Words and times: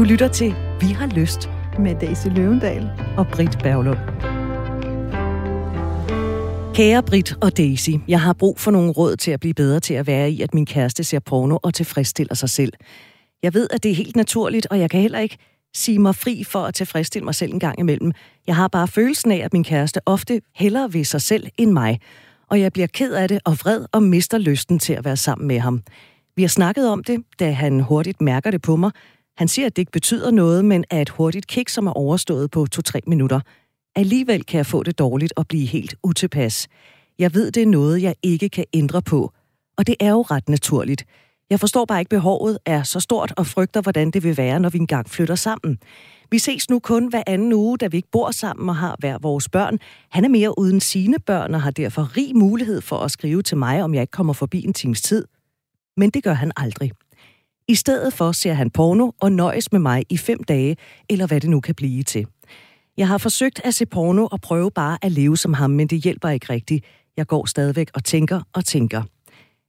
Du 0.00 0.04
lytter 0.04 0.28
til 0.28 0.54
Vi 0.80 0.86
har 0.86 1.06
lyst 1.06 1.50
med 1.78 1.94
Daisy 2.00 2.26
Løvendal 2.26 2.90
og 3.16 3.26
Britt 3.32 3.58
Berglund. 3.62 3.98
Kære 6.74 7.02
Britt 7.02 7.34
og 7.42 7.56
Daisy, 7.56 7.90
jeg 8.08 8.20
har 8.20 8.32
brug 8.32 8.60
for 8.60 8.70
nogle 8.70 8.90
råd 8.90 9.16
til 9.16 9.30
at 9.30 9.40
blive 9.40 9.54
bedre 9.54 9.80
til 9.80 9.94
at 9.94 10.06
være 10.06 10.30
i, 10.30 10.42
at 10.42 10.54
min 10.54 10.66
kæreste 10.66 11.04
ser 11.04 11.18
porno 11.18 11.58
og 11.62 11.74
tilfredsstiller 11.74 12.34
sig 12.34 12.50
selv. 12.50 12.72
Jeg 13.42 13.54
ved, 13.54 13.68
at 13.70 13.82
det 13.82 13.90
er 13.90 13.94
helt 13.94 14.16
naturligt, 14.16 14.66
og 14.66 14.80
jeg 14.80 14.90
kan 14.90 15.00
heller 15.00 15.18
ikke 15.18 15.38
sige 15.74 15.98
mig 15.98 16.14
fri 16.14 16.44
for 16.44 16.60
at 16.60 16.74
tilfredsstille 16.74 17.24
mig 17.24 17.34
selv 17.34 17.52
en 17.52 17.60
gang 17.60 17.78
imellem. 17.78 18.12
Jeg 18.46 18.56
har 18.56 18.68
bare 18.68 18.88
følelsen 18.88 19.32
af, 19.32 19.38
at 19.44 19.52
min 19.52 19.64
kæreste 19.64 20.00
ofte 20.06 20.40
hellere 20.54 20.92
vil 20.92 21.06
sig 21.06 21.22
selv 21.22 21.46
end 21.58 21.72
mig, 21.72 22.00
og 22.48 22.60
jeg 22.60 22.72
bliver 22.72 22.88
ked 22.88 23.12
af 23.12 23.28
det 23.28 23.40
og 23.44 23.52
vred 23.52 23.84
og 23.92 24.02
mister 24.02 24.38
lysten 24.38 24.78
til 24.78 24.92
at 24.92 25.04
være 25.04 25.16
sammen 25.16 25.48
med 25.48 25.58
ham. 25.58 25.82
Vi 26.36 26.42
har 26.42 26.48
snakket 26.48 26.88
om 26.88 27.04
det, 27.04 27.22
da 27.40 27.52
han 27.52 27.80
hurtigt 27.80 28.20
mærker 28.20 28.50
det 28.50 28.62
på 28.62 28.76
mig. 28.76 28.90
Han 29.40 29.48
siger, 29.48 29.66
at 29.66 29.76
det 29.76 29.82
ikke 29.82 29.92
betyder 29.92 30.30
noget, 30.30 30.64
men 30.64 30.84
er 30.90 31.00
et 31.00 31.08
hurtigt 31.08 31.46
kick, 31.46 31.68
som 31.68 31.86
er 31.86 31.92
overstået 31.92 32.50
på 32.50 32.66
2-3 32.76 33.00
minutter. 33.06 33.40
Alligevel 33.96 34.44
kan 34.44 34.58
jeg 34.58 34.66
få 34.66 34.82
det 34.82 34.98
dårligt 34.98 35.32
og 35.36 35.46
blive 35.48 35.66
helt 35.66 35.94
utilpas. 36.02 36.68
Jeg 37.18 37.34
ved, 37.34 37.52
det 37.52 37.62
er 37.62 37.66
noget, 37.66 38.02
jeg 38.02 38.14
ikke 38.22 38.48
kan 38.48 38.64
ændre 38.72 39.02
på. 39.02 39.32
Og 39.78 39.86
det 39.86 39.94
er 40.00 40.10
jo 40.10 40.22
ret 40.22 40.48
naturligt. 40.48 41.04
Jeg 41.50 41.60
forstår 41.60 41.84
bare 41.84 41.98
ikke, 41.98 42.08
behovet 42.08 42.58
er 42.66 42.82
så 42.82 43.00
stort 43.00 43.32
og 43.36 43.46
frygter, 43.46 43.80
hvordan 43.82 44.10
det 44.10 44.24
vil 44.24 44.36
være, 44.36 44.60
når 44.60 44.68
vi 44.68 44.78
engang 44.78 45.10
flytter 45.10 45.34
sammen. 45.34 45.78
Vi 46.30 46.38
ses 46.38 46.70
nu 46.70 46.78
kun 46.78 47.06
hver 47.06 47.22
anden 47.26 47.52
uge, 47.52 47.78
da 47.78 47.86
vi 47.86 47.96
ikke 47.96 48.10
bor 48.12 48.30
sammen 48.30 48.68
og 48.68 48.76
har 48.76 48.96
hver 48.98 49.18
vores 49.18 49.48
børn. 49.48 49.78
Han 50.10 50.24
er 50.24 50.28
mere 50.28 50.58
uden 50.58 50.80
sine 50.80 51.18
børn 51.18 51.54
og 51.54 51.62
har 51.62 51.70
derfor 51.70 52.16
rig 52.16 52.36
mulighed 52.36 52.80
for 52.80 52.96
at 52.96 53.10
skrive 53.10 53.42
til 53.42 53.56
mig, 53.56 53.82
om 53.82 53.94
jeg 53.94 54.00
ikke 54.00 54.10
kommer 54.10 54.32
forbi 54.32 54.64
en 54.64 54.72
times 54.72 55.02
tid. 55.02 55.24
Men 55.96 56.10
det 56.10 56.24
gør 56.24 56.32
han 56.32 56.52
aldrig. 56.56 56.92
I 57.68 57.74
stedet 57.74 58.12
for 58.12 58.32
ser 58.32 58.52
han 58.52 58.70
porno 58.70 59.10
og 59.20 59.32
nøjes 59.32 59.72
med 59.72 59.80
mig 59.80 60.04
i 60.08 60.16
fem 60.16 60.42
dage, 60.42 60.76
eller 61.08 61.26
hvad 61.26 61.40
det 61.40 61.50
nu 61.50 61.60
kan 61.60 61.74
blive 61.74 62.02
til. 62.02 62.26
Jeg 62.96 63.08
har 63.08 63.18
forsøgt 63.18 63.60
at 63.64 63.74
se 63.74 63.86
porno 63.86 64.26
og 64.26 64.40
prøve 64.40 64.70
bare 64.70 64.98
at 65.02 65.12
leve 65.12 65.36
som 65.36 65.54
ham, 65.54 65.70
men 65.70 65.86
det 65.86 66.02
hjælper 66.02 66.28
ikke 66.28 66.52
rigtigt. 66.52 66.84
Jeg 67.16 67.26
går 67.26 67.46
stadigvæk 67.46 67.90
og 67.94 68.04
tænker 68.04 68.40
og 68.52 68.64
tænker. 68.64 69.02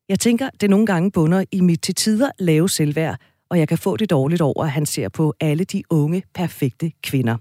Jeg 0.10 0.20
tænker, 0.20 0.50
det 0.62 0.70
nogle 0.70 0.86
gange 0.86 1.12
bunder 1.12 1.44
i 1.52 1.62
mit 1.62 1.82
til 1.82 1.96
tider 1.96 2.32
lave 2.40 2.70
selvværd, 2.70 3.20
og 3.50 3.60
jeg 3.60 3.68
kan 3.68 3.78
få 3.78 3.98
det 3.98 4.10
dårligt 4.10 4.42
over, 4.42 4.64
at 4.64 4.72
han 4.72 4.86
ser 4.86 5.10
på 5.10 5.34
alle 5.40 5.64
de 5.64 5.84
unge, 5.90 6.24
perfekte 6.34 6.92
kvinder. 7.04 7.38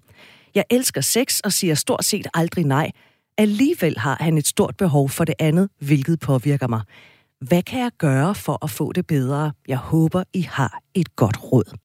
Jeg 0.54 0.64
elsker 0.70 1.00
sex 1.00 1.40
og 1.40 1.52
siger 1.52 1.74
stort 1.74 2.04
set 2.04 2.26
aldrig 2.34 2.64
nej. 2.64 2.90
Alligevel 3.38 3.98
har 3.98 4.16
han 4.20 4.38
et 4.38 4.46
stort 4.46 4.76
behov 4.76 5.08
for 5.08 5.24
det 5.24 5.34
andet, 5.38 5.68
hvilket 5.78 6.20
påvirker 6.20 6.68
mig. 6.68 6.80
Hvad 7.48 7.62
kan 7.62 7.80
jeg 7.80 7.90
gøre 7.98 8.34
for 8.34 8.64
at 8.64 8.70
få 8.70 8.92
det 8.92 9.06
bedre? 9.06 9.52
Jeg 9.68 9.76
håber, 9.78 10.22
I 10.34 10.42
har 10.42 10.80
et 10.94 11.16
godt 11.16 11.52
råd. 11.52 11.76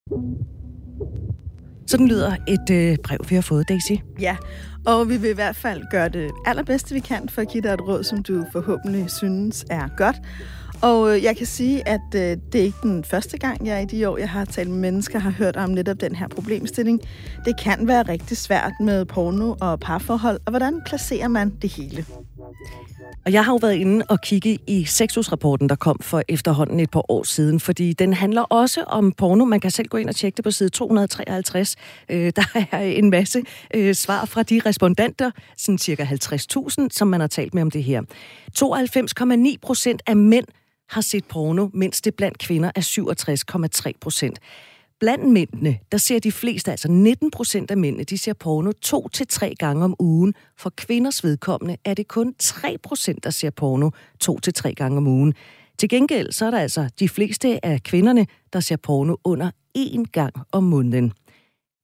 Sådan 1.88 2.08
lyder 2.08 2.36
et 2.48 2.70
øh, 2.72 2.98
brev, 3.04 3.18
vi 3.30 3.36
har 3.36 3.42
fået, 3.42 3.70
Daisy. 3.70 3.92
Ja, 4.20 4.38
og 4.86 5.10
vi 5.10 5.18
vil 5.18 5.30
i 5.30 5.34
hvert 5.34 5.56
fald 5.56 5.84
gøre 5.92 6.10
det 6.10 6.32
allerbedste, 6.46 6.94
vi 6.94 7.00
kan 7.00 7.30
for 7.30 7.42
at 7.42 7.48
give 7.50 7.62
dig 7.62 7.74
et 7.74 7.82
råd, 7.82 8.04
som 8.04 8.24
du 8.24 8.46
forhåbentlig 8.52 9.12
synes 9.12 9.66
er 9.70 9.88
godt. 9.98 10.16
Og 10.82 11.16
øh, 11.16 11.24
jeg 11.24 11.38
kan 11.38 11.46
sige, 11.46 11.88
at 11.88 12.16
øh, 12.16 12.38
det 12.52 12.62
er 12.62 12.64
ikke 12.64 12.78
den 12.84 13.04
første 13.04 13.38
gang, 13.38 13.68
jeg 13.68 13.82
i 13.82 13.86
de 13.86 14.10
år, 14.10 14.18
jeg 14.18 14.30
har 14.30 14.46
talt 14.46 14.70
med 14.70 14.78
mennesker, 14.78 15.20
har 15.20 15.32
hørt 15.32 15.56
om 15.58 15.70
netop 15.70 16.02
den 16.02 16.16
her 16.16 16.28
problemstilling. 16.28 17.02
Det 17.46 17.60
kan 17.60 17.88
være 17.88 18.04
rigtig 18.04 18.38
svært 18.38 18.74
med 18.80 19.06
porno 19.06 19.56
og 19.62 19.80
parforhold, 19.80 20.40
og 20.46 20.50
hvordan 20.50 20.82
placerer 20.86 21.28
man 21.28 21.50
det 21.62 21.70
hele? 21.70 22.06
Og 23.26 23.32
jeg 23.32 23.46
har 23.46 23.52
jo 23.52 23.60
været 23.62 23.76
inde 23.76 24.06
og 24.10 24.22
kigge 24.22 24.60
i 24.68 24.86
sexusrapporten, 24.86 25.70
der 25.70 25.76
kom 25.76 26.00
for 26.02 26.24
efterhånden 26.28 26.80
et 26.80 26.92
par 26.92 27.12
år 27.12 27.24
siden, 27.24 27.60
fordi 27.60 27.94
den 27.94 28.14
handler 28.14 28.42
også 28.42 28.84
om 28.84 29.12
porno. 29.12 29.46
Man 29.46 29.60
kan 29.60 29.72
selv 29.72 29.88
gå 29.88 29.98
ind 29.98 30.10
og 30.10 30.16
tjekke 30.16 30.36
det 30.38 30.44
på 30.44 30.52
side 30.52 30.70
253. 30.70 31.76
Øh, 32.10 32.32
der 32.36 32.44
er 32.72 32.80
en 32.82 33.10
masse 33.10 33.44
øh, 33.74 33.96
svar 33.96 34.26
fra 34.26 34.44
de 34.44 34.62
respondenter, 34.66 35.32
sådan 35.58 35.78
cirka 35.78 36.04
50.000, 36.04 36.88
som 36.92 37.08
man 37.08 37.20
har 37.20 37.28
talt 37.28 37.54
med 37.54 37.62
om 37.62 37.72
det 37.72 37.84
her. 37.84 38.02
92,9 39.54 39.58
procent 39.62 40.02
af 40.08 40.16
mænd 40.16 40.46
har 40.90 41.02
set 41.02 41.26
porno, 41.26 41.70
mens 41.74 42.02
det 42.02 42.16
blandt 42.16 42.38
kvinder 42.38 42.72
er 42.76 42.82
67,3 43.86 43.92
procent. 44.02 44.40
Blandt 45.00 45.30
mændene, 45.30 45.80
der 45.92 45.98
ser 45.98 46.20
de 46.20 46.32
fleste, 46.32 46.72
altså 46.72 46.92
19 46.92 47.32
procent 47.32 47.72
af 47.72 47.78
mændene, 47.78 48.04
de 48.04 48.18
ser 48.18 48.34
porno 48.34 48.72
to 48.72 49.08
til 49.08 49.28
tre 49.28 49.54
gange 49.60 49.84
om 49.86 49.96
ugen. 50.00 50.34
For 50.58 50.70
kvinders 50.78 51.24
vedkommende 51.24 51.78
er 51.86 51.94
det 51.94 52.08
kun 52.08 52.36
3 52.40 52.78
procent, 52.84 53.24
der 53.24 53.30
ser 53.30 53.50
porno 53.50 53.90
to 54.20 54.40
til 54.40 54.54
tre 54.54 54.74
gange 54.74 54.98
om 54.98 55.08
ugen. 55.08 55.34
Til 55.78 55.90
gengæld 55.90 56.32
så 56.32 56.46
er 56.46 56.52
der 56.52 56.60
altså 56.60 56.90
de 57.00 57.10
fleste 57.10 57.66
af 57.66 57.84
kvinderne, 57.84 58.26
der 58.54 58.60
ser 58.60 58.76
porno 58.76 59.16
under 59.24 59.52
én 59.78 60.04
gang 60.12 60.34
om 60.52 60.64
måneden. 60.64 61.14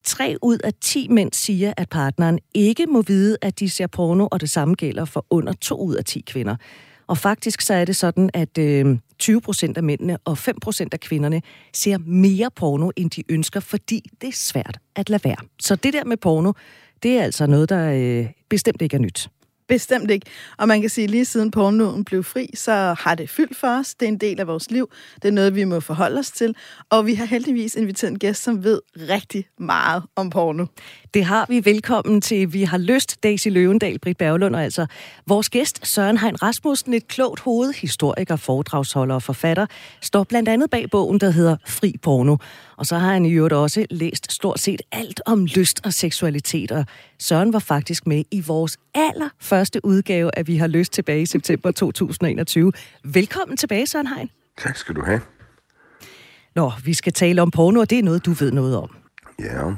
Tre 0.04 0.36
ud 0.42 0.58
af 0.64 0.74
ti 0.82 1.08
mænd 1.08 1.34
siger, 1.34 1.74
at 1.78 1.90
partneren 1.90 2.40
ikke 2.54 2.86
må 2.86 3.02
vide, 3.02 3.38
at 3.42 3.60
de 3.60 3.70
ser 3.70 3.88
porno, 3.88 4.28
og 4.32 4.42
det 4.42 4.50
samme 4.50 4.76
gælder 4.76 5.06
for 5.06 5.26
under 5.30 5.54
to 5.54 5.76
ud 5.76 5.96
af 5.96 6.06
ti 6.06 6.24
kvinder. 6.28 6.56
Og 7.08 7.18
faktisk 7.18 7.62
så 7.62 7.74
er 7.74 7.86
det 7.86 7.96
sådan, 7.96 8.30
at 8.34 8.58
øh, 8.58 8.98
20 9.22 9.42
procent 9.42 9.78
af 9.78 9.84
mændene 9.84 10.18
og 10.26 10.38
5 10.38 10.60
procent 10.60 10.94
af 10.94 11.00
kvinderne 11.00 11.42
ser 11.74 11.98
mere 11.98 12.50
porno, 12.56 12.92
end 12.96 13.10
de 13.10 13.24
ønsker, 13.30 13.60
fordi 13.60 14.10
det 14.22 14.28
er 14.28 14.34
svært 14.36 14.78
at 14.96 15.10
lade 15.10 15.24
være. 15.24 15.36
Så 15.62 15.76
det 15.76 15.94
der 15.94 16.06
med 16.06 16.18
porno, 16.18 16.54
det 17.04 17.18
er 17.18 17.24
altså 17.24 17.48
noget, 17.48 17.70
der 17.70 17.92
øh, 17.92 18.30
bestemt 18.50 18.82
ikke 18.82 18.96
er 18.96 19.00
nyt. 19.00 19.30
Bestemt 19.68 20.12
ikke. 20.12 20.26
Og 20.58 20.68
man 20.68 20.82
kan 20.82 20.90
sige, 20.90 21.04
at 21.04 21.10
lige 21.10 21.26
siden 21.26 21.52
pornoen 21.52 22.06
blev 22.06 22.24
fri, 22.24 22.50
så 22.54 22.96
har 23.00 23.16
det 23.16 23.30
fyldt 23.30 23.58
for 23.58 23.68
os. 23.80 23.96
Det 23.96 24.06
er 24.06 24.10
en 24.10 24.18
del 24.18 24.40
af 24.40 24.48
vores 24.48 24.72
liv. 24.72 24.90
Det 25.16 25.28
er 25.28 25.32
noget, 25.32 25.56
vi 25.56 25.64
må 25.64 25.80
forholde 25.80 26.20
os 26.20 26.32
til. 26.32 26.56
Og 26.90 27.06
vi 27.06 27.14
har 27.14 27.26
heldigvis 27.26 27.76
inviteret 27.76 28.12
en 28.12 28.20
gæst, 28.20 28.44
som 28.44 28.64
ved 28.64 28.82
rigtig 28.96 29.48
meget 29.58 30.04
om 30.16 30.30
porno. 30.30 30.66
Det 31.14 31.26
har 31.26 31.46
vi. 31.50 31.66
Velkommen 31.66 32.22
til 32.22 32.54
Vi 32.54 32.64
har 32.64 32.78
lyst, 32.78 33.24
Daisy 33.24 33.48
Løvendal, 33.48 34.00
Britt 34.00 34.18
Berglund 34.18 34.56
og 34.56 34.64
altså 34.64 34.86
vores 35.28 35.50
gæst 35.50 35.88
Søren 35.88 36.18
Hein 36.18 36.42
Rasmussen, 36.42 36.94
et 36.94 37.08
klogt 37.08 37.40
hoved, 37.40 37.74
historiker, 37.74 38.36
foredragsholder 38.36 39.16
og 39.16 39.24
forfatter, 39.24 39.66
står 40.02 40.24
blandt 40.24 40.50
andet 40.50 40.70
bag 40.70 40.90
bogen, 40.92 41.20
der 41.20 41.30
hedder 41.30 41.58
Fri 41.68 41.96
Porno. 42.02 42.38
Og 42.78 42.86
så 42.86 42.98
har 42.98 43.14
han 43.14 43.26
i 43.26 43.32
øvrigt 43.32 43.54
også 43.54 43.86
læst 43.90 44.32
stort 44.32 44.60
set 44.60 44.82
alt 44.92 45.22
om 45.26 45.46
lyst 45.46 45.82
og 45.86 45.94
seksualitet, 45.94 46.72
og 46.72 46.86
Søren 47.20 47.54
var 47.54 47.60
faktisk 47.60 48.08
med 48.08 48.24
i 48.32 48.42
vores 48.42 48.78
allerførste 48.94 49.86
udgave 49.86 50.38
af 50.38 50.48
Vi 50.48 50.58
har 50.58 50.68
lyst 50.68 50.94
tilbage 50.94 51.22
i 51.22 51.26
september 51.26 51.72
2021. 51.72 52.72
Velkommen 53.04 53.58
tilbage, 53.58 53.88
Søren 53.88 54.08
Hein. 54.08 54.30
Tak 54.58 54.78
skal 54.78 54.96
du 54.96 55.02
have. 55.06 55.22
Nå, 56.56 56.72
vi 56.86 56.94
skal 56.94 57.14
tale 57.14 57.42
om 57.42 57.52
porno, 57.52 57.80
og 57.80 57.90
det 57.90 58.00
er 58.00 58.04
noget, 58.04 58.26
du 58.26 58.32
ved 58.32 58.52
noget 58.52 58.78
om. 58.78 58.96
Ja. 59.40 59.72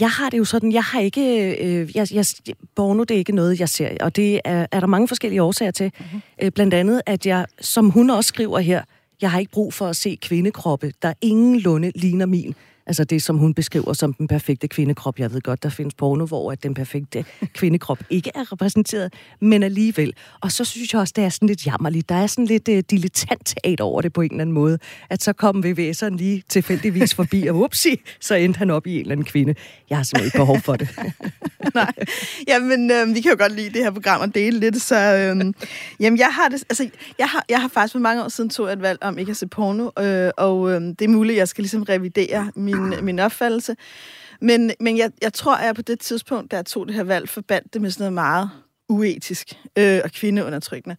Jeg 0.00 0.10
har 0.10 0.30
det 0.30 0.38
jo 0.38 0.44
sådan, 0.44 0.72
jeg 0.72 0.82
har 0.82 1.00
ikke, 1.00 1.56
øh, 1.64 1.96
jeg, 1.96 2.08
jeg, 2.12 2.24
porno 2.76 3.04
det 3.04 3.14
er 3.14 3.18
ikke 3.18 3.32
noget, 3.32 3.60
jeg 3.60 3.68
ser, 3.68 3.96
og 4.00 4.16
det 4.16 4.40
er, 4.44 4.66
er 4.72 4.80
der 4.80 4.86
mange 4.86 5.08
forskellige 5.08 5.42
årsager 5.42 5.70
til. 5.70 5.92
Mm-hmm. 5.98 6.20
Øh, 6.42 6.50
blandt 6.50 6.74
andet, 6.74 7.02
at 7.06 7.26
jeg, 7.26 7.46
som 7.60 7.90
hun 7.90 8.10
også 8.10 8.28
skriver 8.28 8.58
her, 8.58 8.82
jeg 9.20 9.30
har 9.30 9.38
ikke 9.38 9.52
brug 9.52 9.74
for 9.74 9.86
at 9.86 9.96
se 9.96 10.18
kvindekroppe, 10.22 10.92
der 11.02 11.12
ingen 11.20 11.60
lunde 11.60 11.92
ligner 11.94 12.26
min. 12.26 12.54
Altså 12.86 13.04
det, 13.04 13.22
som 13.22 13.38
hun 13.38 13.54
beskriver 13.54 13.92
som 13.92 14.12
den 14.12 14.28
perfekte 14.28 14.68
kvindekrop. 14.68 15.18
Jeg 15.18 15.32
ved 15.32 15.40
godt, 15.40 15.62
der 15.62 15.68
findes 15.68 15.94
porno, 15.94 16.26
hvor 16.26 16.52
at 16.52 16.62
den 16.62 16.74
perfekte 16.74 17.24
kvindekrop 17.54 17.98
ikke 18.10 18.30
er 18.34 18.52
repræsenteret, 18.52 19.12
men 19.40 19.62
alligevel. 19.62 20.12
Og 20.40 20.52
så 20.52 20.64
synes 20.64 20.92
jeg 20.92 21.00
også, 21.00 21.12
det 21.16 21.24
er 21.24 21.28
sådan 21.28 21.48
lidt 21.48 21.66
jammerligt. 21.66 22.08
Der 22.08 22.14
er 22.14 22.26
sådan 22.26 22.44
lidt 22.44 22.68
uh, 22.68 22.78
dilettant 22.90 23.46
teater 23.46 23.84
over 23.84 24.00
det 24.00 24.12
på 24.12 24.20
en 24.20 24.30
eller 24.30 24.40
anden 24.40 24.54
måde. 24.54 24.78
At 25.10 25.22
så 25.22 25.32
kom 25.32 25.64
VVS'eren 25.64 26.16
lige 26.16 26.42
tilfældigvis 26.48 27.14
forbi, 27.14 27.46
og 27.46 27.56
upsi, 27.56 28.00
så 28.20 28.34
endte 28.34 28.58
han 28.58 28.70
op 28.70 28.86
i 28.86 28.94
en 28.94 29.00
eller 29.00 29.12
anden 29.12 29.24
kvinde. 29.26 29.54
Jeg 29.90 29.98
har 29.98 30.02
simpelthen 30.02 30.26
ikke 30.26 30.38
behov 30.38 30.60
for 30.60 30.76
det. 30.76 30.88
Nej, 31.74 31.92
jamen 32.48 32.90
øh, 32.90 33.14
vi 33.14 33.20
kan 33.20 33.30
jo 33.30 33.36
godt 33.38 33.52
lide 33.52 33.70
det 33.70 33.82
her 33.82 33.90
program 33.90 34.20
og 34.20 34.34
dele 34.34 34.60
lidt, 34.60 34.82
så 34.82 34.96
øh, 34.96 35.52
jamen, 36.00 36.18
jeg 36.18 36.28
har 36.30 36.48
det, 36.48 36.64
altså, 36.68 36.88
jeg 37.18 37.28
har, 37.28 37.44
jeg 37.48 37.60
har 37.60 37.68
faktisk 37.68 37.92
for 37.92 37.98
mange 37.98 38.24
år 38.24 38.28
siden 38.28 38.50
tog 38.50 38.72
et 38.72 38.82
valg 38.82 38.98
om 39.02 39.18
ikke 39.18 39.30
at 39.30 39.36
se 39.36 39.46
porno, 39.46 39.90
øh, 39.98 40.30
og 40.36 40.72
øh, 40.72 40.80
det 40.80 41.02
er 41.02 41.08
muligt, 41.08 41.36
at 41.36 41.38
jeg 41.38 41.48
skal 41.48 41.62
ligesom 41.62 41.82
revidere 41.82 42.52
min 42.56 42.73
min, 42.76 43.04
min 43.04 43.18
opfattelse. 43.18 43.76
Men, 44.40 44.70
men 44.80 44.98
jeg, 44.98 45.10
jeg 45.22 45.32
tror, 45.32 45.54
at 45.54 45.66
jeg 45.66 45.74
på 45.74 45.82
det 45.82 46.00
tidspunkt, 46.00 46.50
da 46.50 46.56
jeg 46.56 46.66
tog 46.66 46.86
det 46.86 46.94
her 46.94 47.04
valg, 47.04 47.28
forbandt 47.28 47.74
det 47.74 47.82
med 47.82 47.90
sådan 47.90 48.02
noget 48.02 48.12
meget 48.12 48.50
uetisk 48.88 49.48
øh, 49.78 50.00
og 50.04 50.10
kvindeundertrykkende. 50.10 50.96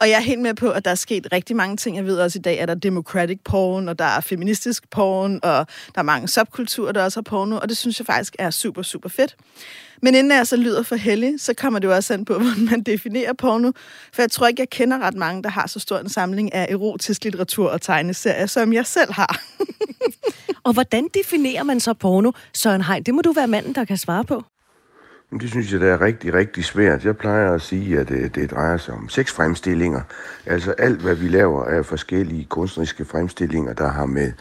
Og 0.00 0.08
jeg 0.08 0.16
er 0.16 0.20
helt 0.20 0.40
med 0.40 0.54
på, 0.54 0.70
at 0.70 0.84
der 0.84 0.90
er 0.90 0.94
sket 0.94 1.26
rigtig 1.32 1.56
mange 1.56 1.76
ting. 1.76 1.96
Jeg 1.96 2.04
ved 2.04 2.18
også 2.18 2.38
i 2.38 2.42
dag, 2.42 2.60
at 2.60 2.68
der 2.68 2.74
er 2.74 2.78
democratic 2.78 3.38
porn, 3.44 3.88
og 3.88 3.98
der 3.98 4.04
er 4.04 4.20
feministisk 4.20 4.90
porn, 4.90 5.40
og 5.42 5.66
der 5.94 5.98
er 5.98 6.02
mange 6.02 6.28
subkulturer, 6.28 6.92
der 6.92 7.04
også 7.04 7.16
har 7.16 7.22
porno, 7.22 7.56
og 7.56 7.68
det 7.68 7.76
synes 7.76 8.00
jeg 8.00 8.06
faktisk 8.06 8.36
er 8.38 8.50
super, 8.50 8.82
super 8.82 9.08
fedt. 9.08 9.36
Men 10.02 10.14
inden 10.14 10.32
jeg 10.32 10.46
så 10.46 10.56
lyder 10.56 10.82
for 10.82 10.96
heldig, 10.96 11.40
så 11.40 11.54
kommer 11.54 11.78
det 11.78 11.88
jo 11.88 11.94
også 11.94 12.14
an 12.14 12.24
på, 12.24 12.38
hvordan 12.38 12.64
man 12.64 12.82
definerer 12.82 13.32
porno. 13.32 13.72
For 14.12 14.22
jeg 14.22 14.30
tror 14.30 14.46
ikke, 14.46 14.60
jeg 14.60 14.70
kender 14.70 14.98
ret 14.98 15.14
mange, 15.14 15.42
der 15.42 15.48
har 15.48 15.66
så 15.66 15.80
stor 15.80 15.98
en 15.98 16.08
samling 16.08 16.54
af 16.54 16.66
erotisk 16.70 17.24
litteratur 17.24 17.70
og 17.70 17.82
tegneserier, 17.82 18.46
som 18.46 18.72
jeg 18.72 18.86
selv 18.86 19.12
har. 19.12 19.40
og 20.64 20.72
hvordan 20.72 21.08
definerer 21.14 21.62
man 21.62 21.80
så 21.80 21.94
porno, 21.94 22.32
Søren 22.54 22.82
Hein? 22.82 23.02
Det 23.02 23.14
må 23.14 23.22
du 23.22 23.32
være 23.32 23.48
manden, 23.48 23.74
der 23.74 23.84
kan 23.84 23.96
svare 23.96 24.24
på. 24.24 24.44
Det 25.40 25.50
synes 25.50 25.72
jeg, 25.72 25.80
der 25.80 25.92
er 25.92 26.00
rigtig, 26.00 26.34
rigtig 26.34 26.64
svært. 26.64 27.04
Jeg 27.04 27.16
plejer 27.16 27.52
at 27.52 27.60
sige, 27.60 27.98
at 27.98 28.08
det, 28.08 28.34
det 28.34 28.50
drejer 28.50 28.76
sig 28.76 28.94
om 28.94 29.08
seks 29.08 29.32
fremstillinger. 29.32 30.00
Altså 30.46 30.72
alt, 30.72 31.00
hvad 31.00 31.14
vi 31.14 31.28
laver, 31.28 31.64
af 31.64 31.86
forskellige 31.86 32.44
kunstneriske 32.44 33.04
fremstillinger, 33.04 33.72
der 33.72 33.88
har 33.88 34.06
med 34.06 34.32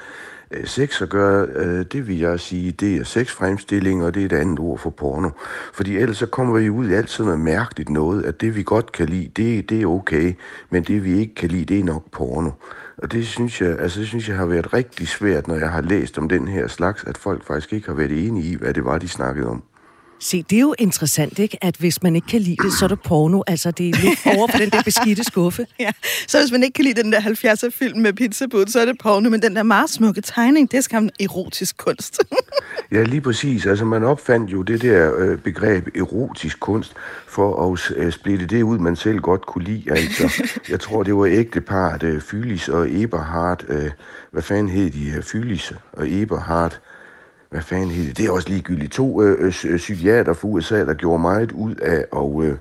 øh, 0.51 0.66
sex 0.66 1.01
at 1.01 1.10
gøre, 1.10 1.48
øh, 1.56 1.86
det 1.92 2.07
vil 2.07 2.19
jeg 2.19 2.40
sige, 2.40 2.72
det 2.72 2.95
er 2.95 3.04
seks 3.04 3.31
fremstillinger, 3.31 4.06
og 4.06 4.13
det 4.13 4.22
er 4.22 4.25
et 4.25 4.42
andet 4.42 4.60
ord 4.60 4.80
for 4.80 4.90
porno. 4.90 5.30
Fordi 5.74 5.98
ellers 5.98 6.18
så 6.18 6.25
kommer 6.25 6.60
vi 6.60 6.69
ud 6.69 6.90
i 6.90 6.94
alt 6.94 7.10
sådan 7.10 7.25
noget 7.25 7.39
mærkeligt 7.39 7.89
noget, 7.89 8.25
at 8.25 8.42
det 8.42 8.56
vi 8.56 8.63
godt 8.63 8.92
kan 8.92 9.10
lide, 9.10 9.31
det, 9.36 9.69
det 9.69 9.81
er 9.81 9.88
okay, 9.88 10.34
men 10.69 10.84
det 10.84 11.04
vi 11.04 11.19
ikke 11.19 11.36
kan 11.36 11.50
lide, 11.50 11.66
det 11.66 11.80
er 11.80 11.84
nok 11.84 12.12
porno. 12.12 12.51
Og 12.98 13.12
det 13.12 13.28
synes 13.28 13.62
jeg, 13.62 13.80
altså 13.80 14.00
det 14.00 14.07
synes 14.07 14.30
jeg 14.30 14.38
har 14.38 14.46
været 14.46 14.74
rigtig 14.74 15.07
svært, 15.07 15.48
når 15.48 15.56
jeg 15.56 15.69
har 15.69 15.81
læst 15.81 16.18
om 16.18 16.30
den 16.30 16.48
her 16.48 16.68
slags, 16.68 17.04
at 17.04 17.18
folk 17.18 17.46
faktisk 17.46 17.74
ikke 17.74 17.88
har 17.88 17.96
været 17.96 18.28
enige 18.28 18.51
i, 18.51 18.56
hvad 18.56 18.74
det 18.74 18.86
var, 18.86 18.98
de 18.98 19.07
snakkede 19.07 19.48
om. 19.48 19.63
Se, 20.24 20.44
det 20.50 20.56
er 20.56 20.62
jo 20.62 20.75
interessant, 20.80 21.40
ikke? 21.40 21.58
At 21.62 21.75
hvis 21.75 22.04
man 22.04 22.16
ikke 22.16 22.28
kan 22.28 22.42
lide 22.42 22.56
det, 22.64 22.74
så 22.74 22.86
er 22.86 22.90
det 22.90 23.02
porno. 23.02 23.42
Altså, 23.48 23.72
det 23.72 23.90
er 23.90 23.94
lidt 24.02 24.38
over 24.38 24.48
på 24.48 24.58
den 24.58 24.70
der 24.70 24.84
beskidte 24.84 25.24
skuffe. 25.24 25.66
Ja, 25.80 25.92
så 26.28 26.40
hvis 26.40 26.52
man 26.52 26.64
ikke 26.64 26.74
kan 26.74 26.86
lide 26.86 27.04
den 27.04 27.12
der 27.12 27.20
70'er 27.20 27.70
film 27.70 28.00
med 28.00 28.14
pizzabud, 28.14 28.66
så 28.68 28.80
er 28.80 28.86
det 28.86 28.98
porno, 29.00 29.30
men 29.30 29.42
den 29.42 29.56
der 29.56 29.64
meget 29.64 29.90
smukke 29.90 30.22
tegning, 30.22 30.72
det 30.72 30.78
er 30.78 30.81
skam 30.81 31.10
erotisk 31.20 31.78
kunst. 31.78 32.24
ja, 32.92 33.04
lige 33.04 33.22
præcis. 33.22 33.66
Altså, 33.66 33.86
man 33.86 34.04
opfandt 34.04 34.52
jo 34.52 34.62
det 34.62 34.81
der 34.81 35.12
øh, 35.18 35.38
begreb 35.38 35.88
erotisk 35.96 36.60
kunst 36.60 36.94
for 37.28 37.74
at 37.74 37.92
øh, 37.96 38.12
splitte 38.12 38.46
det 38.46 38.62
ud, 38.62 38.78
man 38.78 38.96
selv 38.96 39.20
godt 39.20 39.46
kunne 39.46 39.64
lide. 39.64 39.84
Altså, 39.92 40.44
jeg 40.70 40.80
tror, 40.80 41.04
det 41.04 41.16
var 41.16 41.25
ægteparet 41.25 42.04
øh, 42.04 42.22
Fylis 42.22 42.70
og 42.70 42.88
Eberhard. 42.90 43.64
Øh, 43.70 43.92
hvad 44.31 44.42
fanden 44.42 44.70
hed 44.70 44.90
de? 44.90 45.22
Fylis 45.24 45.74
og 45.94 46.06
Eberhard 46.10 46.80
hvad 47.54 47.62
fanden 47.62 47.92
hed 47.92 48.08
det? 48.08 48.18
Det 48.18 48.26
er 48.26 48.32
også 48.32 48.50
ligegyldigt. 48.50 48.92
To 48.92 49.24
øh, 49.24 49.54
øh, 49.64 49.78
psykiater 49.78 50.34
fra 50.34 50.48
USA, 50.48 50.86
der 50.86 50.94
gjorde 50.94 51.22
meget 51.22 51.52
ud 51.52 51.76
af 51.76 52.06
at 52.16 52.44
øh, 52.44 52.56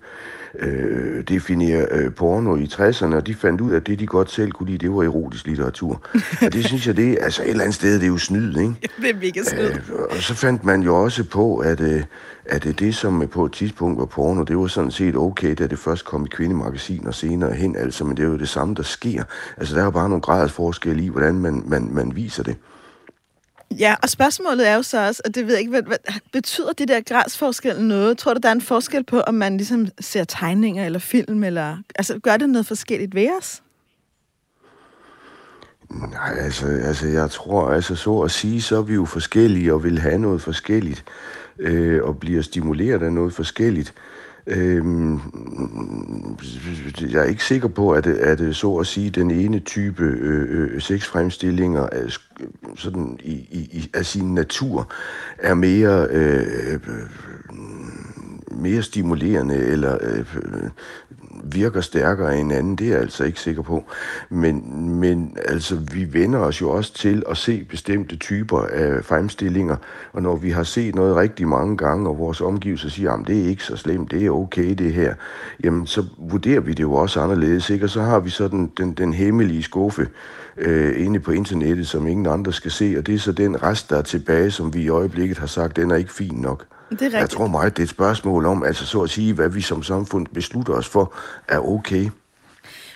øh, 0.58 1.24
definere 1.28 1.86
øh, 1.90 2.14
porno 2.14 2.56
i 2.56 2.64
60'erne, 2.64 3.14
og 3.14 3.26
de 3.26 3.34
fandt 3.34 3.60
ud 3.60 3.70
af, 3.70 3.76
at 3.76 3.86
det, 3.86 3.98
de 3.98 4.06
godt 4.06 4.30
selv 4.30 4.52
kunne 4.52 4.70
lide, 4.70 4.78
det 4.78 4.94
var 4.94 5.02
erotisk 5.02 5.46
litteratur. 5.46 6.00
og 6.42 6.52
det 6.52 6.64
synes 6.64 6.86
jeg, 6.86 6.96
det 6.96 7.10
er, 7.10 7.24
altså 7.24 7.42
et 7.42 7.48
eller 7.48 7.62
andet 7.62 7.74
sted, 7.74 7.94
det 7.94 8.02
er 8.02 8.06
jo 8.06 8.18
snyd, 8.18 8.58
ikke? 8.58 8.74
det 9.02 9.10
er 9.10 9.14
mega 9.14 9.42
snyd. 9.42 9.64
Øh, 9.64 10.06
og 10.10 10.16
så 10.16 10.34
fandt 10.34 10.64
man 10.64 10.82
jo 10.82 11.02
også 11.02 11.24
på, 11.24 11.58
at, 11.58 11.80
øh, 11.80 12.02
at 12.44 12.64
det, 12.78 12.94
som 12.94 13.28
på 13.28 13.44
et 13.44 13.52
tidspunkt 13.52 13.98
var 13.98 14.06
porno, 14.06 14.42
det 14.42 14.58
var 14.58 14.66
sådan 14.66 14.90
set 14.90 15.16
okay, 15.16 15.54
da 15.58 15.66
det 15.66 15.78
først 15.78 16.04
kom 16.04 16.24
i 16.24 16.28
kvindemagasin 16.28 17.06
og 17.06 17.14
senere 17.14 17.52
hen, 17.52 17.76
altså, 17.76 18.04
men 18.04 18.16
det 18.16 18.22
er 18.22 18.28
jo 18.28 18.38
det 18.38 18.48
samme, 18.48 18.74
der 18.74 18.82
sker. 18.82 19.22
Altså, 19.56 19.74
der 19.74 19.80
er 19.80 19.84
jo 19.84 19.90
bare 19.90 20.08
nogle 20.08 20.22
graders 20.22 20.52
forskel 20.52 21.00
i, 21.00 21.08
hvordan 21.08 21.34
man, 21.34 21.62
man, 21.66 21.88
man 21.92 22.16
viser 22.16 22.42
det. 22.42 22.56
Ja, 23.78 23.94
og 24.02 24.08
spørgsmålet 24.08 24.68
er 24.68 24.74
jo 24.74 24.82
så 24.82 25.06
også, 25.06 25.22
og 25.24 25.34
det 25.34 25.46
ved 25.46 25.52
jeg 25.52 25.60
ikke, 25.60 25.70
hvad, 25.70 25.82
hvad, 25.82 25.96
betyder 26.32 26.72
det 26.72 26.88
der 26.88 27.00
gradsforskel 27.00 27.80
noget? 27.80 28.18
Tror 28.18 28.34
du, 28.34 28.40
der 28.42 28.48
er 28.48 28.52
en 28.52 28.60
forskel 28.60 29.04
på, 29.04 29.20
om 29.20 29.34
man 29.34 29.56
ligesom 29.56 29.88
ser 30.00 30.24
tegninger 30.24 30.86
eller 30.86 30.98
film, 30.98 31.44
eller 31.44 31.76
altså 31.94 32.18
gør 32.18 32.36
det 32.36 32.50
noget 32.50 32.66
forskelligt 32.66 33.14
ved 33.14 33.28
os? 33.40 33.62
Nej, 35.90 36.36
altså, 36.38 36.66
altså 36.66 37.06
jeg 37.06 37.30
tror, 37.30 37.70
altså 37.70 37.94
så 37.94 38.18
at 38.18 38.30
sige, 38.30 38.62
så 38.62 38.76
er 38.76 38.82
vi 38.82 38.94
jo 38.94 39.04
forskellige 39.04 39.74
og 39.74 39.84
vil 39.84 39.98
have 39.98 40.18
noget 40.18 40.42
forskelligt, 40.42 41.04
øh, 41.58 42.02
og 42.02 42.18
bliver 42.18 42.42
stimuleret 42.42 43.02
af 43.02 43.12
noget 43.12 43.34
forskelligt. 43.34 43.94
Øhm, 44.46 45.20
jeg 47.00 47.20
er 47.20 47.24
ikke 47.24 47.44
sikker 47.44 47.68
på, 47.68 47.90
at, 47.90 48.06
at 48.06 48.56
så 48.56 48.74
at 48.76 48.86
sige, 48.86 49.10
den 49.10 49.30
ene 49.30 49.58
type 49.58 50.02
øh, 50.02 50.72
øh 50.74 50.80
sexfremstillinger 50.80 51.88
sådan 52.76 53.18
i, 53.22 53.32
i, 53.32 53.68
i, 53.72 53.90
af 53.94 54.06
sin 54.06 54.34
natur 54.34 54.92
er 55.38 55.54
mere 55.54 56.06
øh, 56.10 56.72
øh 56.72 56.80
mere 58.56 58.82
stimulerende 58.82 59.56
eller 59.56 59.98
øh, 60.02 60.24
virker 61.44 61.80
stærkere 61.80 62.38
end 62.38 62.52
anden, 62.52 62.76
det 62.76 62.86
er 62.86 62.90
jeg 62.90 63.00
altså 63.00 63.24
ikke 63.24 63.40
sikker 63.40 63.62
på. 63.62 63.84
Men, 64.30 64.80
men 65.00 65.36
altså, 65.44 65.76
vi 65.94 66.12
vender 66.12 66.38
os 66.38 66.60
jo 66.60 66.70
også 66.70 66.94
til 66.94 67.22
at 67.30 67.36
se 67.36 67.66
bestemte 67.70 68.16
typer 68.16 68.58
af 68.58 69.04
fremstillinger, 69.04 69.76
og 70.12 70.22
når 70.22 70.36
vi 70.36 70.50
har 70.50 70.62
set 70.62 70.94
noget 70.94 71.16
rigtig 71.16 71.48
mange 71.48 71.76
gange, 71.76 72.08
og 72.08 72.18
vores 72.18 72.40
omgivelser 72.40 72.88
siger, 72.88 73.12
at 73.12 73.26
det 73.26 73.44
er 73.44 73.48
ikke 73.48 73.64
så 73.64 73.76
slemt, 73.76 74.10
det 74.10 74.26
er 74.26 74.30
okay 74.30 74.74
det 74.74 74.92
her, 74.92 75.14
jamen 75.64 75.86
så 75.86 76.04
vurderer 76.18 76.60
vi 76.60 76.72
det 76.72 76.82
jo 76.82 76.92
også 76.92 77.20
anderledes, 77.20 77.70
ikke? 77.70 77.84
og 77.84 77.90
så 77.90 78.02
har 78.02 78.20
vi 78.20 78.30
så 78.30 78.48
den, 78.48 78.72
den, 78.78 78.92
den 78.92 79.14
hemmelige 79.14 79.62
skuffe 79.62 80.08
øh, 80.56 81.06
inde 81.06 81.20
på 81.20 81.30
internettet, 81.30 81.88
som 81.88 82.06
ingen 82.06 82.26
andre 82.26 82.52
skal 82.52 82.70
se, 82.70 82.94
og 82.98 83.06
det 83.06 83.14
er 83.14 83.18
så 83.18 83.32
den 83.32 83.62
rest, 83.62 83.90
der 83.90 83.96
er 83.96 84.02
tilbage, 84.02 84.50
som 84.50 84.74
vi 84.74 84.82
i 84.82 84.88
øjeblikket 84.88 85.38
har 85.38 85.46
sagt, 85.46 85.76
den 85.76 85.90
er 85.90 85.96
ikke 85.96 86.12
fin 86.12 86.34
nok. 86.34 86.66
Det 86.98 87.14
er 87.14 87.18
jeg 87.18 87.30
tror 87.30 87.46
meget, 87.46 87.76
det 87.76 87.82
er 87.82 87.86
et 87.86 87.90
spørgsmål 87.90 88.46
om, 88.46 88.64
altså 88.64 88.86
så 88.86 89.02
at 89.02 89.10
sige, 89.10 89.34
hvad 89.34 89.48
vi 89.48 89.60
som 89.60 89.82
samfund 89.82 90.26
beslutter 90.34 90.74
os 90.74 90.88
for, 90.88 91.14
er 91.48 91.58
okay. 91.58 92.10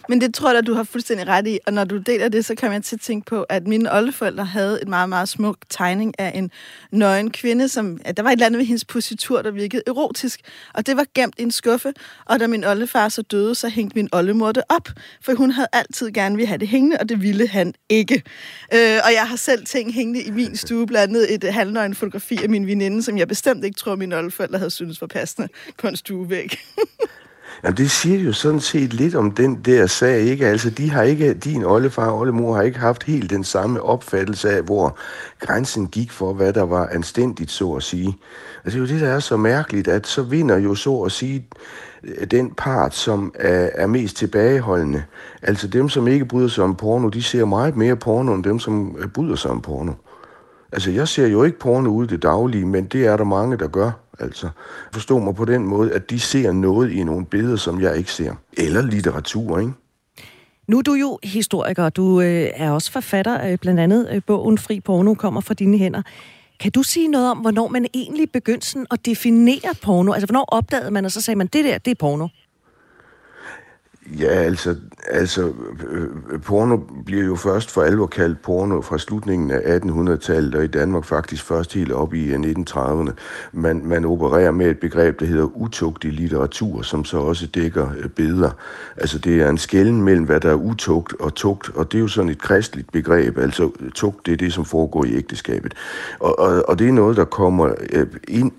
Men 0.08 0.20
det 0.20 0.34
tror 0.34 0.54
jeg, 0.54 0.66
du 0.66 0.74
har 0.74 0.84
fuldstændig 0.84 1.28
ret 1.28 1.46
i. 1.46 1.58
Og 1.66 1.72
når 1.72 1.84
du 1.84 1.98
deler 1.98 2.28
det, 2.28 2.44
så 2.44 2.54
kan 2.54 2.70
man 2.70 2.82
til 2.82 2.98
tænke 2.98 3.26
på, 3.26 3.42
at 3.42 3.66
mine 3.66 3.96
oldeforældre 3.96 4.44
havde 4.44 4.82
et 4.82 4.88
meget, 4.88 5.08
meget 5.08 5.28
smuk 5.28 5.56
tegning 5.68 6.14
af 6.18 6.32
en 6.34 6.50
nøgen 6.90 7.30
kvinde, 7.30 7.68
som, 7.68 8.00
ja, 8.06 8.12
der 8.12 8.22
var 8.22 8.30
et 8.30 8.32
eller 8.32 8.46
andet 8.46 8.58
ved 8.58 8.66
hendes 8.66 8.84
positur, 8.84 9.42
der 9.42 9.50
virkede 9.50 9.82
erotisk. 9.86 10.40
Og 10.74 10.86
det 10.86 10.96
var 10.96 11.06
gemt 11.14 11.34
i 11.38 11.42
en 11.42 11.50
skuffe. 11.50 11.92
Og 12.24 12.40
da 12.40 12.46
min 12.46 12.64
oldefar 12.64 13.08
så 13.08 13.22
døde, 13.22 13.54
så 13.54 13.68
hængte 13.68 13.94
min 13.98 14.08
oldemor 14.12 14.52
det 14.52 14.62
op. 14.68 14.88
For 15.22 15.34
hun 15.34 15.50
havde 15.50 15.68
altid 15.72 16.10
gerne 16.10 16.36
ville 16.36 16.46
have 16.46 16.58
det 16.58 16.68
hængende, 16.68 16.96
og 17.00 17.08
det 17.08 17.22
ville 17.22 17.48
han 17.48 17.74
ikke. 17.88 18.22
Øh, 18.74 18.98
og 19.04 19.12
jeg 19.12 19.28
har 19.28 19.36
selv 19.36 19.66
ting 19.66 19.94
hængende 19.94 20.22
i 20.22 20.30
min 20.30 20.56
stue, 20.56 20.86
blandt 20.86 21.16
andet 21.16 21.34
et 21.34 21.52
halvnøgen 21.52 21.94
fotografi 21.94 22.38
af 22.42 22.48
min 22.48 22.66
veninde, 22.66 23.02
som 23.02 23.18
jeg 23.18 23.28
bestemt 23.28 23.64
ikke 23.64 23.76
tror, 23.76 23.96
min 23.96 24.12
oldeforældre 24.12 24.58
havde 24.58 24.70
syntes 24.70 25.00
var 25.00 25.06
passende 25.06 25.48
på 25.78 25.88
en 25.88 25.96
stuevæg. 25.96 26.58
Jamen, 27.64 27.76
det 27.76 27.90
siger 27.90 28.18
jo 28.18 28.32
sådan 28.32 28.60
set 28.60 28.94
lidt 28.94 29.14
om 29.14 29.30
den 29.30 29.54
der 29.64 29.86
sag, 29.86 30.20
ikke? 30.20 30.46
Altså, 30.46 30.70
de 30.70 30.90
har 30.90 31.02
ikke, 31.02 31.34
din 31.34 31.64
oldefar 31.64 32.06
og 32.06 32.18
oldemor 32.18 32.54
har 32.54 32.62
ikke 32.62 32.78
haft 32.78 33.02
helt 33.02 33.30
den 33.30 33.44
samme 33.44 33.82
opfattelse 33.82 34.50
af, 34.50 34.62
hvor 34.62 34.98
grænsen 35.40 35.86
gik 35.86 36.10
for, 36.10 36.32
hvad 36.32 36.52
der 36.52 36.62
var 36.62 36.88
anstændigt, 36.92 37.50
så 37.50 37.72
at 37.72 37.82
sige. 37.82 38.16
Altså, 38.64 38.78
det 38.78 38.84
er 38.84 38.94
jo 38.94 39.00
det, 39.00 39.08
der 39.08 39.14
er 39.14 39.20
så 39.20 39.36
mærkeligt, 39.36 39.88
at 39.88 40.06
så 40.06 40.22
vinder 40.22 40.58
jo 40.58 40.74
så 40.74 40.96
at 41.00 41.12
sige 41.12 41.46
den 42.30 42.50
part, 42.50 42.94
som 42.94 43.32
er, 43.34 43.70
er 43.74 43.86
mest 43.86 44.16
tilbageholdende. 44.16 45.02
Altså 45.42 45.68
dem, 45.68 45.88
som 45.88 46.08
ikke 46.08 46.24
bryder 46.24 46.48
sig 46.48 46.64
om 46.64 46.74
porno, 46.74 47.08
de 47.08 47.22
ser 47.22 47.44
meget 47.44 47.76
mere 47.76 47.96
porno, 47.96 48.34
end 48.34 48.44
dem, 48.44 48.58
som 48.58 48.96
øh, 48.98 49.08
bryder 49.08 49.36
sig 49.36 49.50
om 49.50 49.60
porno. 49.60 49.92
Altså, 50.72 50.90
jeg 50.90 51.08
ser 51.08 51.26
jo 51.26 51.44
ikke 51.44 51.58
porno 51.58 51.90
ude 51.90 52.08
det 52.08 52.22
daglige, 52.22 52.66
men 52.66 52.84
det 52.84 53.06
er 53.06 53.16
der 53.16 53.24
mange, 53.24 53.56
der 53.56 53.68
gør. 53.68 53.90
Altså, 54.20 54.48
forstå 54.92 55.18
mig 55.18 55.34
på 55.34 55.44
den 55.44 55.66
måde, 55.66 55.92
at 55.92 56.10
de 56.10 56.20
ser 56.20 56.52
noget 56.52 56.92
i 56.92 57.04
nogle 57.04 57.26
billeder, 57.26 57.56
som 57.56 57.80
jeg 57.80 57.96
ikke 57.96 58.12
ser. 58.12 58.34
Eller 58.52 58.82
litteratur, 58.82 59.58
ikke? 59.58 59.72
Nu 60.68 60.78
er 60.78 60.82
du 60.82 60.94
jo 60.94 61.18
historiker, 61.24 61.88
du 61.88 62.20
øh, 62.20 62.48
er 62.54 62.70
også 62.70 62.92
forfatter, 62.92 63.50
øh, 63.50 63.58
blandt 63.58 63.80
andet 63.80 64.08
øh, 64.12 64.22
bogen 64.26 64.58
Fri 64.58 64.80
Porno 64.80 65.14
kommer 65.14 65.40
fra 65.40 65.54
dine 65.54 65.78
hænder. 65.78 66.02
Kan 66.60 66.72
du 66.72 66.82
sige 66.82 67.08
noget 67.08 67.30
om, 67.30 67.38
hvornår 67.38 67.68
man 67.68 67.86
egentlig 67.94 68.30
begyndte 68.30 68.66
sådan 68.66 68.86
at 68.90 69.06
definere 69.06 69.74
porno? 69.82 70.12
Altså, 70.12 70.26
hvornår 70.26 70.44
opdagede 70.48 70.90
man, 70.90 71.04
og 71.04 71.12
så 71.12 71.20
sagde 71.20 71.38
man, 71.38 71.46
det 71.46 71.64
der, 71.64 71.78
det 71.78 71.90
er 71.90 71.94
porno? 71.94 72.28
Ja, 74.10 74.26
altså, 74.26 74.76
altså 75.10 75.52
øh, 75.88 76.40
porno 76.40 76.76
bliver 77.06 77.24
jo 77.24 77.36
først 77.36 77.70
for 77.70 77.82
alvor 77.82 78.06
kaldt 78.06 78.42
porno 78.42 78.80
fra 78.80 78.98
slutningen 78.98 79.50
af 79.50 79.78
1800-tallet, 79.78 80.54
og 80.54 80.64
i 80.64 80.66
Danmark 80.66 81.04
faktisk 81.04 81.44
først 81.44 81.74
helt 81.74 81.92
op 81.92 82.14
i 82.14 82.24
øh, 82.24 82.40
1930'erne. 82.40 83.10
Man, 83.52 83.82
man 83.84 84.04
opererer 84.04 84.50
med 84.50 84.70
et 84.70 84.78
begreb, 84.78 85.20
der 85.20 85.26
hedder 85.26 85.56
utugtig 85.56 86.12
litteratur, 86.12 86.82
som 86.82 87.04
så 87.04 87.18
også 87.18 87.46
dækker 87.46 87.88
øh, 87.98 88.08
billeder. 88.08 88.50
Altså 88.96 89.18
det 89.18 89.42
er 89.42 89.48
en 89.48 89.58
skælden 89.58 90.02
mellem, 90.02 90.24
hvad 90.24 90.40
der 90.40 90.50
er 90.50 90.54
utugt 90.54 91.14
og 91.20 91.34
tugt, 91.34 91.70
og 91.74 91.92
det 91.92 91.98
er 91.98 92.02
jo 92.02 92.08
sådan 92.08 92.30
et 92.30 92.38
kristligt 92.38 92.92
begreb. 92.92 93.38
Altså 93.38 93.70
tugt, 93.94 94.26
det 94.26 94.32
er 94.32 94.36
det, 94.36 94.52
som 94.52 94.64
foregår 94.64 95.04
i 95.04 95.14
ægteskabet. 95.16 95.74
Og, 96.18 96.38
og, 96.38 96.68
og 96.68 96.78
det 96.78 96.88
er 96.88 96.92
noget, 96.92 97.16
der 97.16 97.24
kommer 97.24 97.74
øh, 97.92 98.06
ind, 98.28 98.52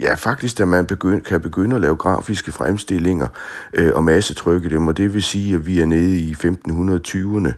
ja 0.00 0.14
faktisk, 0.14 0.58
da 0.58 0.64
man 0.64 0.86
begynd, 0.86 1.22
kan 1.22 1.40
begynde 1.40 1.76
at 1.76 1.82
lave 1.82 1.96
grafiske 1.96 2.52
fremstillinger 2.52 3.26
øh, 3.74 3.92
og 3.94 4.04
massetrykke 4.04 4.68
det 4.68 4.82
og 4.88 4.96
det 4.96 5.14
vil 5.14 5.22
sige, 5.22 5.54
at 5.54 5.66
vi 5.66 5.80
er 5.80 5.86
nede 5.86 6.18
i 6.18 6.32
1520'erne, 6.32 7.52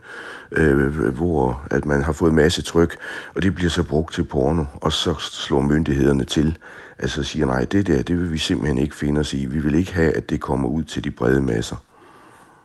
øh, 0.52 1.08
hvor 1.08 1.62
at 1.70 1.84
man 1.84 2.02
har 2.02 2.12
fået 2.12 2.34
masse 2.34 2.62
tryk, 2.62 2.96
og 3.34 3.42
det 3.42 3.54
bliver 3.54 3.70
så 3.70 3.82
brugt 3.82 4.14
til 4.14 4.24
porno, 4.24 4.64
og 4.74 4.92
så 4.92 5.14
slår 5.18 5.60
myndighederne 5.60 6.24
til, 6.24 6.58
altså 6.98 7.22
siger, 7.22 7.46
nej, 7.46 7.64
det 7.64 7.86
der, 7.86 8.02
det 8.02 8.18
vil 8.20 8.32
vi 8.32 8.38
simpelthen 8.38 8.78
ikke 8.78 8.94
finde 8.94 9.20
os 9.20 9.34
i. 9.34 9.46
Vi 9.46 9.58
vil 9.58 9.74
ikke 9.74 9.94
have, 9.94 10.12
at 10.12 10.30
det 10.30 10.40
kommer 10.40 10.68
ud 10.68 10.82
til 10.82 11.04
de 11.04 11.10
brede 11.10 11.42
masser. 11.42 11.76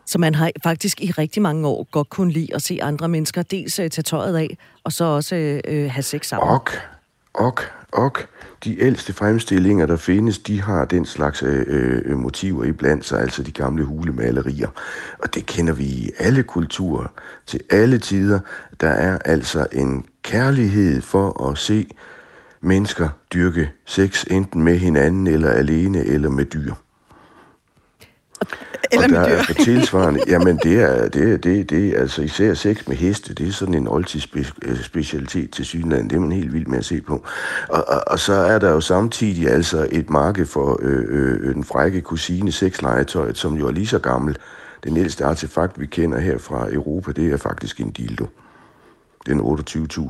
Så 0.06 0.20
man 0.20 0.36
har 0.36 0.52
faktisk 0.64 1.02
i 1.02 1.12
rigtig 1.12 1.42
mange 1.42 1.68
år 1.68 1.88
godt 1.92 2.10
kun 2.10 2.30
lide 2.30 2.56
at 2.56 2.62
se 2.62 2.80
andre 2.82 3.08
mennesker 3.08 3.42
dels 3.42 3.80
uh, 3.80 3.88
tage 3.88 4.04
tøjet 4.04 4.38
af, 4.38 4.58
og 4.84 4.92
så 4.92 5.06
også 5.06 5.62
uh, 5.70 5.74
have 5.74 6.04
sex 6.04 6.28
sammen. 6.28 6.50
Ok, 6.50 6.72
og, 7.36 7.60
og 7.92 8.18
de 8.64 8.82
ældste 8.82 9.14
fremstillinger, 9.14 9.86
der 9.86 9.96
findes, 9.96 10.40
de 10.40 10.62
har 10.62 10.86
den 10.86 11.06
slags 11.06 11.44
øh, 11.44 11.66
øh, 11.68 12.02
øh 12.06 12.18
motiver 12.18 12.64
i 12.64 12.72
blandt 12.72 13.06
sig, 13.06 13.22
altså 13.22 13.44
de 13.44 13.52
gamle 13.52 13.84
hulemalerier. 13.84 14.70
Og 15.20 15.36
det 15.36 15.46
kender 15.46 15.74
vi 15.74 15.84
i 15.84 16.12
alle 16.20 16.44
kulturer, 16.44 17.08
til 17.46 17.60
alle 17.70 17.98
tider. 17.98 18.40
Der 18.82 18.90
er 18.90 19.18
altså 19.26 19.68
en 19.72 20.06
kærlighed 20.24 21.02
for 21.02 21.50
at 21.50 21.58
se 21.58 21.88
mennesker 22.62 23.10
dyrke 23.34 23.72
sex, 23.86 24.26
enten 24.32 24.64
med 24.64 24.78
hinanden, 24.78 25.28
eller 25.28 25.52
alene, 25.52 26.06
eller 26.06 26.30
med 26.30 26.46
dyr. 26.46 26.74
Eller 28.92 29.04
og 29.04 29.10
der 29.30 29.36
er 29.36 29.44
på 29.48 29.54
tilsvarende, 29.54 30.20
jamen 30.28 30.60
det 30.64 30.82
er, 30.82 31.10
det, 31.10 31.34
er- 31.34 31.38
det, 31.38 31.70
det 31.70 31.88
er 31.96 32.00
altså 32.02 32.22
især 32.22 32.54
sex 32.54 32.88
med 32.88 32.96
heste, 32.96 33.34
det 33.34 33.48
er 33.48 33.52
sådan 33.52 33.74
en 33.74 33.88
oldtidsspecialitet 33.88 35.52
til 35.52 35.66
synligheden, 35.66 36.10
det 36.10 36.16
er 36.16 36.20
man 36.20 36.32
helt 36.32 36.54
vild 36.54 36.68
med 36.68 36.78
at 36.78 36.86
se 36.86 37.02
på. 37.02 37.26
Og, 37.70 37.84
og, 37.88 38.04
og 38.08 38.20
så 38.20 38.34
er 38.34 38.60
der 38.60 38.72
jo 38.72 38.82
samtidig 38.82 39.50
altså 39.50 39.88
et 39.92 40.10
marked 40.10 40.46
for 40.46 40.80
øh, 40.82 41.04
øh, 41.08 41.54
den 41.56 41.64
frække 41.64 42.02
kusine 42.02 42.52
sexlegetøjet, 42.52 43.38
som 43.38 43.54
jo 43.54 43.68
er 43.68 43.72
lige 43.72 43.88
så 43.88 44.00
gammel. 44.00 44.38
Den 44.84 44.98
ældste 44.98 45.26
artefakt, 45.26 45.80
vi 45.80 45.86
kender 45.86 46.20
her 46.20 46.38
fra 46.38 46.68
Europa, 46.74 47.12
det 47.12 47.32
er 47.34 47.38
faktisk 47.38 47.80
en 47.80 47.92
dildo. 47.92 48.26
Den 49.26 49.40
er 49.40 49.44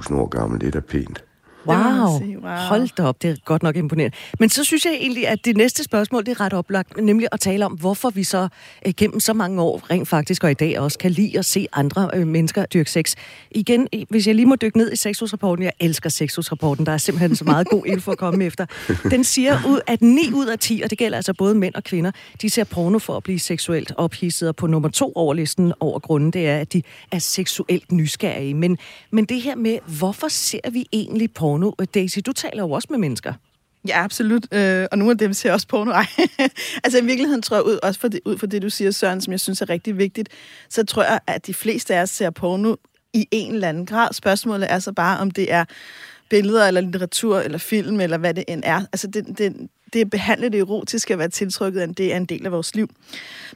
28.000 0.10 0.16
år 0.16 0.28
gammel, 0.28 0.62
det 0.62 0.68
er 0.68 0.72
da 0.72 0.80
pænt. 0.80 1.24
Wow. 1.68 2.20
sige, 2.20 2.40
wow. 2.42 2.52
Hold 2.52 2.90
da 2.98 3.04
op, 3.04 3.22
det 3.22 3.30
er 3.30 3.36
godt 3.46 3.64
nok 3.64 3.76
imponerende. 3.76 4.18
Men 4.40 4.50
så 4.50 4.64
synes 4.64 4.86
jeg 4.86 4.94
egentlig, 4.94 5.28
at 5.28 5.46
det 5.46 5.58
næste 5.58 5.84
spørgsmål, 5.84 6.26
det 6.26 6.32
er 6.32 6.42
ret 6.42 6.54
oplagt, 6.54 6.98
nemlig 6.98 7.28
at 7.32 7.40
tale 7.40 7.66
om, 7.66 7.72
hvorfor 7.72 8.10
vi 8.10 8.24
så 8.24 8.48
øh, 8.86 8.94
gennem 8.98 9.20
så 9.20 9.34
mange 9.34 9.62
år, 9.62 9.82
rent 9.92 10.08
faktisk 10.08 10.44
og 10.44 10.52
i 10.52 10.54
dag 10.54 10.80
også, 10.80 10.98
kan 10.98 11.12
lide 11.12 11.40
at 11.40 11.46
se 11.46 11.68
andre 11.74 12.10
øh, 12.14 12.28
mennesker 12.28 12.66
dyrke 12.66 12.92
sex. 12.92 13.16
Igen, 13.52 13.88
hvis 14.10 14.28
jeg 14.28 14.36
lige 14.36 14.46
må 14.46 14.56
dykke 14.56 14.78
ned 14.78 14.92
i 14.92 14.96
sexhusrapporten, 14.96 15.64
jeg 15.64 15.74
elsker 15.80 16.10
sexhusrapporten, 16.10 16.86
der 16.86 16.92
er 16.92 16.98
simpelthen 16.98 17.36
så 17.36 17.46
meget 17.46 17.68
god 17.70 17.84
info 17.86 18.12
at 18.12 18.18
komme 18.18 18.46
efter. 18.46 18.66
Den 19.12 19.24
siger 19.24 19.60
ud, 19.68 19.80
at 19.88 20.02
9 20.02 20.32
ud 20.34 20.46
af 20.46 20.60
10, 20.60 20.82
og 20.84 20.90
det 20.90 20.98
gælder 20.98 21.18
altså 21.18 21.34
både 21.34 21.56
mænd 21.56 21.76
og 21.76 21.84
kvinder, 21.84 22.12
de 22.42 22.50
ser 22.50 22.64
porno 22.64 23.00
for 23.00 23.18
at 23.18 23.24
blive 23.24 23.40
seksuelt 23.40 23.94
ophidset, 23.98 24.50
og 24.50 24.56
på 24.56 24.68
nummer 24.68 24.90
to 24.90 25.12
over 25.16 25.34
listen 25.34 25.74
over 25.80 26.00
grunden, 26.00 26.32
det 26.32 26.48
er, 26.48 26.58
at 26.58 26.74
de 26.74 26.82
er 27.12 27.20
seksuelt 27.20 27.92
nysgerrige. 27.92 28.54
Men, 28.54 28.78
men 29.12 29.26
det 29.26 29.42
her 29.42 29.56
med, 29.56 29.78
hvorfor 29.98 30.28
ser 30.28 30.70
vi 30.72 30.86
egentlig 30.92 31.34
porno? 31.34 31.55
Øh, 31.64 31.88
Daisy, 31.94 32.20
du 32.26 32.34
taler 32.34 32.64
jo 32.64 32.72
også 32.72 32.88
med 32.92 33.00
mennesker. 33.00 33.34
Ja, 33.88 34.04
absolut. 34.04 34.54
Øh, 34.54 34.88
og 34.92 34.98
nogle 34.98 35.12
af 35.12 35.18
dem 35.18 35.34
ser 35.34 35.52
også 35.52 35.68
porno. 35.68 35.92
Ej. 36.02 36.06
altså 36.84 37.00
i 37.00 37.06
virkeligheden 37.06 37.42
tror 37.42 37.58
jeg, 37.58 37.66
ud, 37.66 37.80
også 37.84 38.00
for 38.00 38.08
det, 38.08 38.20
ud 38.26 38.38
fra 38.38 38.48
det, 38.48 38.62
du 38.62 38.70
siger, 38.70 38.92
Søren, 38.92 39.22
som 39.22 39.32
jeg 39.32 39.40
synes 39.40 39.62
er 39.62 39.70
rigtig 39.70 39.98
vigtigt, 39.98 40.30
så 40.70 40.86
tror 40.86 41.04
jeg, 41.04 41.20
at 41.28 41.48
de 41.48 41.54
fleste 41.54 41.96
af 41.96 42.02
os 42.02 42.10
ser 42.10 42.30
porno 42.30 42.76
i 43.14 43.28
en 43.32 43.54
eller 43.54 43.70
anden 43.70 43.86
grad. 43.86 44.14
Spørgsmålet 44.14 44.72
er 44.72 44.80
så 44.80 44.92
bare, 44.92 45.20
om 45.20 45.32
det 45.32 45.52
er 45.52 45.66
billeder, 46.30 46.68
eller 46.68 46.82
litteratur, 46.82 47.40
eller 47.40 47.58
film, 47.58 48.00
eller 48.00 48.18
hvad 48.18 48.34
det 48.34 48.44
end 48.48 48.64
er. 48.66 48.82
Altså 48.94 49.08
det, 49.08 49.38
det, 49.38 49.70
det 49.94 50.02
er 50.02 50.06
behandlet 50.06 50.52
det 50.52 50.60
erotiske 50.60 51.14
at 51.14 51.20
være 51.20 51.30
tiltrykket, 51.30 51.98
det 51.98 52.14
er 52.14 52.18
en 52.18 52.26
del 52.26 52.46
af 52.46 52.52
vores 52.52 52.76
liv. 52.76 52.90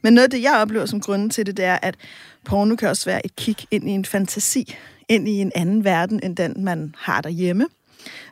Men 0.04 0.14
noget 0.14 0.24
af 0.24 0.32
det, 0.32 0.42
jeg 0.42 0.58
oplever 0.62 0.86
som 0.86 1.02
grunden 1.02 1.30
til 1.30 1.46
det, 1.46 1.58
det 1.58 1.66
er, 1.66 1.80
at 1.82 1.96
porno 2.46 2.76
kan 2.76 2.90
også 2.90 3.06
være 3.06 3.26
et 3.26 3.36
kig 3.36 3.56
ind 3.72 3.90
i 3.90 3.92
en 3.92 4.06
fantasi, 4.06 4.76
ind 5.10 5.28
i 5.30 5.32
en 5.32 5.52
anden 5.56 5.84
verden, 5.84 6.20
end 6.24 6.36
den, 6.36 6.64
man 6.64 6.96
har 6.98 7.22
derhjemme. 7.22 7.68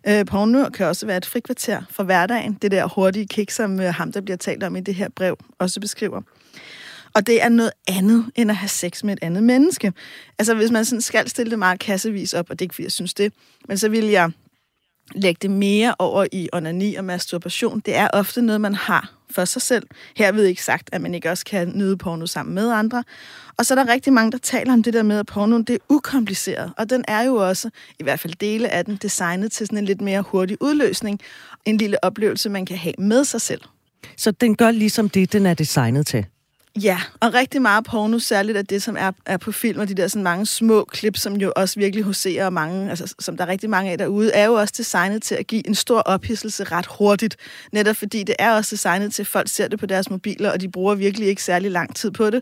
Øh, 0.08 0.26
Pornør 0.26 0.70
kan 0.70 0.86
også 0.86 1.06
være 1.06 1.18
et 1.18 1.26
frikvarter 1.26 1.82
for 1.90 2.04
hverdagen. 2.04 2.58
Det 2.62 2.72
der 2.72 2.88
hurtige 2.88 3.28
kick, 3.28 3.52
som 3.52 3.80
øh, 3.80 3.94
ham, 3.94 4.12
der 4.12 4.22
bliver 4.22 4.38
talt 4.38 4.64
om 4.64 4.76
i 4.76 4.82
det 4.82 4.96
her 4.96 5.10
brev, 5.10 5.38
også 5.60 5.80
beskriver. 5.80 6.22
Og 7.14 7.28
det 7.28 7.44
er 7.44 7.50
noget 7.50 7.72
andet, 7.88 8.26
end 8.36 8.52
at 8.52 8.58
have 8.58 8.70
sex 8.70 9.04
med 9.04 9.14
et 9.14 9.20
andet 9.22 9.44
menneske. 9.44 9.94
Altså, 10.40 10.54
hvis 10.54 10.72
man 10.72 10.86
sådan 10.86 11.02
skal 11.02 11.30
stille 11.30 11.50
det 11.50 11.60
meget 11.60 11.80
kassevis 11.80 12.34
op, 12.34 12.50
og 12.50 12.60
det 12.60 12.62
er 12.62 12.66
ikke, 12.66 12.76
fordi 12.76 12.84
jeg 12.84 12.92
synes 12.92 13.14
det, 13.14 13.34
men 13.68 13.78
så 13.78 13.90
vil 13.90 14.06
jeg 14.06 14.32
lægge 15.16 15.40
det 15.42 15.52
mere 15.52 15.96
over 16.00 16.26
i 16.32 16.50
onani 16.54 16.96
og 16.96 17.06
masturbation. 17.06 17.80
Det 17.80 17.96
er 17.96 18.08
ofte 18.14 18.42
noget, 18.42 18.62
man 18.62 18.76
har 18.76 19.14
for 19.30 19.46
sig 19.46 19.62
selv. 19.62 19.88
Her 20.16 20.32
ved 20.32 20.46
ikke 20.46 20.64
sagt, 20.64 20.90
at 20.92 21.02
man 21.02 21.16
ikke 21.16 21.32
også 21.32 21.46
kan 21.46 21.72
nyde 21.76 21.98
porno 21.98 22.26
sammen 22.26 22.56
med 22.56 22.72
andre. 22.72 23.04
Og 23.58 23.66
så 23.66 23.74
er 23.74 23.84
der 23.84 23.94
rigtig 23.94 24.14
mange, 24.14 24.32
der 24.32 24.38
taler 24.38 24.74
om 24.74 24.84
det 24.84 24.94
der 24.94 25.04
med, 25.04 25.20
at 25.20 25.26
pornoen 25.26 25.64
det 25.64 25.74
er 25.74 25.80
ukompliceret. 25.90 26.72
Og 26.78 26.90
den 26.90 27.06
er 27.08 27.22
jo 27.22 27.36
også, 27.36 27.70
i 28.00 28.04
hvert 28.04 28.20
fald 28.20 28.34
dele 28.34 28.70
af 28.70 28.86
den, 28.86 28.96
designet 28.96 29.52
til 29.52 29.68
sådan 29.68 29.78
en 29.78 29.86
lidt 29.86 30.02
mere 30.02 30.22
hurtig 30.22 30.58
udløsning. 30.62 31.20
En 31.66 31.78
lille 31.78 32.04
oplevelse, 32.04 32.50
man 32.50 32.66
kan 32.66 32.78
have 32.78 32.94
med 32.98 33.24
sig 33.24 33.42
selv. 33.42 33.62
Så 34.18 34.32
den 34.32 34.56
gør 34.56 34.72
ligesom 34.72 35.10
det, 35.10 35.34
den 35.34 35.46
er 35.46 35.54
designet 35.54 36.08
til. 36.08 36.26
Ja, 36.84 37.00
og 37.20 37.34
rigtig 37.34 37.62
meget 37.62 37.86
porno, 37.86 38.20
særligt 38.20 38.58
af 38.58 38.66
det, 38.66 38.84
som 38.84 38.96
er, 39.00 39.12
er 39.26 39.38
på 39.38 39.52
film, 39.52 39.80
og 39.80 39.88
de 39.88 39.94
der 39.94 40.08
sådan 40.08 40.24
mange 40.24 40.46
små 40.46 40.84
klip, 40.84 41.18
som 41.18 41.36
jo 41.36 41.54
også 41.56 41.80
virkelig 41.80 42.04
huserer 42.04 42.46
og 42.46 42.54
mange, 42.54 42.90
altså, 42.90 43.16
som 43.20 43.38
der 43.38 43.44
er 43.44 43.48
rigtig 43.48 43.70
mange 43.70 43.92
af 43.92 43.98
derude, 43.98 44.32
er 44.32 44.46
jo 44.46 44.54
også 44.54 44.74
designet 44.78 45.24
til 45.24 45.36
at 45.36 45.48
give 45.48 45.68
en 45.68 45.76
stor 45.76 46.00
ophidselse 46.00 46.64
ret 46.64 46.86
hurtigt. 46.86 47.38
Netop 47.72 47.96
fordi 47.96 48.24
det 48.24 48.36
er 48.40 48.54
også 48.54 48.76
designet 48.76 49.14
til, 49.14 49.24
at 49.24 49.28
folk 49.28 49.50
ser 49.50 49.68
det 49.68 49.80
på 49.80 49.86
deres 49.86 50.10
mobiler, 50.10 50.52
og 50.52 50.62
de 50.62 50.70
bruger 50.70 50.96
virkelig 50.96 51.28
ikke 51.28 51.44
særlig 51.44 51.72
lang 51.72 51.96
tid 51.96 52.12
på 52.12 52.30
det. 52.30 52.42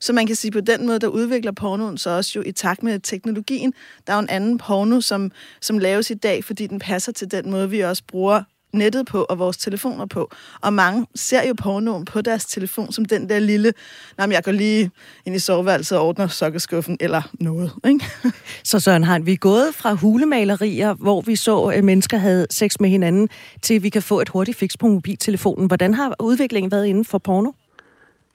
Så 0.00 0.12
man 0.12 0.26
kan 0.26 0.36
sige, 0.36 0.50
på 0.50 0.60
den 0.60 0.86
måde, 0.86 0.98
der 0.98 1.06
udvikler 1.06 1.52
pornoen 1.52 1.98
så 1.98 2.10
også 2.10 2.32
jo 2.36 2.42
i 2.46 2.52
takt 2.52 2.82
med 2.82 3.00
teknologien. 3.00 3.74
Der 4.06 4.12
er 4.12 4.16
jo 4.16 4.22
en 4.22 4.28
anden 4.28 4.58
porno, 4.58 5.00
som, 5.00 5.32
som 5.60 5.78
laves 5.78 6.10
i 6.10 6.14
dag, 6.14 6.44
fordi 6.44 6.66
den 6.66 6.78
passer 6.78 7.12
til 7.12 7.30
den 7.30 7.50
måde, 7.50 7.70
vi 7.70 7.80
også 7.80 8.02
bruger 8.08 8.42
nettet 8.74 9.06
på 9.06 9.22
og 9.22 9.38
vores 9.38 9.56
telefoner 9.56 10.06
på. 10.06 10.30
Og 10.60 10.72
mange 10.72 11.06
ser 11.14 11.48
jo 11.48 11.54
pornoen 11.54 12.04
på 12.04 12.20
deres 12.20 12.44
telefon 12.44 12.92
som 12.92 13.04
den 13.04 13.28
der 13.28 13.38
lille, 13.38 13.72
nej, 14.18 14.26
men 14.26 14.32
jeg 14.32 14.44
går 14.44 14.52
lige 14.52 14.90
ind 15.26 15.36
i 15.36 15.38
soveværelset 15.38 15.98
og 15.98 16.06
ordner 16.06 16.28
sokkeskuffen 16.28 16.96
eller 17.00 17.22
noget. 17.40 17.72
Ikke? 17.86 18.04
Så 18.64 18.80
Søren 18.80 19.04
Hein, 19.04 19.26
vi 19.26 19.32
er 19.32 19.36
gået 19.36 19.74
fra 19.74 19.92
hulemalerier, 19.92 20.94
hvor 20.94 21.20
vi 21.20 21.36
så, 21.36 21.62
at 21.62 21.84
mennesker 21.84 22.16
havde 22.16 22.46
sex 22.50 22.80
med 22.80 22.88
hinanden, 22.90 23.28
til 23.62 23.82
vi 23.82 23.88
kan 23.88 24.02
få 24.02 24.20
et 24.20 24.28
hurtigt 24.28 24.58
fix 24.58 24.72
på 24.78 24.86
mobiltelefonen. 24.86 25.66
Hvordan 25.66 25.94
har 25.94 26.14
udviklingen 26.20 26.72
været 26.72 26.86
inden 26.86 27.04
for 27.04 27.18
porno? 27.18 27.50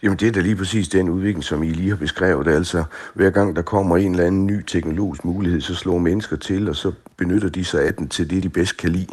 Jamen 0.04 0.18
det 0.18 0.28
er 0.28 0.32
da 0.32 0.40
lige 0.40 0.56
præcis 0.56 0.88
den 0.88 1.10
udvikling, 1.10 1.44
som 1.44 1.64
I 1.64 1.70
lige 1.70 1.90
har 1.90 1.96
beskrevet. 1.96 2.48
Altså 2.48 2.84
hver 3.14 3.30
gang 3.30 3.56
der 3.56 3.62
kommer 3.62 3.98
en 3.98 4.12
eller 4.12 4.26
anden 4.26 4.48
ny 4.48 4.66
teknologisk 4.68 5.26
mulighed, 5.26 5.62
så 5.62 5.76
slår 5.76 5.98
mennesker 5.98 6.36
til, 6.36 6.70
og 6.70 6.76
så 6.76 6.92
benytter 7.18 7.50
de 7.50 7.66
sig 7.66 7.86
af 7.86 7.94
den 7.94 8.08
til 8.08 8.30
det, 8.30 8.44
de 8.44 8.50
bedst 8.50 8.78
kan 8.78 8.90
lide. 8.90 9.08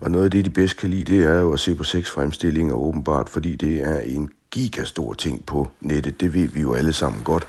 Og 0.00 0.10
noget 0.10 0.24
af 0.24 0.30
det, 0.30 0.44
de 0.44 0.50
bedst 0.50 0.76
kan 0.76 0.90
lide, 0.90 1.16
det 1.16 1.24
er 1.24 1.40
jo 1.40 1.52
at 1.52 1.60
se 1.60 1.74
på 1.74 1.84
sexfremstillinger 1.84 2.74
åbenbart, 2.74 3.28
fordi 3.28 3.56
det 3.56 3.82
er 3.82 3.98
en 3.98 4.30
gigastor 4.50 5.14
ting 5.14 5.46
på 5.46 5.68
nettet. 5.80 6.20
Det 6.20 6.34
ved 6.34 6.48
vi 6.48 6.60
jo 6.60 6.74
alle 6.74 6.92
sammen 6.92 7.22
godt. 7.24 7.46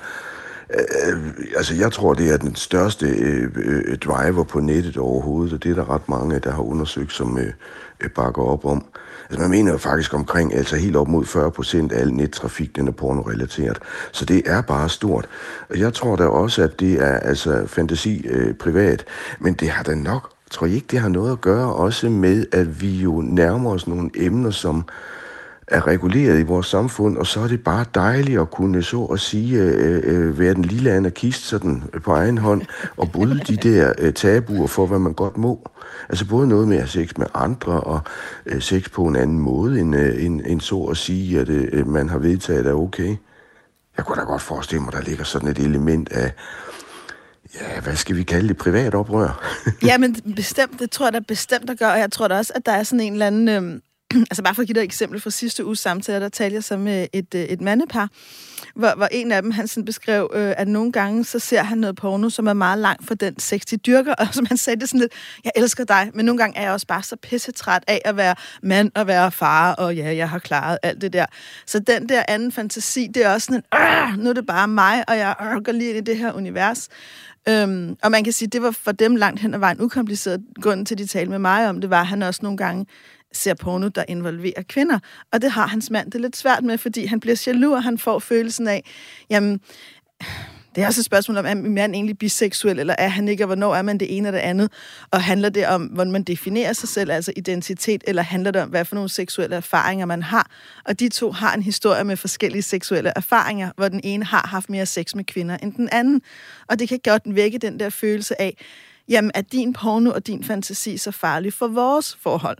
Øh, 0.74 1.30
altså, 1.56 1.74
jeg 1.74 1.92
tror, 1.92 2.14
det 2.14 2.32
er 2.32 2.36
den 2.36 2.54
største 2.54 3.06
øh, 3.06 3.50
øh, 3.56 3.98
driver 3.98 4.44
på 4.44 4.60
nettet 4.60 4.96
overhovedet, 4.96 5.52
og 5.52 5.62
det 5.62 5.70
er 5.70 5.74
der 5.74 5.90
ret 5.90 6.08
mange, 6.08 6.38
der 6.38 6.52
har 6.52 6.62
undersøgt, 6.62 7.12
som 7.12 7.38
øh, 7.38 7.52
øh 8.00 8.10
bakker 8.10 8.42
op 8.42 8.64
om 8.64 8.84
man 9.38 9.50
mener 9.50 9.72
jo 9.72 9.78
faktisk 9.78 10.14
omkring, 10.14 10.54
altså 10.54 10.76
helt 10.76 10.96
op 10.96 11.08
mod 11.08 11.24
40 11.24 11.50
procent 11.50 11.92
af 11.92 12.00
al 12.00 12.12
nettrafik, 12.12 12.76
den 12.76 12.88
er 12.88 12.92
pornorelateret. 12.92 13.78
Så 14.12 14.24
det 14.24 14.42
er 14.46 14.62
bare 14.62 14.88
stort. 14.88 15.28
Og 15.70 15.78
jeg 15.78 15.94
tror 15.94 16.16
da 16.16 16.24
også, 16.24 16.62
at 16.62 16.80
det 16.80 16.92
er 16.92 17.18
altså 17.18 17.66
fantasi 17.66 18.26
øh, 18.28 18.54
privat, 18.54 19.04
men 19.40 19.54
det 19.54 19.70
har 19.70 19.82
da 19.82 19.94
nok, 19.94 20.30
tror 20.50 20.66
jeg 20.66 20.74
ikke, 20.74 20.86
det 20.90 20.98
har 20.98 21.08
noget 21.08 21.32
at 21.32 21.40
gøre 21.40 21.74
også 21.74 22.08
med, 22.08 22.46
at 22.52 22.80
vi 22.80 22.90
jo 22.96 23.20
nærmer 23.20 23.70
os 23.70 23.86
nogle 23.86 24.10
emner, 24.14 24.50
som 24.50 24.84
er 25.66 25.86
reguleret 25.86 26.40
i 26.40 26.42
vores 26.42 26.66
samfund, 26.66 27.16
og 27.16 27.26
så 27.26 27.40
er 27.40 27.48
det 27.48 27.64
bare 27.64 27.84
dejligt 27.94 28.40
at 28.40 28.50
kunne 28.50 28.82
så 28.82 29.04
at 29.04 29.20
sige 29.20 29.58
øh, 29.62 30.00
øh, 30.04 30.38
være 30.38 30.54
den 30.54 30.64
lille 30.64 30.90
anarkist 30.90 31.46
sådan 31.46 31.82
øh, 31.92 32.00
på 32.00 32.12
egen 32.12 32.38
hånd 32.38 32.62
og 32.96 33.12
bryde 33.12 33.40
de 33.48 33.56
der 33.56 33.92
øh, 33.98 34.12
tabuer 34.12 34.66
for, 34.66 34.86
hvad 34.86 34.98
man 34.98 35.12
godt 35.12 35.36
må. 35.36 35.68
Altså 36.08 36.26
både 36.26 36.48
noget 36.48 36.68
med 36.68 36.76
at 36.76 36.82
have 36.82 36.88
sex 36.88 37.18
med 37.18 37.26
andre 37.34 37.80
og 37.80 38.00
øh, 38.46 38.62
sex 38.62 38.90
på 38.90 39.06
en 39.06 39.16
anden 39.16 39.38
måde, 39.38 39.80
end, 39.80 39.96
øh, 39.96 40.24
end, 40.24 40.40
end 40.46 40.60
så 40.60 40.82
at 40.82 40.96
sige, 40.96 41.40
at 41.40 41.48
øh, 41.48 41.88
man 41.88 42.08
har 42.08 42.18
vedtaget 42.18 42.66
er 42.66 42.74
okay. 42.74 43.16
Jeg 43.96 44.04
kunne 44.04 44.20
da 44.20 44.24
godt 44.24 44.42
forestille 44.42 44.82
mig, 44.82 44.92
der 44.92 45.00
ligger 45.00 45.24
sådan 45.24 45.48
et 45.48 45.58
element 45.58 46.12
af, 46.12 46.32
ja, 47.54 47.80
hvad 47.80 47.96
skal 47.96 48.16
vi 48.16 48.22
kalde 48.22 48.48
det, 48.48 48.56
privat 48.56 48.94
oprør? 48.94 49.60
ja, 49.82 49.98
men 49.98 50.16
bestemt, 50.36 50.80
det 50.80 50.90
tror 50.90 51.06
jeg 51.06 51.12
da 51.12 51.20
bestemt, 51.28 51.68
der 51.68 51.74
gør, 51.74 51.88
og 51.88 51.98
jeg 51.98 52.12
tror 52.12 52.28
da 52.28 52.36
også, 52.36 52.52
at 52.56 52.66
der 52.66 52.72
er 52.72 52.82
sådan 52.82 53.00
en 53.00 53.12
eller 53.12 53.26
anden... 53.26 53.48
Øh 53.48 53.80
altså 54.30 54.42
bare 54.42 54.54
for 54.54 54.62
at 54.62 54.66
give 54.66 54.74
dig 54.74 54.80
et 54.80 54.84
eksempel 54.84 55.20
fra 55.20 55.30
sidste 55.30 55.64
uges 55.64 55.78
samtale, 55.78 56.20
der 56.20 56.28
talte 56.28 56.54
jeg 56.54 56.64
så 56.64 56.76
med 56.76 57.06
et, 57.12 57.34
øh, 57.34 57.42
et 57.42 57.60
mandepar, 57.60 58.08
hvor, 58.74 58.94
hvor 58.96 59.08
en 59.12 59.32
af 59.32 59.42
dem, 59.42 59.50
han 59.50 59.68
sådan 59.68 59.84
beskrev, 59.84 60.30
øh, 60.34 60.54
at 60.56 60.68
nogle 60.68 60.92
gange, 60.92 61.24
så 61.24 61.38
ser 61.38 61.62
han 61.62 61.78
noget 61.78 61.96
porno, 61.96 62.28
som 62.28 62.46
er 62.46 62.52
meget 62.52 62.78
langt 62.78 63.06
fra 63.06 63.14
den 63.14 63.38
sex, 63.38 63.60
de 63.60 63.76
dyrker, 63.76 64.14
og 64.20 64.26
som 64.32 64.46
han 64.46 64.56
sagde 64.56 64.80
det 64.80 64.88
sådan 64.88 65.00
lidt, 65.00 65.12
jeg 65.44 65.52
elsker 65.56 65.84
dig, 65.84 66.10
men 66.14 66.24
nogle 66.24 66.38
gange 66.38 66.58
er 66.58 66.62
jeg 66.62 66.72
også 66.72 66.86
bare 66.86 67.02
så 67.02 67.16
pissetræt 67.16 67.84
af 67.86 68.02
at 68.04 68.16
være 68.16 68.34
mand 68.62 68.90
og 68.94 69.06
være 69.06 69.32
far, 69.32 69.72
og 69.72 69.96
ja, 69.96 70.16
jeg 70.16 70.28
har 70.28 70.38
klaret 70.38 70.78
alt 70.82 71.00
det 71.00 71.12
der. 71.12 71.26
Så 71.66 71.78
den 71.78 72.08
der 72.08 72.22
anden 72.28 72.52
fantasi, 72.52 73.06
det 73.14 73.24
er 73.24 73.34
også 73.34 73.46
sådan 73.46 73.62
en, 74.14 74.20
nu 74.20 74.30
er 74.30 74.34
det 74.34 74.46
bare 74.46 74.68
mig, 74.68 75.08
og 75.08 75.16
jeg 75.16 75.34
øh, 75.40 75.62
går 75.62 75.72
lige 75.72 75.90
ind 75.90 76.08
i 76.08 76.10
det 76.10 76.18
her 76.18 76.32
univers. 76.32 76.88
Øhm, 77.48 77.96
og 78.02 78.10
man 78.10 78.24
kan 78.24 78.32
sige, 78.32 78.48
det 78.48 78.62
var 78.62 78.70
for 78.70 78.92
dem 78.92 79.16
langt 79.16 79.40
hen 79.40 79.54
ad 79.54 79.58
vejen 79.58 79.80
ukompliceret. 79.80 80.42
Grunden 80.62 80.86
til, 80.86 80.94
at 80.94 80.98
de 80.98 81.06
talte 81.06 81.30
med 81.30 81.38
mig 81.38 81.68
om 81.68 81.80
det, 81.80 81.90
var, 81.90 82.00
at 82.00 82.06
han 82.06 82.22
også 82.22 82.40
nogle 82.42 82.58
gange 82.58 82.86
ser 83.34 83.54
porno, 83.54 83.88
der 83.88 84.04
involverer 84.08 84.62
kvinder. 84.68 84.98
Og 85.32 85.42
det 85.42 85.50
har 85.50 85.66
hans 85.66 85.90
mand 85.90 86.10
det 86.10 86.20
lidt 86.20 86.36
svært 86.36 86.64
med, 86.64 86.78
fordi 86.78 87.06
han 87.06 87.20
bliver 87.20 87.42
jaloux, 87.46 87.74
og 87.76 87.82
han 87.82 87.98
får 87.98 88.18
følelsen 88.18 88.68
af, 88.68 88.84
jamen, 89.30 89.60
det 90.74 90.82
er 90.82 90.86
også 90.86 91.00
et 91.00 91.04
spørgsmål 91.04 91.36
om, 91.36 91.46
er 91.46 91.54
man 91.54 91.94
egentlig 91.94 92.18
biseksuel, 92.18 92.78
eller 92.78 92.94
er 92.98 93.08
han 93.08 93.28
ikke, 93.28 93.44
og 93.44 93.46
hvornår 93.46 93.74
er 93.74 93.82
man 93.82 93.98
det 93.98 94.16
ene 94.16 94.28
eller 94.28 94.40
det 94.40 94.48
andet? 94.48 94.72
Og 95.10 95.22
handler 95.22 95.48
det 95.48 95.66
om, 95.66 95.82
hvordan 95.82 96.12
man 96.12 96.22
definerer 96.22 96.72
sig 96.72 96.88
selv, 96.88 97.10
altså 97.10 97.32
identitet, 97.36 98.04
eller 98.06 98.22
handler 98.22 98.50
det 98.50 98.62
om, 98.62 98.68
hvad 98.68 98.84
for 98.84 98.94
nogle 98.94 99.10
seksuelle 99.10 99.56
erfaringer 99.56 100.06
man 100.06 100.22
har? 100.22 100.50
Og 100.84 101.00
de 101.00 101.08
to 101.08 101.32
har 101.32 101.54
en 101.54 101.62
historie 101.62 102.04
med 102.04 102.16
forskellige 102.16 102.62
seksuelle 102.62 103.12
erfaringer, 103.16 103.70
hvor 103.76 103.88
den 103.88 104.00
ene 104.04 104.24
har 104.24 104.46
haft 104.50 104.70
mere 104.70 104.86
sex 104.86 105.14
med 105.14 105.24
kvinder 105.24 105.56
end 105.56 105.72
den 105.72 105.88
anden. 105.92 106.22
Og 106.66 106.78
det 106.78 106.88
kan 106.88 107.00
godt 107.04 107.22
vække 107.26 107.58
den 107.58 107.80
der 107.80 107.90
følelse 107.90 108.40
af, 108.40 108.56
jamen, 109.08 109.30
er 109.34 109.42
din 109.42 109.72
porno 109.72 110.10
og 110.10 110.26
din 110.26 110.44
fantasi 110.44 110.96
så 110.96 111.10
farlig 111.10 111.52
for 111.52 111.68
vores 111.68 112.16
forhold? 112.20 112.58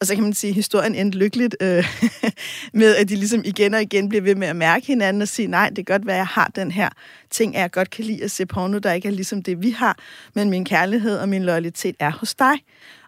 Og 0.00 0.06
så 0.06 0.14
kan 0.14 0.24
man 0.24 0.32
sige, 0.32 0.48
at 0.48 0.54
historien 0.54 0.94
endte 0.94 1.18
lykkeligt 1.18 1.56
øh, 1.60 1.84
med, 2.80 2.96
at 2.96 3.08
de 3.08 3.16
ligesom 3.16 3.42
igen 3.44 3.74
og 3.74 3.82
igen 3.82 4.08
bliver 4.08 4.22
ved 4.22 4.34
med 4.34 4.48
at 4.48 4.56
mærke 4.56 4.86
hinanden 4.86 5.22
og 5.22 5.28
sige, 5.28 5.48
nej, 5.48 5.68
det 5.68 5.86
kan 5.86 5.98
godt 5.98 6.06
være, 6.06 6.16
at 6.16 6.18
jeg 6.18 6.26
har 6.26 6.50
den 6.54 6.70
her 6.70 6.88
ting, 7.30 7.56
at 7.56 7.62
jeg 7.62 7.70
godt 7.70 7.90
kan 7.90 8.04
lide 8.04 8.24
at 8.24 8.30
se 8.30 8.46
porno, 8.46 8.78
der 8.78 8.92
ikke 8.92 9.08
er 9.08 9.12
ligesom 9.12 9.42
det, 9.42 9.62
vi 9.62 9.70
har, 9.70 9.98
men 10.34 10.50
min 10.50 10.64
kærlighed 10.64 11.18
og 11.18 11.28
min 11.28 11.44
loyalitet 11.44 11.96
er 11.98 12.10
hos 12.10 12.34
dig. 12.34 12.54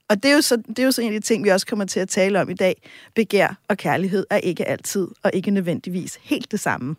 Og 0.08 0.22
det 0.22 0.30
er, 0.30 0.34
jo 0.34 0.40
så, 0.40 0.56
det 0.56 0.78
er 0.78 0.84
jo 0.84 0.90
så 0.90 1.02
en 1.02 1.14
af 1.14 1.20
de 1.20 1.26
ting, 1.26 1.44
vi 1.44 1.48
også 1.48 1.66
kommer 1.66 1.84
til 1.84 2.00
at 2.00 2.08
tale 2.08 2.40
om 2.40 2.50
i 2.50 2.54
dag. 2.54 2.88
Begær 3.14 3.58
og 3.68 3.76
kærlighed 3.76 4.26
er 4.30 4.36
ikke 4.36 4.68
altid 4.68 5.08
og 5.22 5.30
ikke 5.34 5.50
nødvendigvis 5.50 6.18
helt 6.22 6.50
det 6.50 6.60
samme. 6.60 6.96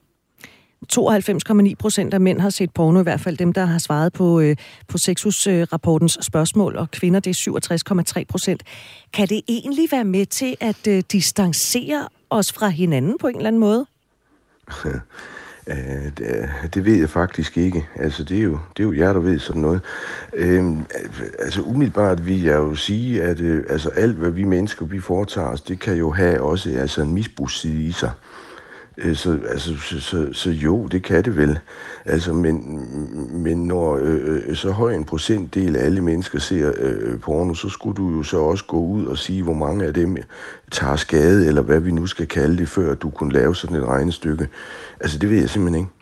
92,9 0.93 1.73
procent 1.79 2.13
af 2.13 2.21
mænd 2.21 2.39
har 2.39 2.49
set 2.49 2.71
porno, 2.73 2.99
i 2.99 3.03
hvert 3.03 3.19
fald 3.19 3.37
dem, 3.37 3.53
der 3.53 3.65
har 3.65 3.77
svaret 3.77 4.13
på, 4.13 4.39
øh, 4.39 4.55
på 4.87 4.97
Sexus-rapportens 4.97 6.17
øh, 6.17 6.23
spørgsmål, 6.23 6.75
og 6.75 6.91
kvinder 6.91 7.19
det 7.19 7.47
er 7.47 8.13
67,3 8.17 8.23
procent. 8.29 8.63
Kan 9.13 9.27
det 9.27 9.41
egentlig 9.47 9.87
være 9.91 10.05
med 10.05 10.25
til 10.25 10.55
at 10.59 10.87
øh, 10.87 11.03
distancere 11.11 12.07
os 12.29 12.51
fra 12.51 12.67
hinanden 12.67 13.17
på 13.17 13.27
en 13.27 13.35
eller 13.35 13.47
anden 13.47 13.59
måde? 13.59 13.85
det, 16.17 16.49
det 16.73 16.85
ved 16.85 16.95
jeg 16.95 17.09
faktisk 17.09 17.57
ikke. 17.57 17.87
Altså, 17.95 18.23
det 18.23 18.37
er 18.37 18.43
jo, 18.43 18.59
det 18.77 18.83
er 18.83 18.87
jo 18.87 18.93
jer, 18.93 19.13
der 19.13 19.19
ved 19.19 19.39
sådan 19.39 19.61
noget. 19.61 19.81
Øhm, 20.33 20.85
altså, 21.39 21.61
umiddelbart 21.61 22.25
vil 22.25 22.43
jeg 22.43 22.55
jo 22.55 22.75
sige, 22.75 23.23
at 23.23 23.39
øh, 23.39 23.63
altså, 23.69 23.89
alt, 23.89 24.15
hvad 24.15 24.31
vi 24.31 24.43
mennesker 24.43 24.85
vi 24.85 24.99
foretager 24.99 25.47
os, 25.47 25.61
det 25.61 25.79
kan 25.79 25.95
jo 25.95 26.11
have 26.11 26.41
også 26.41 26.69
altså, 26.69 27.01
en 27.01 27.13
misbrugsside 27.13 27.83
i 27.83 27.91
sig. 27.91 28.11
Øh, 29.03 29.15
så, 29.15 29.39
altså, 29.49 29.77
så, 29.77 30.01
så, 30.01 30.27
så 30.31 30.49
jo, 30.49 30.87
det 30.87 31.03
kan 31.03 31.25
det 31.25 31.37
vel. 31.37 31.59
Altså, 32.05 32.33
men, 32.33 32.79
men 33.31 33.57
når 33.57 33.95
øh, 34.01 34.41
øh, 34.47 34.55
så 34.55 34.71
høj 34.71 34.93
en 34.93 35.05
procentdel 35.05 35.75
af 35.75 35.85
alle 35.85 36.01
mennesker 36.01 36.39
ser 36.39 36.71
øh, 36.77 37.19
porno, 37.19 37.53
så 37.53 37.69
skulle 37.69 37.97
du 37.97 38.09
jo 38.17 38.23
så 38.23 38.37
også 38.37 38.65
gå 38.65 38.79
ud 38.79 39.05
og 39.05 39.17
sige, 39.17 39.43
hvor 39.43 39.53
mange 39.53 39.85
af 39.85 39.93
dem 39.93 40.17
tager 40.71 40.95
skade, 40.95 41.47
eller 41.47 41.61
hvad 41.61 41.79
vi 41.79 41.91
nu 41.91 42.07
skal 42.07 42.27
kalde 42.27 42.57
det, 42.57 42.69
før 42.69 42.95
du 42.95 43.09
kunne 43.09 43.33
lave 43.33 43.55
sådan 43.55 43.77
et 43.77 43.85
regnestykke. 43.85 44.47
Altså, 44.99 45.17
det 45.17 45.29
ved 45.29 45.39
jeg 45.39 45.49
simpelthen 45.49 45.81
ikke. 45.83 45.98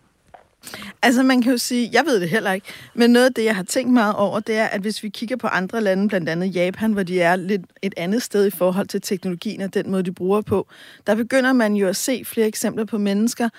Altså 1.01 1.23
man 1.23 1.41
kan 1.41 1.51
jo 1.51 1.57
sige, 1.57 1.89
jeg 1.93 2.05
ved 2.05 2.19
det 2.21 2.29
heller 2.29 2.51
ikke, 2.51 2.67
men 2.93 3.09
noget 3.09 3.25
af 3.25 3.33
det, 3.33 3.43
jeg 3.43 3.55
har 3.55 3.63
tænkt 3.63 3.93
meget 3.93 4.15
over, 4.15 4.39
det 4.39 4.55
er, 4.55 4.65
at 4.65 4.81
hvis 4.81 5.03
vi 5.03 5.09
kigger 5.09 5.35
på 5.35 5.47
andre 5.47 5.81
lande, 5.81 6.07
blandt 6.07 6.29
andet 6.29 6.55
Japan, 6.55 6.93
hvor 6.93 7.03
de 7.03 7.21
er 7.21 7.35
lidt 7.35 7.61
et 7.81 7.93
andet 7.97 8.23
sted 8.23 8.47
i 8.47 8.51
forhold 8.51 8.87
til 8.87 9.01
teknologien 9.01 9.61
og 9.61 9.73
den 9.73 9.91
måde, 9.91 10.03
de 10.03 10.11
bruger 10.11 10.41
på, 10.41 10.67
der 11.07 11.15
begynder 11.15 11.53
man 11.53 11.73
jo 11.73 11.87
at 11.87 11.95
se 11.95 12.23
flere 12.25 12.47
eksempler 12.47 12.85
på 12.85 12.97
mennesker, 12.97 13.49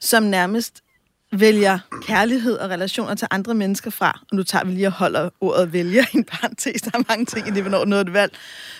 som 0.00 0.22
nærmest 0.22 0.82
vælger 1.32 1.78
kærlighed 2.02 2.58
og 2.58 2.70
relationer 2.70 3.14
til 3.14 3.28
andre 3.30 3.54
mennesker 3.54 3.90
fra, 3.90 4.20
og 4.30 4.36
nu 4.36 4.42
tager 4.42 4.64
vi 4.64 4.72
lige 4.72 4.86
og 4.86 4.92
holder 4.92 5.30
ordet 5.40 5.72
vælger 5.72 6.02
i 6.12 6.16
en 6.16 6.24
parentes, 6.24 6.82
der 6.82 6.90
er 6.94 7.02
mange 7.08 7.24
ting 7.24 7.48
i 7.48 7.50
det, 7.50 7.62
hvornår 7.62 7.84
noget 7.84 8.04
er 8.04 8.08
et 8.08 8.12
valg, 8.12 8.32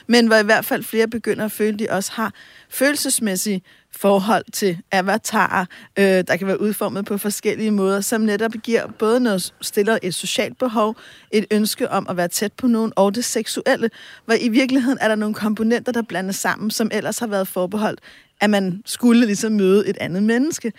men 0.07 0.27
hvor 0.27 0.37
i 0.37 0.45
hvert 0.45 0.65
fald 0.65 0.85
flere 0.85 1.09
begynder 1.09 1.45
at 1.45 1.53
føle, 1.53 1.73
at 1.73 1.79
de 1.79 1.87
også 1.91 2.13
har 2.13 2.33
følelsesmæssige 2.71 3.63
forhold 3.97 4.45
til 4.53 4.79
avatarer, 4.93 5.65
øh, 5.99 6.05
der 6.05 6.37
kan 6.37 6.47
være 6.47 6.61
udformet 6.61 7.05
på 7.05 7.19
forskellige 7.19 7.71
måder, 7.71 8.01
som 8.01 8.21
netop 8.21 8.53
giver 8.63 8.87
både 8.87 9.21
noget, 9.21 9.55
stiller 9.61 9.99
et 10.03 10.15
socialt 10.15 10.59
behov, 10.59 10.97
et 11.31 11.47
ønske 11.51 11.91
om 11.91 12.07
at 12.09 12.17
være 12.17 12.29
tæt 12.29 12.53
på 12.53 12.67
nogen, 12.67 12.93
og 12.97 13.15
det 13.15 13.25
seksuelle, 13.25 13.91
hvor 14.25 14.35
i 14.41 14.49
virkeligheden 14.49 14.99
er 15.01 15.09
der 15.09 15.15
nogle 15.15 15.35
komponenter, 15.35 15.93
der 15.93 16.03
blandes 16.03 16.37
sammen, 16.37 16.71
som 16.71 16.91
ellers 16.93 17.19
har 17.19 17.27
været 17.27 17.49
forbeholdt, 17.49 18.01
at 18.41 18.51
man 18.51 18.83
skulle 18.87 19.27
ligesom 19.27 19.53
møde 19.53 19.89
et 19.89 19.97
andet 20.01 20.23
menneske. 20.23 20.73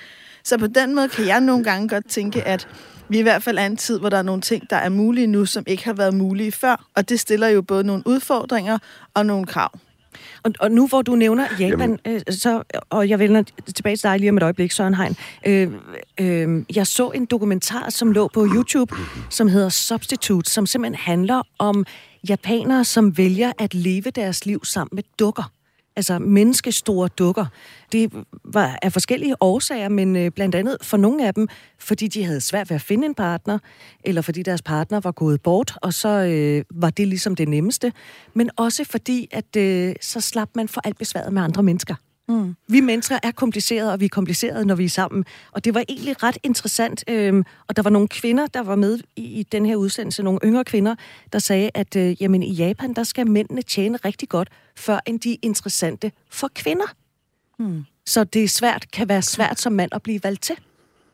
Så 0.44 0.58
på 0.58 0.68
den 0.68 0.96
måde 0.96 1.10
kan 1.10 1.28
jeg 1.28 1.42
nogle 1.42 1.64
gange 1.64 1.90
godt 1.90 2.10
tænke, 2.10 2.44
at 2.44 2.68
vi 3.10 3.20
i 3.20 3.22
hvert 3.22 3.44
fald 3.44 3.58
er 3.58 3.66
en 3.66 3.78
tid, 3.78 4.00
hvor 4.00 4.10
der 4.10 4.18
er 4.18 4.24
nogle 4.24 4.42
ting, 4.42 4.70
der 4.70 4.76
er 4.76 4.90
mulige 4.90 5.28
nu, 5.28 5.46
som 5.46 5.64
ikke 5.68 5.86
har 5.86 5.94
været 5.94 6.14
mulige 6.14 6.52
før. 6.52 6.86
Og 6.96 7.10
det 7.10 7.20
stiller 7.20 7.48
jo 7.48 7.62
både 7.62 7.84
nogle 7.84 8.04
udfordringer 8.06 8.78
og 9.14 9.26
nogle 9.26 9.46
krav. 9.46 9.80
Og, 10.44 10.52
og 10.60 10.72
nu 10.72 10.88
hvor 10.88 11.02
du 11.02 11.16
nævner 11.16 11.48
Japan, 11.60 12.00
øh, 12.08 12.22
så, 12.30 12.64
og 12.90 13.10
jeg 13.10 13.20
vender 13.20 13.44
tilbage 13.76 13.96
til 13.96 14.04
dig 14.04 14.20
lige 14.20 14.30
om 14.30 14.38
et 14.38 14.44
øjeblik, 14.44 14.72
Søren 14.72 14.96
Hein. 14.96 15.16
Øh, 15.46 15.72
øh, 16.20 16.64
jeg 16.76 16.88
så 16.88 17.10
en 17.10 17.26
dokumentar, 17.26 17.90
som 17.90 18.12
lå 18.12 18.28
på 18.34 18.48
YouTube, 18.56 18.96
som 19.30 19.48
hedder 19.48 19.70
Substitute, 19.70 20.52
som 20.52 20.66
simpelthen 20.66 20.96
handler 20.96 21.42
om 21.60 21.86
japanere, 22.30 22.86
som 22.86 23.18
vælger 23.18 23.52
at 23.60 23.74
leve 23.74 24.12
deres 24.12 24.46
liv 24.46 24.66
sammen 24.66 24.96
med 24.96 25.04
dukker 25.20 25.52
altså 25.96 26.20
menneskestore 26.20 27.08
dukker. 27.08 27.46
Det 27.92 28.12
var 28.44 28.80
af 28.82 28.94
forskellige 28.94 29.36
årsager, 29.42 29.90
men 29.90 30.16
øh, 30.16 30.32
blandt 30.32 30.56
andet 30.56 30.78
for 30.82 30.98
nogle 30.98 31.28
af 31.28 31.34
dem, 31.34 31.48
fordi 31.80 32.08
de 32.08 32.24
havde 32.24 32.42
svært 32.42 32.70
ved 32.70 32.76
at 32.76 32.82
finde 32.82 33.06
en 33.06 33.16
partner, 33.16 33.60
eller 34.04 34.22
fordi 34.22 34.44
deres 34.44 34.62
partner 34.62 35.00
var 35.00 35.12
gået 35.12 35.42
bort, 35.42 35.78
og 35.82 35.94
så 35.94 36.10
øh, 36.10 36.66
var 36.82 36.90
det 36.90 37.08
ligesom 37.08 37.36
det 37.36 37.48
nemmeste. 37.48 37.94
Men 38.34 38.50
også 38.56 38.84
fordi, 38.84 39.28
at 39.32 39.56
øh, 39.56 39.96
så 40.02 40.22
slap 40.22 40.50
man 40.56 40.68
for 40.68 40.82
alt 40.84 40.98
besværet 40.98 41.34
med 41.34 41.42
andre 41.42 41.64
mennesker. 41.64 41.96
Mm. 42.34 42.56
Vi 42.68 42.82
mennesker 42.82 43.20
er 43.24 43.32
komplicerede, 43.32 43.94
og 43.94 44.00
vi 44.00 44.06
er 44.06 44.10
komplicerede, 44.10 44.66
når 44.66 44.76
vi 44.76 44.86
er 44.86 44.90
sammen. 44.90 45.26
Og 45.52 45.66
det 45.66 45.74
var 45.74 45.84
egentlig 45.90 46.24
ret 46.24 46.38
interessant. 46.44 47.04
Øhm, 47.08 47.44
og 47.68 47.76
der 47.76 47.82
var 47.82 47.90
nogle 47.90 48.08
kvinder, 48.08 48.48
der 48.48 48.64
var 48.64 48.76
med 48.76 49.00
i, 49.16 49.22
i 49.22 49.44
den 49.44 49.66
her 49.66 49.76
udsendelse, 49.76 50.24
nogle 50.24 50.40
yngre 50.44 50.64
kvinder, 50.64 50.96
der 51.34 51.40
sagde, 51.40 51.70
at 51.74 51.96
øh, 51.96 52.22
jamen, 52.22 52.44
i 52.44 52.54
Japan, 52.54 52.94
der 52.94 53.04
skal 53.04 53.28
mændene 53.28 53.62
tjene 53.62 53.98
rigtig 54.06 54.30
godt, 54.30 54.50
før 54.76 55.00
end 55.06 55.20
de 55.20 55.34
er 55.34 55.38
interessante 55.42 56.12
for 56.30 56.50
kvinder. 56.56 56.94
Mm. 57.60 57.84
Så 58.06 58.24
det 58.24 58.44
er 58.44 58.48
svært, 58.48 58.92
kan 58.92 59.10
være 59.10 59.22
svært 59.22 59.60
som 59.60 59.74
mand 59.74 59.90
at 59.94 60.02
blive 60.02 60.20
valgt 60.24 60.42
til 60.42 60.56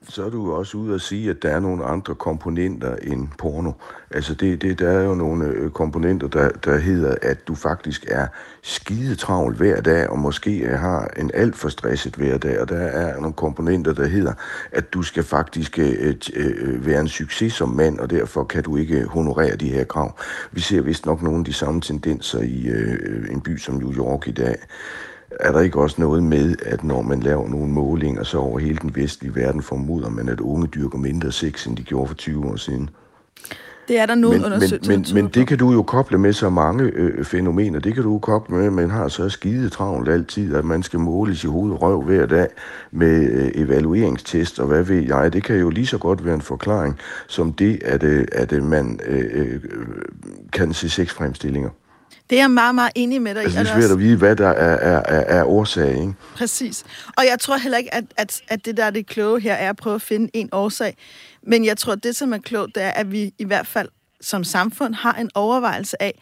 så 0.08 0.26
er 0.26 0.30
du 0.30 0.54
også 0.54 0.78
ude 0.78 0.96
at 0.96 1.02
sige, 1.02 1.30
at 1.30 1.44
der 1.44 1.50
er 1.50 1.60
nogle 1.60 1.86
andre 1.86 2.16
komponenter 2.16 2.96
end 2.96 3.28
porno. 3.38 3.72
Altså, 4.12 4.34
det, 4.34 4.62
det, 4.62 4.80
der 4.80 4.90
er 4.90 5.04
jo 5.04 5.16
nogle 5.16 5.46
øh, 5.46 5.72
komponenter, 5.72 6.28
der, 6.28 6.50
der 6.50 6.78
hedder, 6.78 7.16
at 7.22 7.48
du 7.48 7.56
faktisk 7.56 8.06
er 8.08 8.28
skide 8.62 9.16
travl 9.16 9.56
hver 9.56 9.82
dag, 9.82 10.10
og 10.10 10.20
måske 10.20 10.58
øh, 10.58 10.80
har 10.80 11.08
en 11.18 11.32
alt 11.34 11.56
for 11.56 11.70
stresset 11.70 12.16
hver 12.16 12.38
dag, 12.38 12.62
og 12.62 12.70
der 12.70 12.76
er 12.76 13.20
nogle 13.20 13.34
komponenter, 13.34 13.94
der 13.94 14.08
hedder, 14.08 14.34
at 14.72 14.94
du 14.94 15.02
skal 15.02 15.24
faktisk 15.24 15.80
øh, 15.80 16.16
øh, 16.36 16.54
øh, 16.58 16.86
være 16.86 17.02
en 17.02 17.08
succes 17.08 17.54
som 17.54 17.70
mand, 17.70 18.00
og 18.00 18.10
derfor 18.10 18.44
kan 18.44 18.64
du 18.64 18.78
ikke 18.78 19.06
honorere 19.06 19.56
de 19.56 19.70
her 19.70 19.84
krav. 19.84 20.20
Vi 20.52 20.62
ser 20.62 20.82
vist 20.82 21.06
nok 21.06 21.22
nogle 21.22 21.40
af 21.40 21.46
de 21.46 21.54
samme 21.54 21.82
tendenser 21.82 22.40
i 22.40 22.68
øh, 22.68 23.30
en 23.32 23.42
by 23.42 23.58
som 23.58 23.76
New 23.76 23.94
York 23.94 24.28
i 24.28 24.32
dag 24.32 24.56
er 25.40 25.52
der 25.52 25.60
ikke 25.60 25.80
også 25.80 25.96
noget 26.02 26.24
med, 26.24 26.56
at 26.66 26.84
når 26.84 27.02
man 27.02 27.20
laver 27.20 27.50
nogle 27.50 27.68
målinger, 27.68 28.24
så 28.24 28.38
over 28.38 28.60
hele 28.60 28.78
den 28.82 28.96
vestlige 28.96 29.36
verden 29.36 29.62
formoder 29.62 30.10
man, 30.10 30.30
at 30.30 30.40
unge 30.40 30.68
dyrker 30.68 30.98
mindre 30.98 31.32
sex, 31.32 31.68
end 31.68 31.78
de 31.78 31.84
gjorde 31.84 32.08
for 32.08 32.16
20 32.16 32.46
år 32.46 32.56
siden? 32.56 32.90
Det 33.90 34.00
er 34.00 34.06
der 34.06 34.16
nogen 34.16 34.42
men, 34.42 34.52
men, 34.52 34.80
men, 34.88 35.06
men 35.14 35.28
det 35.28 35.48
kan 35.48 35.58
du 35.58 35.72
jo 35.72 35.84
koble 35.84 36.18
med 36.18 36.34
så 36.34 36.50
mange 36.50 36.84
øh, 36.84 37.26
fænomener. 37.26 37.80
Det 37.80 37.94
kan 37.94 38.04
du 38.04 38.12
jo 38.12 38.20
koble 38.20 38.56
med, 38.56 38.66
at 38.66 38.74
man 38.74 38.90
har 38.90 39.08
så 39.08 39.30
skide 39.30 39.70
travlt 39.70 40.10
altid, 40.10 40.56
at 40.56 40.66
man 40.66 40.84
skal 40.84 41.00
måles 41.00 41.44
i 41.44 41.48
hoved 41.48 41.72
og 41.72 41.82
røv 41.82 42.02
hver 42.02 42.26
dag 42.26 42.48
med 42.92 43.32
øh, 43.32 43.52
evalueringstest 43.56 44.60
og 44.60 44.68
hvad 44.68 44.84
ved 44.84 45.02
jeg. 45.02 45.34
Det 45.34 45.44
kan 45.44 45.56
jo 45.56 45.70
lige 45.70 45.88
så 45.88 45.98
godt 45.98 46.26
være 46.26 46.36
en 46.36 46.42
forklaring 46.42 46.98
som 47.28 47.54
det, 47.54 47.84
at, 47.86 48.04
øh, 48.04 48.28
at 48.32 48.52
øh, 48.52 48.64
man 48.64 49.00
øh, 49.06 49.26
øh, 49.34 49.60
kan 50.54 50.74
se 50.74 50.90
sexfremstillinger. 50.90 51.70
Det 52.30 52.38
er 52.38 52.42
jeg 52.42 52.52
meget, 52.52 52.76
meget 52.76 52.92
enig 52.96 53.22
med 53.22 53.36
dig 53.36 53.44
altså, 53.44 53.60
i. 53.60 53.64
Det 53.64 53.70
er 53.70 53.80
svært 53.80 53.92
at 53.92 54.00
vide, 54.00 54.18
hvad 54.18 54.36
der 54.36 54.48
er, 54.48 54.76
er, 54.76 55.02
er, 55.06 55.40
er 55.40 55.44
årsag, 55.44 55.92
ikke? 55.92 56.14
Præcis. 56.36 56.84
Og 57.18 57.26
jeg 57.26 57.40
tror 57.40 57.58
heller 57.58 57.78
ikke, 57.78 57.94
at, 57.94 58.04
at, 58.18 58.42
at 58.48 58.66
det 58.66 58.78
der 58.78 58.84
er 58.84 58.90
det 58.90 59.08
kloge 59.08 59.40
her, 59.42 59.54
er 59.54 59.70
at 59.70 59.76
prøve 59.76 59.96
at 59.96 60.02
finde 60.02 60.30
en 60.34 60.50
årsag. 60.52 60.98
Men 61.44 61.66
jeg 61.66 61.78
tror, 61.78 61.94
at 61.94 62.04
det, 62.04 62.16
som 62.16 62.34
er 62.34 62.38
klogt, 62.38 62.76
det 62.76 62.84
er, 62.84 62.90
at 62.92 63.12
vi 63.12 63.34
i 63.40 63.44
hvert 63.46 63.68
fald 63.68 63.90
som 64.22 64.44
samfund 64.44 64.94
har 64.94 65.14
en 65.14 65.30
overvejelse 65.36 66.02
af, 66.02 66.20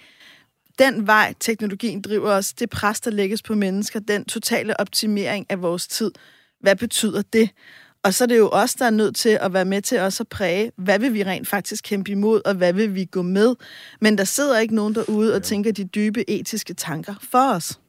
den 0.79 1.07
vej, 1.07 1.33
teknologien 1.39 2.01
driver 2.01 2.31
os, 2.31 2.53
det 2.53 2.69
pres, 2.69 3.01
der 3.01 3.11
lægges 3.11 3.41
på 3.41 3.55
mennesker, 3.55 3.99
den 3.99 4.25
totale 4.25 4.79
optimering 4.79 5.45
af 5.49 5.61
vores 5.61 5.87
tid. 5.87 6.11
Hvad 6.59 6.75
betyder 6.75 7.21
det? 7.33 7.49
Og 8.07 8.13
så 8.13 8.23
er 8.23 8.27
det 8.27 8.37
jo 8.37 8.49
os, 8.51 8.73
der 8.73 8.85
er 8.85 8.89
nødt 8.89 9.15
til 9.15 9.37
at 9.41 9.53
være 9.53 9.65
med 9.65 9.81
til 9.81 9.99
også 9.99 10.23
at 10.23 10.27
præge, 10.27 10.71
hvad 10.75 10.99
vil 10.99 11.13
vi 11.13 11.23
rent 11.23 11.47
faktisk 11.47 11.83
kæmpe 11.83 12.11
imod, 12.11 12.41
og 12.45 12.53
hvad 12.53 12.73
vil 12.73 12.95
vi 12.95 13.05
gå 13.05 13.21
med. 13.21 13.55
Men 14.01 14.17
der 14.17 14.23
sidder 14.23 14.59
ikke 14.59 14.75
nogen 14.75 14.95
derude 14.95 15.35
og 15.35 15.43
tænker 15.43 15.71
de 15.71 15.83
dybe 15.83 16.29
etiske 16.29 16.73
tanker 16.73 17.15
for 17.31 17.53
os. 17.53 17.79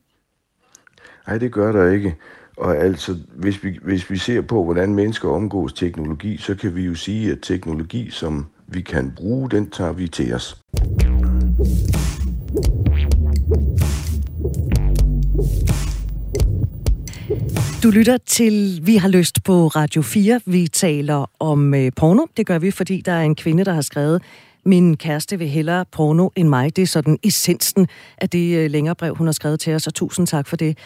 Nej, 1.26 1.38
det 1.38 1.52
gør 1.52 1.72
der 1.72 1.90
ikke. 1.90 2.16
Og 2.57 2.76
altså, 2.76 3.16
hvis 3.37 3.64
vi, 3.64 3.78
hvis 3.83 4.11
vi 4.11 4.18
ser 4.18 4.40
på, 4.40 4.64
hvordan 4.64 4.94
mennesker 4.94 5.28
omgås 5.28 5.72
teknologi, 5.72 6.37
så 6.37 6.54
kan 6.54 6.76
vi 6.76 6.83
jo 6.83 6.94
sige, 6.94 7.33
at 7.33 7.38
teknologi, 7.42 8.11
som 8.11 8.46
vi 8.66 8.81
kan 8.81 9.12
bruge, 9.16 9.50
den 9.50 9.70
tager 9.70 9.92
vi 9.92 10.09
til 10.09 10.35
os. 10.35 10.57
Du 17.83 17.91
lytter 17.91 18.17
til 18.17 18.81
Vi 18.83 18.97
har 18.97 19.09
lyst 19.09 19.45
på 19.45 19.67
Radio 19.67 20.03
4. 20.03 20.41
Vi 20.47 20.69
taler 20.69 21.31
om 21.41 21.75
øh, 21.75 21.93
porno. 21.97 22.27
Det 22.37 22.47
gør 22.47 22.59
vi, 22.59 22.71
fordi 22.71 23.01
der 23.01 23.12
er 23.12 23.23
en 23.23 23.35
kvinde, 23.35 23.64
der 23.64 23.73
har 23.73 23.81
skrevet, 23.81 24.23
min 24.64 24.97
kæreste 24.97 25.38
vil 25.38 25.49
hellere 25.49 25.85
porno 25.93 26.29
end 26.37 26.49
mig. 26.49 26.77
Det 26.77 26.83
er 26.83 26.87
sådan 26.87 27.19
essensen 27.23 27.88
af 28.19 28.31
det 28.31 28.57
øh, 28.57 28.71
længere 28.71 28.95
brev, 28.95 29.14
hun 29.14 29.27
har 29.27 29.33
skrevet 29.33 29.61
til 29.61 29.75
os, 29.75 29.87
og 29.87 29.95
tusind 29.95 30.27
tak 30.27 30.47
for 30.47 30.57
det. 30.57 30.79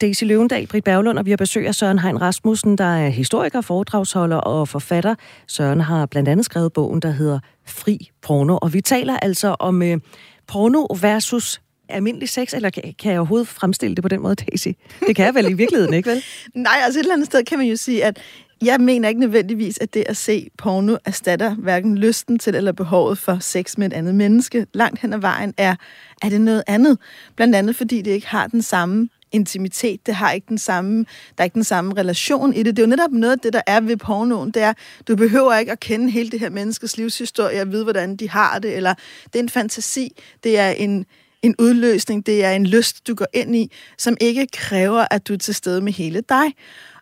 Daisy 0.00 0.24
Løvendal, 0.24 0.66
Britt 0.66 0.84
Berglund, 0.84 1.18
og 1.18 1.24
vi 1.26 1.30
har 1.30 1.36
besøg 1.36 1.66
af 1.66 1.74
Søren 1.74 1.98
Hein 1.98 2.20
Rasmussen, 2.20 2.78
der 2.78 2.84
er 2.96 3.08
historiker, 3.08 3.60
foredragsholder 3.60 4.36
og 4.36 4.68
forfatter. 4.68 5.14
Søren 5.46 5.80
har 5.80 6.06
blandt 6.06 6.28
andet 6.28 6.44
skrevet 6.44 6.72
bogen, 6.72 7.00
der 7.00 7.10
hedder 7.10 7.38
Fri 7.66 8.10
Porno, 8.22 8.58
og 8.62 8.72
vi 8.72 8.80
taler 8.80 9.16
altså 9.16 9.56
om 9.58 9.82
øh, 9.82 10.00
porno 10.46 10.86
versus 11.00 11.60
almindelig 11.88 12.28
sex, 12.28 12.54
eller 12.54 12.70
kan 12.70 13.12
jeg 13.12 13.18
overhovedet 13.18 13.48
fremstille 13.48 13.96
det 13.96 14.02
på 14.02 14.08
den 14.08 14.22
måde, 14.22 14.34
Daisy? 14.34 14.68
Det 15.06 15.16
kan 15.16 15.24
jeg 15.24 15.34
vel 15.34 15.50
i 15.50 15.52
virkeligheden, 15.52 15.94
ikke 15.94 16.10
vel? 16.10 16.24
Nej, 16.54 16.76
altså 16.84 17.00
et 17.00 17.02
eller 17.02 17.14
andet 17.14 17.26
sted 17.26 17.44
kan 17.44 17.58
man 17.58 17.66
jo 17.66 17.76
sige, 17.76 18.04
at 18.04 18.18
jeg 18.62 18.80
mener 18.80 19.08
ikke 19.08 19.20
nødvendigvis, 19.20 19.78
at 19.80 19.94
det 19.94 20.04
at 20.06 20.16
se 20.16 20.50
porno 20.58 20.96
erstatter 21.04 21.54
hverken 21.54 21.98
lysten 21.98 22.38
til 22.38 22.54
eller 22.54 22.72
behovet 22.72 23.18
for 23.18 23.38
sex 23.40 23.78
med 23.78 23.86
et 23.86 23.92
andet 23.92 24.14
menneske. 24.14 24.66
Langt 24.74 25.00
hen 25.00 25.12
ad 25.12 25.18
vejen 25.18 25.54
er, 25.56 25.76
er 26.22 26.28
det 26.28 26.40
noget 26.40 26.62
andet. 26.66 26.98
Blandt 27.36 27.56
andet 27.56 27.76
fordi 27.76 28.02
det 28.02 28.10
ikke 28.10 28.26
har 28.26 28.46
den 28.46 28.62
samme 28.62 29.08
intimitet, 29.32 30.06
det 30.06 30.14
har 30.14 30.32
ikke 30.32 30.46
den 30.48 30.58
samme, 30.58 30.98
der 30.98 31.42
er 31.42 31.44
ikke 31.44 31.54
den 31.54 31.64
samme 31.64 31.94
relation 31.96 32.54
i 32.54 32.62
det. 32.62 32.76
Det 32.76 32.82
er 32.82 32.86
jo 32.86 32.90
netop 32.90 33.10
noget 33.10 33.32
af 33.32 33.38
det, 33.38 33.52
der 33.52 33.62
er 33.66 33.80
ved 33.80 33.96
pornoen, 33.96 34.50
det 34.50 34.62
er, 34.62 34.72
du 35.08 35.16
behøver 35.16 35.58
ikke 35.58 35.72
at 35.72 35.80
kende 35.80 36.10
hele 36.10 36.30
det 36.30 36.40
her 36.40 36.50
menneskes 36.50 36.96
livshistorie 36.96 37.60
og 37.60 37.72
vide, 37.72 37.82
hvordan 37.82 38.16
de 38.16 38.30
har 38.30 38.58
det, 38.58 38.76
eller 38.76 38.94
det 39.24 39.34
er 39.34 39.42
en 39.42 39.48
fantasi, 39.48 40.22
det 40.44 40.58
er 40.58 40.70
en, 40.70 41.06
en 41.44 41.54
udløsning, 41.58 42.26
det 42.26 42.44
er 42.44 42.50
en 42.50 42.66
lyst, 42.66 43.06
du 43.06 43.14
går 43.14 43.26
ind 43.32 43.56
i, 43.56 43.72
som 43.98 44.16
ikke 44.20 44.46
kræver, 44.52 45.06
at 45.10 45.28
du 45.28 45.32
er 45.32 45.38
til 45.38 45.54
stede 45.54 45.80
med 45.80 45.92
hele 45.92 46.20
dig. 46.28 46.44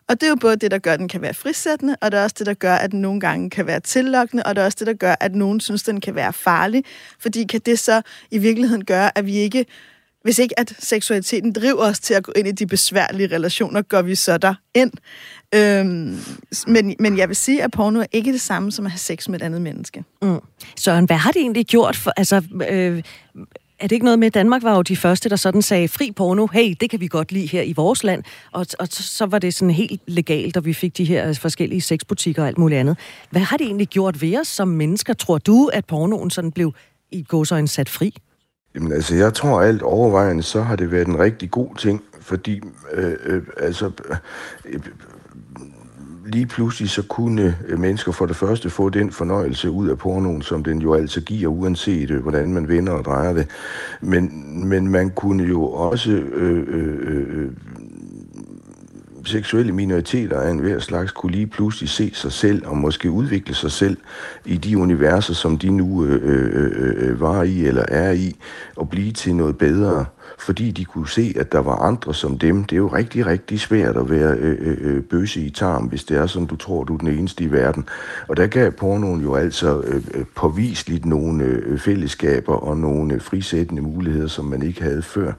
Og 0.07 0.21
det 0.21 0.27
er 0.27 0.29
jo 0.29 0.35
både 0.35 0.55
det, 0.55 0.71
der 0.71 0.77
gør, 0.77 0.93
at 0.93 0.99
den 0.99 1.07
kan 1.07 1.21
være 1.21 1.33
frisættende, 1.33 1.95
og 2.01 2.11
det 2.11 2.19
er 2.19 2.23
også 2.23 2.35
det, 2.39 2.47
der 2.47 2.53
gør, 2.53 2.75
at 2.75 2.91
den 2.91 3.01
nogle 3.01 3.19
gange 3.19 3.49
kan 3.49 3.67
være 3.67 3.79
tillokkende, 3.79 4.43
og 4.43 4.55
det 4.55 4.61
er 4.61 4.65
også 4.65 4.77
det, 4.79 4.87
der 4.87 4.93
gør, 4.93 5.15
at 5.19 5.35
nogen 5.35 5.59
synes, 5.59 5.83
den 5.83 6.01
kan 6.01 6.15
være 6.15 6.33
farlig. 6.33 6.83
Fordi 7.19 7.43
kan 7.43 7.61
det 7.65 7.79
så 7.79 8.01
i 8.31 8.37
virkeligheden 8.37 8.85
gøre, 8.85 9.17
at 9.17 9.25
vi 9.25 9.35
ikke, 9.35 9.65
hvis 10.23 10.39
ikke 10.39 10.59
at 10.59 10.75
seksualiteten 10.79 11.53
driver 11.53 11.81
os 11.81 11.99
til 11.99 12.13
at 12.13 12.23
gå 12.23 12.31
ind 12.35 12.47
i 12.47 12.51
de 12.51 12.65
besværlige 12.65 13.35
relationer, 13.35 13.81
går 13.81 14.01
vi 14.01 14.15
så 14.15 14.37
der 14.37 14.53
ind. 14.73 14.91
Øhm, 15.55 16.19
men, 16.67 16.95
men 16.99 17.17
jeg 17.17 17.27
vil 17.27 17.35
sige, 17.35 17.63
at 17.63 17.71
porno 17.71 17.99
er 17.99 18.05
ikke 18.11 18.31
det 18.31 18.41
samme 18.41 18.71
som 18.71 18.85
at 18.85 18.91
have 18.91 18.99
sex 18.99 19.27
med 19.27 19.41
et 19.41 19.45
andet 19.45 19.61
menneske. 19.61 20.03
Mm. 20.21 20.39
Søren, 20.77 21.05
hvad 21.05 21.17
har 21.17 21.31
det 21.31 21.41
egentlig 21.41 21.65
gjort 21.65 21.95
for... 21.95 22.13
Altså, 22.17 22.41
øh, 22.69 23.03
er 23.83 23.87
det 23.87 23.95
ikke 23.95 24.05
noget 24.05 24.19
med, 24.19 24.27
at 24.27 24.33
Danmark 24.33 24.63
var 24.63 24.75
jo 24.75 24.81
de 24.81 24.95
første, 24.95 25.29
der 25.29 25.35
sådan 25.35 25.61
sagde, 25.61 25.87
fri 25.87 26.11
porno, 26.11 26.47
hey, 26.47 26.75
det 26.79 26.89
kan 26.89 26.99
vi 26.99 27.07
godt 27.07 27.31
lide 27.31 27.47
her 27.47 27.61
i 27.61 27.73
vores 27.73 28.03
land. 28.03 28.23
Og, 28.51 28.65
og 28.79 28.87
så 28.91 29.25
var 29.25 29.39
det 29.39 29.53
sådan 29.53 29.73
helt 29.73 30.01
legalt, 30.07 30.57
og 30.57 30.65
vi 30.65 30.73
fik 30.73 30.97
de 30.97 31.03
her 31.03 31.33
forskellige 31.33 31.81
sexbutikker 31.81 32.41
og 32.41 32.47
alt 32.47 32.57
muligt 32.57 32.79
andet. 32.79 32.97
Hvad 33.29 33.41
har 33.41 33.57
det 33.57 33.65
egentlig 33.65 33.87
gjort 33.87 34.21
ved 34.21 34.39
os 34.39 34.47
som 34.47 34.67
mennesker? 34.67 35.13
Tror 35.13 35.37
du, 35.37 35.69
at 35.73 35.85
pornoen 35.85 36.29
sådan 36.29 36.51
blev 36.51 36.73
i 37.11 37.23
gåsøjne 37.23 37.67
sat 37.67 37.89
fri? 37.89 38.15
Jamen 38.75 38.91
altså, 38.91 39.15
jeg 39.15 39.33
tror 39.33 39.61
alt 39.61 39.81
overvejende, 39.81 40.43
så 40.43 40.61
har 40.61 40.75
det 40.75 40.91
været 40.91 41.07
en 41.07 41.19
rigtig 41.19 41.51
god 41.51 41.75
ting, 41.75 42.01
fordi 42.21 42.61
øh, 42.93 43.13
øh, 43.25 43.41
altså, 43.57 43.91
øh, 44.65 44.79
lige 46.25 46.45
pludselig 46.45 46.89
så 46.89 47.03
kunne 47.03 47.57
øh, 47.67 47.79
mennesker 47.79 48.11
for 48.11 48.25
det 48.25 48.35
første 48.35 48.69
få 48.69 48.89
den 48.89 49.11
fornøjelse 49.11 49.69
ud 49.69 49.87
af 49.87 49.97
pornoen, 49.97 50.41
som 50.41 50.63
den 50.63 50.81
jo 50.81 50.93
altså 50.93 51.21
giver, 51.21 51.47
uanset 51.47 52.11
øh, 52.11 52.21
hvordan 52.21 52.53
man 52.53 52.67
vender 52.67 52.93
og 52.93 53.05
drejer 53.05 53.33
det. 53.33 53.47
Men, 54.01 54.43
men 54.67 54.87
man 54.87 55.09
kunne 55.09 55.43
jo 55.43 55.63
også 55.63 56.11
øh, 56.11 56.63
øh, 56.67 56.97
øh, 57.01 57.51
seksuelle 59.25 59.71
minoriteter 59.71 60.39
af 60.39 60.51
enhver 60.51 60.79
slags 60.79 61.11
kunne 61.11 61.31
lige 61.31 61.47
pludselig 61.47 61.89
se 61.89 62.11
sig 62.13 62.31
selv 62.31 62.67
og 62.67 62.77
måske 62.77 63.11
udvikle 63.11 63.55
sig 63.55 63.71
selv 63.71 63.97
i 64.45 64.57
de 64.57 64.77
universer, 64.77 65.33
som 65.33 65.57
de 65.57 65.69
nu 65.69 66.05
øh, 66.05 66.21
øh, 66.23 66.71
øh, 66.75 67.09
øh 67.09 67.21
var 67.21 67.43
i 67.43 67.65
eller 67.65 67.85
er 67.87 68.11
i, 68.11 68.35
og 68.75 68.89
blive 68.89 69.11
til 69.11 69.35
noget 69.35 69.57
bedre 69.57 70.05
fordi 70.43 70.71
de 70.71 70.85
kunne 70.85 71.09
se, 71.09 71.33
at 71.39 71.51
der 71.51 71.59
var 71.59 71.75
andre 71.75 72.13
som 72.13 72.37
dem. 72.37 72.63
Det 72.63 72.75
er 72.75 72.77
jo 72.77 72.87
rigtig, 72.87 73.25
rigtig 73.25 73.59
svært 73.59 73.97
at 73.97 74.09
være 74.09 74.35
øh, 74.37 74.57
øh, 74.59 74.77
øh 74.81 75.03
bøse 75.03 75.41
i 75.41 75.49
tarm, 75.49 75.83
hvis 75.83 76.03
det 76.03 76.17
er 76.17 76.25
sådan, 76.25 76.47
du 76.47 76.55
tror, 76.55 76.83
du 76.83 76.93
er 76.93 76.97
den 76.97 77.07
eneste 77.07 77.43
i 77.43 77.51
verden. 77.51 77.85
Og 78.27 78.37
der 78.37 78.47
gav 78.47 78.71
pornoen 78.71 79.21
jo 79.21 79.35
altså 79.35 79.81
øh, 79.81 80.03
øh 80.13 80.25
påviseligt 80.35 81.05
nogle 81.05 81.43
øh, 81.43 81.79
fællesskaber 81.79 82.55
og 82.55 82.77
nogle 82.77 83.13
øh, 83.13 83.21
frisættende 83.21 83.81
muligheder, 83.81 84.27
som 84.27 84.45
man 84.45 84.61
ikke 84.61 84.83
havde 84.83 85.01
før. 85.01 85.31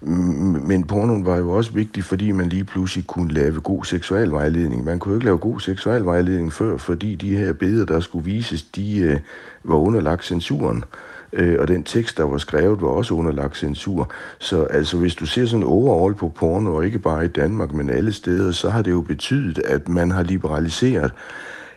Men 0.00 0.84
pornoen 0.84 1.26
var 1.26 1.36
jo 1.36 1.50
også 1.50 1.72
vigtig, 1.72 2.04
fordi 2.04 2.32
man 2.32 2.48
lige 2.48 2.64
pludselig 2.64 3.06
kunne 3.06 3.32
lave 3.32 3.60
god 3.60 3.84
seksualvejledning. 3.84 4.84
Man 4.84 4.98
kunne 4.98 5.12
jo 5.12 5.16
ikke 5.16 5.24
lave 5.24 5.38
god 5.38 5.60
seksualvejledning 5.60 6.52
før, 6.52 6.76
fordi 6.76 7.14
de 7.14 7.36
her 7.36 7.52
billeder, 7.52 7.86
der 7.86 8.00
skulle 8.00 8.24
vises, 8.24 8.62
de 8.62 8.98
øh, 8.98 9.18
var 9.64 9.76
underlagt 9.76 10.24
censuren 10.24 10.76
øh, 10.78 11.05
øh, 11.32 11.56
og 11.60 11.68
den 11.68 11.82
tekst, 11.82 12.16
der 12.16 12.24
var 12.24 12.38
skrevet, 12.38 12.82
var 12.82 12.88
også 12.88 13.14
underlagt 13.14 13.56
censur. 13.56 14.10
Så 14.38 14.62
altså, 14.62 14.96
hvis 14.96 15.14
du 15.14 15.26
ser 15.26 15.46
sådan 15.46 15.64
overall 15.64 16.14
på 16.14 16.28
porno, 16.28 16.74
og 16.74 16.84
ikke 16.84 16.98
bare 16.98 17.24
i 17.24 17.28
Danmark, 17.28 17.72
men 17.72 17.90
alle 17.90 18.12
steder, 18.12 18.52
så 18.52 18.70
har 18.70 18.82
det 18.82 18.90
jo 18.90 19.00
betydet, 19.00 19.58
at 19.58 19.88
man 19.88 20.10
har 20.10 20.22
liberaliseret 20.22 21.12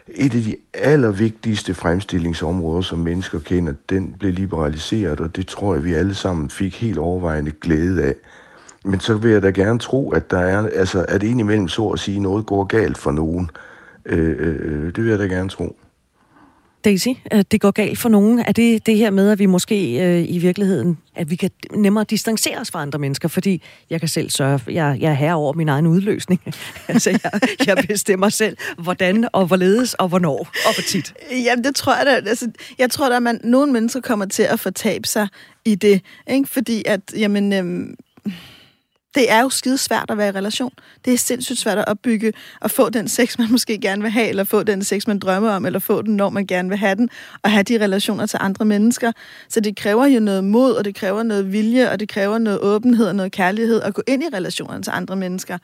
et 0.07 0.35
af 0.35 0.41
de 0.41 0.55
allervigtigste 0.73 1.73
fremstillingsområder, 1.73 2.81
som 2.81 2.99
mennesker 2.99 3.39
kender, 3.39 3.73
den 3.89 4.15
blev 4.19 4.33
liberaliseret, 4.33 5.19
og 5.19 5.35
det 5.35 5.47
tror 5.47 5.73
jeg, 5.73 5.83
vi 5.83 5.93
alle 5.93 6.13
sammen 6.13 6.49
fik 6.49 6.81
helt 6.81 6.97
overvejende 6.97 7.51
glæde 7.51 8.03
af. 8.03 8.15
Men 8.85 8.99
så 8.99 9.13
vil 9.13 9.31
jeg 9.31 9.41
da 9.41 9.49
gerne 9.49 9.79
tro, 9.79 10.11
at 10.11 10.31
der 10.31 10.39
er, 10.39 10.69
altså, 10.75 11.05
at 11.07 11.23
indimellem 11.23 11.67
så 11.67 11.87
at 11.87 11.99
sige, 11.99 12.19
noget 12.19 12.45
går 12.45 12.63
galt 12.63 12.97
for 12.97 13.11
nogen. 13.11 13.49
Øh, 14.05 14.35
øh, 14.39 14.55
øh 14.61 14.95
det 14.95 15.03
vil 15.03 15.09
jeg 15.09 15.19
da 15.19 15.25
gerne 15.25 15.49
tro. 15.49 15.75
Daisy, 16.85 17.07
øh, 17.33 17.43
det 17.51 17.61
går 17.61 17.71
galt 17.71 17.99
for 17.99 18.09
nogen. 18.09 18.39
Er 18.39 18.51
det 18.51 18.85
det 18.85 18.97
her 18.97 19.09
med, 19.09 19.31
at 19.31 19.39
vi 19.39 19.45
måske 19.45 19.99
øh, 20.05 20.25
i 20.29 20.37
virkeligheden, 20.37 20.97
at 21.15 21.29
vi 21.29 21.35
kan 21.35 21.49
nemmere 21.73 22.05
distancere 22.09 22.57
os 22.57 22.71
fra 22.71 22.81
andre 22.81 22.99
mennesker, 22.99 23.27
fordi 23.27 23.61
jeg 23.89 23.99
kan 23.99 24.09
selv 24.09 24.29
sørge, 24.29 24.59
jeg, 24.67 24.97
jeg 25.01 25.09
er 25.09 25.13
herre 25.13 25.35
over 25.35 25.53
min 25.53 25.69
egen 25.69 25.87
udløsning. 25.87 26.41
altså, 26.87 27.09
jeg, 27.09 27.31
jeg 27.67 27.77
bestemmer 27.87 28.29
selv, 28.29 28.57
hvordan 28.77 29.27
og 29.33 29.45
hvorledes 29.45 29.93
og 29.93 30.07
hvornår 30.07 30.39
og 30.39 30.73
hvor 30.75 30.83
tit. 30.87 31.13
Jamen, 31.31 31.63
det 31.63 31.75
tror 31.75 31.95
jeg 31.95 32.05
da. 32.05 32.29
Altså, 32.29 32.51
jeg 32.77 32.91
tror 32.91 33.09
da, 33.09 33.15
at 33.15 33.23
man, 33.23 33.41
nogle 33.43 33.73
mennesker 33.73 34.01
kommer 34.01 34.25
til 34.25 34.43
at 34.43 34.59
fortabe 34.59 35.07
sig 35.07 35.27
i 35.65 35.75
det, 35.75 36.01
ikke? 36.31 36.49
fordi 36.49 36.83
at, 36.85 37.01
jamen... 37.17 37.53
Øh, 37.53 38.33
det 39.15 39.31
er 39.31 39.41
jo 39.41 39.49
skide 39.49 39.77
svært 39.77 40.05
at 40.09 40.17
være 40.17 40.27
i 40.27 40.31
relation. 40.31 40.71
Det 41.05 41.13
er 41.13 41.17
sindssygt 41.17 41.59
svært 41.59 41.77
at 41.77 41.87
opbygge 41.87 42.33
og 42.61 42.71
få 42.71 42.89
den 42.89 43.07
sex, 43.07 43.37
man 43.37 43.51
måske 43.51 43.77
gerne 43.77 44.01
vil 44.01 44.11
have, 44.11 44.27
eller 44.27 44.43
få 44.43 44.63
den 44.63 44.83
sex, 44.83 45.07
man 45.07 45.19
drømmer 45.19 45.49
om, 45.49 45.65
eller 45.65 45.79
få 45.79 46.01
den, 46.01 46.15
når 46.15 46.29
man 46.29 46.47
gerne 46.47 46.69
vil 46.69 46.77
have 46.77 46.95
den, 46.95 47.09
og 47.43 47.51
have 47.51 47.63
de 47.63 47.83
relationer 47.83 48.25
til 48.25 48.39
andre 48.41 48.65
mennesker. 48.65 49.11
Så 49.49 49.59
det 49.59 49.75
kræver 49.75 50.05
jo 50.05 50.19
noget 50.19 50.43
mod, 50.43 50.73
og 50.73 50.85
det 50.85 50.95
kræver 50.95 51.23
noget 51.23 51.51
vilje, 51.51 51.91
og 51.91 51.99
det 51.99 52.09
kræver 52.09 52.37
noget 52.37 52.59
åbenhed 52.59 53.07
og 53.07 53.15
noget 53.15 53.31
kærlighed 53.31 53.81
at 53.81 53.93
gå 53.93 54.01
ind 54.07 54.23
i 54.23 54.27
relationerne 54.33 54.83
til 54.83 54.91
andre 54.95 55.15
mennesker. 55.15 55.57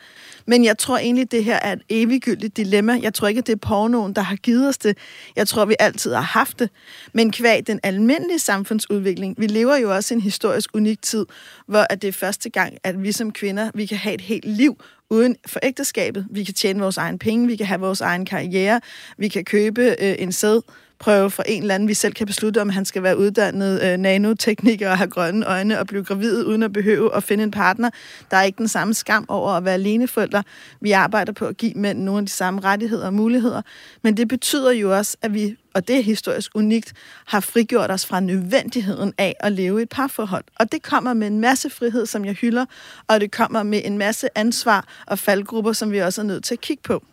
Men 0.48 0.66
jeg 0.66 0.78
tror 0.78 0.98
egentlig, 0.98 1.32
det 1.32 1.44
her 1.44 1.56
er 1.56 1.74
et 1.74 1.82
eviggyldigt 1.90 2.58
dilemma. 2.58 3.00
Jeg 3.02 3.14
tror 3.14 3.28
ikke, 3.28 3.40
at 3.40 3.48
det 3.48 3.54
er 3.54 3.58
pornoen, 3.58 4.14
der 4.14 4.22
har 4.22 4.36
givet 4.36 4.68
os 4.68 4.78
det. 4.78 4.98
Jeg 5.36 5.48
tror, 5.48 5.66
vi 5.66 5.76
altid 5.80 6.14
har 6.14 6.22
haft 6.22 6.60
det. 6.60 6.70
Men 7.14 7.32
kvæg 7.32 7.68
den 7.68 7.80
almindelige 7.84 8.40
samfundsudvikling, 8.40 9.36
vi 9.38 9.48
lever 9.48 9.76
jo 9.76 9.96
også 9.96 10.14
i 10.14 10.16
en 10.16 10.22
historisk 10.22 10.70
unik 10.74 11.02
tid, 11.02 11.26
hvor 11.68 11.86
at 11.90 12.02
det 12.02 12.08
er 12.08 12.12
første 12.12 12.50
gang, 12.50 12.78
at 12.84 13.04
vi 13.04 13.12
som 13.12 13.32
kvinder, 13.36 13.72
vi 13.74 13.86
kan 13.86 13.98
have 13.98 14.16
et 14.16 14.22
helt 14.22 14.46
liv 14.46 14.84
uden 15.10 15.36
for 15.48 15.60
ægteskabet. 15.64 16.28
Vi 16.30 16.44
kan 16.44 16.54
tjene 16.54 16.80
vores 16.80 16.98
egen 16.98 17.20
penge, 17.20 17.48
vi 17.48 17.56
kan 17.56 17.66
have 17.66 17.80
vores 17.80 18.02
egen 18.02 18.26
karriere, 18.26 18.82
vi 19.18 19.28
kan 19.28 19.46
købe 19.46 19.96
øh, 20.00 20.16
en 20.20 20.32
sæd, 20.32 20.62
prøve 21.00 21.32
for 21.32 21.44
en 21.44 21.62
eller 21.62 21.76
anden, 21.76 21.90
vi 21.90 21.94
selv 21.94 22.14
kan 22.14 22.28
beslutte, 22.28 22.62
om 22.62 22.70
han 22.70 22.86
skal 22.86 23.04
være 23.04 23.18
uddannet 23.18 23.84
øh, 23.84 23.98
nanotekniker 23.98 24.90
og 24.90 24.98
have 24.98 25.10
grønne 25.10 25.46
øjne 25.46 25.80
og 25.80 25.88
blive 25.88 26.04
gravid 26.04 26.46
uden 26.46 26.64
at 26.64 26.74
behøve 26.74 27.16
at 27.16 27.24
finde 27.24 27.44
en 27.44 27.52
partner. 27.52 27.90
Der 28.32 28.38
er 28.38 28.44
ikke 28.44 28.58
den 28.58 28.68
samme 28.68 28.94
skam 28.94 29.26
over 29.28 29.52
at 29.52 29.66
være 29.66 29.74
aleneforældre. 29.74 30.44
Vi 30.82 30.92
arbejder 30.92 31.32
på 31.34 31.46
at 31.46 31.58
give 31.58 31.74
mænd 31.76 32.00
nogle 32.00 32.20
af 32.20 32.26
de 32.26 32.32
samme 32.32 32.60
rettigheder 32.60 33.06
og 33.06 33.14
muligheder. 33.14 33.62
Men 34.02 34.18
det 34.18 34.28
betyder 34.28 34.72
jo 34.72 34.98
også, 34.98 35.18
at 35.22 35.34
vi, 35.34 35.56
og 35.76 35.88
det 35.88 35.98
er 35.98 36.02
historisk 36.02 36.52
unikt, 36.56 36.94
har 37.26 37.40
frigjort 37.40 37.92
os 37.92 38.06
fra 38.06 38.20
nødvendigheden 38.20 39.14
af 39.18 39.36
at 39.40 39.52
leve 39.52 39.80
i 39.80 39.84
et 39.84 39.90
parforhold. 39.90 40.44
Og 40.60 40.72
det 40.72 40.84
kommer 40.84 41.14
med 41.14 41.28
en 41.28 41.40
masse 41.40 41.70
frihed, 41.70 42.06
som 42.06 42.26
jeg 42.26 42.34
hylder, 42.34 42.66
og 43.08 43.22
det 43.22 43.32
kommer 43.32 43.64
med 43.64 43.82
en 43.86 43.98
masse 43.98 44.38
ansvar 44.38 44.88
og 45.08 45.20
faldgrupper, 45.20 45.74
som 45.74 45.92
vi 45.92 46.00
også 46.00 46.22
er 46.22 46.26
nødt 46.26 46.44
til 46.44 46.56
at 46.56 46.62
kigge 46.62 46.84
på. 46.84 47.04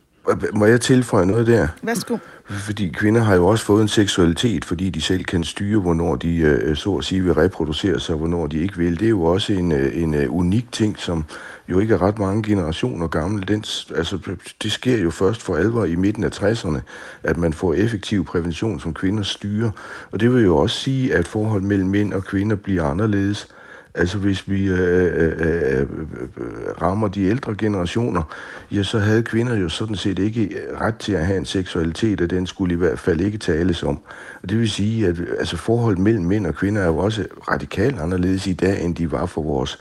Må 0.55 0.67
jeg 0.67 0.81
tilføje 0.81 1.27
noget 1.27 1.47
der? 1.47 1.69
Værsgo. 1.83 2.17
Fordi 2.45 2.89
kvinder 2.89 3.23
har 3.23 3.35
jo 3.35 3.47
også 3.47 3.65
fået 3.65 3.83
en 3.83 3.89
seksualitet, 3.89 4.65
fordi 4.65 4.91
de 4.91 5.01
selv 5.01 5.25
kan 5.25 5.45
styre, 5.45 5.81
hvornår 5.81 6.17
de 6.17 6.37
øh, 6.37 6.77
så 6.77 6.95
at 6.95 7.05
sige 7.05 7.25
vil 7.25 7.35
reproducere 7.35 8.01
sig, 8.01 8.13
og 8.13 8.19
hvornår 8.19 8.47
de 8.47 8.59
ikke 8.59 8.77
vil. 8.77 9.01
Det 9.01 9.05
er 9.05 9.11
jo 9.11 9.25
også 9.25 9.53
en, 9.53 9.73
øh, 9.73 10.03
en 10.03 10.15
øh, 10.15 10.35
unik 10.35 10.73
ting, 10.73 10.99
som 10.99 11.25
jo 11.69 11.79
ikke 11.79 11.95
er 11.95 12.03
ret 12.03 12.19
mange 12.19 12.43
generationer 12.43 13.07
gammel. 13.07 13.49
Den, 13.49 13.65
altså, 13.97 14.19
det 14.63 14.73
sker 14.73 14.99
jo 14.99 15.11
først 15.11 15.43
for 15.43 15.57
alvor 15.57 15.85
i 15.85 15.95
midten 15.95 16.25
af 16.25 16.43
60'erne, 16.43 16.79
at 17.23 17.37
man 17.37 17.53
får 17.53 17.75
effektiv 17.75 18.25
prævention, 18.25 18.81
som 18.81 18.95
kvinder 18.95 19.23
styrer. 19.23 19.71
Og 20.11 20.21
det 20.21 20.35
vil 20.35 20.45
jo 20.45 20.57
også 20.57 20.77
sige, 20.77 21.15
at 21.15 21.29
forhold 21.29 21.63
mellem 21.63 21.89
mænd 21.89 22.13
og 22.13 22.25
kvinder 22.25 22.57
bliver 22.57 22.85
anderledes. 22.85 23.49
Altså 23.95 24.19
hvis 24.19 24.49
vi 24.49 24.65
øh 24.65 24.79
øh, 24.79 25.33
øh, 25.39 25.81
øh, 25.81 25.81
øh, 25.81 26.83
rammer 26.83 27.09
de 27.09 27.23
ældre 27.23 27.55
generationer, 27.55 28.23
ja, 28.71 28.83
så 28.83 28.99
havde 28.99 29.23
kvinder 29.23 29.57
jo 29.57 29.69
sådan 29.69 29.97
set 29.97 30.19
ikke 30.19 30.61
ret 30.81 30.97
til 30.97 31.13
at 31.13 31.27
have 31.27 31.39
en 31.39 31.45
seksualitet, 31.45 32.21
og 32.21 32.31
den 32.31 32.47
skulle 32.47 32.75
i 32.75 32.79
hvert 32.79 32.99
fald 32.99 33.21
ikke 33.21 33.39
tales 33.39 33.83
om. 33.83 34.01
Og 34.43 34.49
det 34.49 34.59
vil 34.59 34.71
sige, 34.71 35.07
at 35.07 35.17
altså, 35.39 35.57
forholdet 35.57 35.99
mellem 35.99 36.25
mænd 36.25 36.47
og 36.47 36.55
kvinder 36.55 36.83
er 36.83 36.87
jo 36.87 36.99
også 36.99 37.27
radikalt 37.51 37.99
anderledes 37.99 38.47
i 38.47 38.53
dag, 38.53 38.85
end 38.85 38.97
de 38.97 39.13
var 39.13 39.27
for 39.27 39.43
vores, 39.43 39.79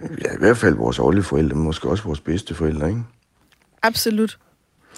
ja, 0.00 0.34
i 0.34 0.38
hvert 0.38 0.56
fald 0.56 0.74
vores 0.74 0.98
oldeforældre, 0.98 1.56
men 1.56 1.64
måske 1.64 1.88
også 1.88 2.04
vores 2.04 2.20
bedste 2.20 2.54
forældre, 2.54 2.88
ikke? 2.88 3.02
Absolut. 3.82 4.38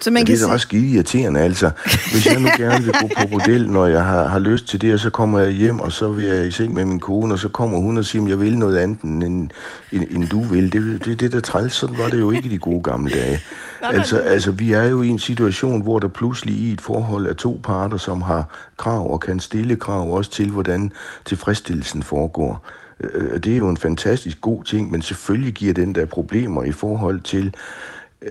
Så 0.01 0.11
man 0.11 0.27
kan 0.27 0.27
det 0.27 0.43
er 0.43 0.45
sige... 0.45 0.53
også 0.53 0.63
skide 0.63 0.95
irriterende, 0.95 1.41
altså. 1.41 1.71
Hvis 2.13 2.27
jeg 2.27 2.41
nu 2.41 2.49
gerne 2.57 2.85
vil 2.85 2.95
gå 3.01 3.09
på 3.17 3.29
bordel, 3.31 3.71
når 3.71 3.87
jeg 3.87 4.05
har, 4.05 4.29
har 4.29 4.39
lyst 4.39 4.69
til 4.69 4.81
det, 4.81 4.95
og 4.95 5.01
så 5.01 5.11
kommer 5.11 5.39
jeg 5.39 5.51
hjem, 5.51 5.81
og 5.81 5.93
så 5.93 6.09
vil 6.09 6.25
jeg 6.25 6.47
i 6.47 6.51
seng 6.51 6.75
med 6.75 6.85
min 6.85 7.01
kone, 7.01 7.35
og 7.35 7.39
så 7.39 7.49
kommer 7.49 7.79
hun 7.79 7.99
og 7.99 8.05
siger, 8.05 8.25
at 8.25 8.31
jeg 8.31 8.41
vil 8.41 8.59
noget 8.59 8.77
andet, 8.79 9.01
end, 9.01 9.23
end, 9.25 9.51
end 10.11 10.29
du 10.29 10.43
vil. 10.43 10.73
Det, 10.73 11.05
det, 11.05 11.21
det 11.21 11.33
der 11.33 11.41
træls, 11.41 11.73
sådan 11.73 11.99
var 11.99 12.09
det 12.09 12.21
jo 12.21 12.31
ikke 12.31 12.49
i 12.49 12.53
de 12.53 12.59
gode 12.59 12.83
gamle 12.83 13.11
dage. 13.11 13.41
altså, 13.83 14.19
altså, 14.19 14.51
vi 14.51 14.73
er 14.73 14.85
jo 14.85 15.03
i 15.03 15.09
en 15.09 15.19
situation, 15.19 15.83
hvor 15.83 15.99
der 15.99 16.09
pludselig 16.09 16.55
i 16.55 16.73
et 16.73 16.81
forhold 16.81 17.27
er 17.27 17.35
to 17.35 17.61
parter, 17.65 17.97
som 17.97 18.23
har 18.23 18.71
krav 18.77 19.13
og 19.13 19.21
kan 19.21 19.41
stille 19.41 19.77
krav 19.77 20.15
også 20.15 20.31
til, 20.31 20.51
hvordan 20.51 20.93
tilfredsstillelsen 21.25 22.03
foregår. 22.03 22.67
Øh, 23.01 23.41
det 23.45 23.53
er 23.53 23.57
jo 23.57 23.69
en 23.69 23.77
fantastisk 23.77 24.41
god 24.41 24.65
ting, 24.65 24.91
men 24.91 25.03
selvfølgelig 25.03 25.55
giver 25.55 25.75
den 25.75 25.95
der 25.95 26.05
problemer 26.05 26.65
i 26.65 26.73
forhold 26.73 27.21
til 27.21 27.55
øh, 28.23 28.31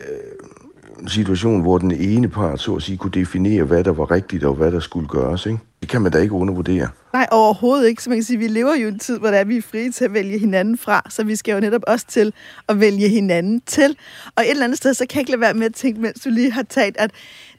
situation, 1.07 1.61
hvor 1.61 1.77
den 1.77 1.91
ene 1.91 2.27
part 2.27 2.61
så 2.61 2.75
at 2.75 2.83
sige 2.83 2.97
kunne 2.97 3.11
definere, 3.11 3.63
hvad 3.63 3.83
der 3.83 3.91
var 3.91 4.11
rigtigt 4.11 4.43
og 4.43 4.55
hvad 4.55 4.71
der 4.71 4.79
skulle 4.79 5.07
gøres. 5.07 5.45
Ikke? 5.45 5.59
Det 5.81 5.89
kan 5.89 6.01
man 6.01 6.11
da 6.11 6.17
ikke 6.17 6.33
undervurdere. 6.33 6.87
Nej, 7.13 7.27
overhovedet 7.31 7.87
ikke. 7.87 8.03
Så 8.03 8.09
man 8.09 8.17
kan 8.17 8.23
sige, 8.23 8.39
vi 8.39 8.47
lever 8.47 8.75
jo 8.75 8.85
i 8.85 8.89
en 8.89 8.99
tid, 8.99 9.19
hvor 9.19 9.27
der 9.27 9.37
er, 9.37 9.43
vi 9.43 9.57
er 9.57 9.61
frie 9.61 9.91
til 9.91 10.05
at 10.05 10.13
vælge 10.13 10.39
hinanden 10.39 10.77
fra, 10.77 11.01
så 11.09 11.23
vi 11.23 11.35
skal 11.35 11.53
jo 11.53 11.59
netop 11.59 11.81
også 11.87 12.05
til 12.07 12.33
at 12.69 12.79
vælge 12.79 13.09
hinanden 13.09 13.61
til. 13.65 13.97
Og 14.35 14.43
et 14.43 14.49
eller 14.49 14.63
andet 14.63 14.77
sted, 14.77 14.93
så 14.93 15.05
kan 15.09 15.15
jeg 15.15 15.21
ikke 15.21 15.31
lade 15.31 15.41
være 15.41 15.53
med 15.53 15.65
at 15.65 15.73
tænke, 15.73 16.01
mens 16.01 16.19
du 16.19 16.29
lige 16.29 16.51
har 16.51 16.63
talt, 16.63 16.97
at 16.97 17.11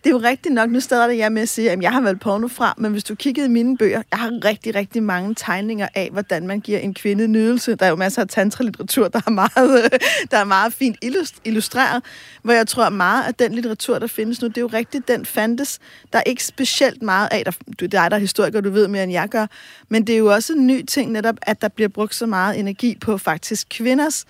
det 0.07 0.13
er 0.13 0.17
jo 0.17 0.23
rigtigt 0.29 0.55
nok, 0.55 0.71
nu 0.71 0.81
starter 0.81 1.15
jeg 1.15 1.33
med 1.33 1.43
at 1.43 1.49
sige, 1.49 1.71
at 1.71 1.83
jeg 1.83 1.93
har 1.93 2.01
valgt 2.01 2.21
porno 2.21 2.49
fra, 2.49 2.75
men 2.79 2.93
hvis 2.93 3.05
du 3.05 3.15
kiggede 3.15 3.47
i 3.47 3.51
mine 3.51 3.77
bøger, 3.77 4.03
jeg 4.11 4.19
har 4.19 4.45
rigtig, 4.45 4.75
rigtig 4.75 5.03
mange 5.03 5.35
tegninger 5.35 5.89
af, 5.95 6.09
hvordan 6.13 6.47
man 6.47 6.61
giver 6.61 6.79
en 6.79 6.95
kvinde 6.95 7.29
nydelse. 7.29 7.75
Der 7.75 7.87
er 7.87 7.91
jo 7.91 7.97
masser 7.97 8.23
af 8.23 8.29
tantra-litteratur, 8.29 9.09
der 9.09 9.21
er 9.27 9.31
meget, 9.31 9.93
der 10.31 10.37
er 10.39 10.45
meget 10.45 10.73
fint 10.73 10.97
illustreret, 11.45 12.03
hvor 12.43 12.53
jeg 12.53 12.67
tror, 12.67 12.85
at 12.85 12.93
meget 12.93 13.25
af 13.25 13.35
den 13.35 13.55
litteratur, 13.55 13.99
der 13.99 14.07
findes 14.07 14.43
nu, 14.43 14.49
det 14.49 14.57
er 14.57 14.61
jo 14.61 14.67
rigtigt, 14.67 15.09
den 15.09 15.27
fandtes. 15.27 15.79
Der 16.13 16.19
er 16.19 16.23
ikke 16.23 16.45
specielt 16.45 17.03
meget 17.03 17.29
af, 17.31 17.45
der, 17.45 17.53
det 17.69 17.83
er 17.83 18.01
dig, 18.01 18.11
der 18.11 18.17
er 18.17 18.21
historiker, 18.21 18.61
du 18.61 18.71
ved 18.71 18.89
mere, 18.89 19.03
end 19.03 19.13
jeg 19.13 19.29
gør, 19.29 19.47
men 19.89 20.07
det 20.07 20.15
er 20.15 20.19
jo 20.19 20.33
også 20.33 20.53
en 20.53 20.67
ny 20.67 20.85
ting 20.85 21.13
netop, 21.13 21.37
at 21.43 21.63
der 21.63 21.69
bliver 21.69 21.89
brugt 21.89 22.15
så 22.15 22.27
meget 22.27 22.59
energi 22.59 22.99
på 23.01 23.19
faktisk 23.19 23.67
kvinders 23.71 24.25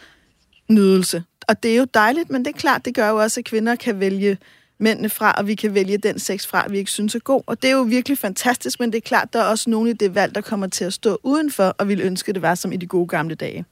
nydelse. 0.68 1.22
Og 1.48 1.62
det 1.62 1.72
er 1.72 1.76
jo 1.76 1.86
dejligt, 1.94 2.30
men 2.30 2.44
det 2.44 2.54
er 2.54 2.58
klart, 2.58 2.84
det 2.84 2.94
gør 2.94 3.08
jo 3.08 3.16
også, 3.16 3.40
at 3.40 3.44
kvinder 3.44 3.76
kan 3.76 4.00
vælge 4.00 4.38
mændene 4.78 5.08
fra, 5.08 5.32
og 5.38 5.46
vi 5.46 5.54
kan 5.54 5.74
vælge 5.74 5.98
den 5.98 6.18
sex 6.18 6.46
fra, 6.46 6.66
vi 6.70 6.78
ikke 6.78 6.90
synes 6.90 7.14
er 7.14 7.18
god. 7.18 7.42
Og 7.46 7.62
det 7.62 7.70
er 7.70 7.74
jo 7.74 7.82
virkelig 7.82 8.18
fantastisk, 8.18 8.80
men 8.80 8.92
det 8.92 8.96
er 8.96 9.08
klart, 9.08 9.32
der 9.32 9.40
er 9.40 9.44
også 9.44 9.70
nogle 9.70 9.90
i 9.90 9.92
det 9.92 10.14
valg, 10.14 10.34
der 10.34 10.40
kommer 10.40 10.66
til 10.66 10.84
at 10.84 10.92
stå 10.92 11.18
udenfor, 11.22 11.74
og 11.78 11.88
vil 11.88 12.00
ønske, 12.00 12.32
det 12.32 12.42
var 12.42 12.54
som 12.54 12.72
i 12.72 12.76
de 12.76 12.86
gode 12.86 13.06
gamle 13.06 13.34
dage. 13.34 13.64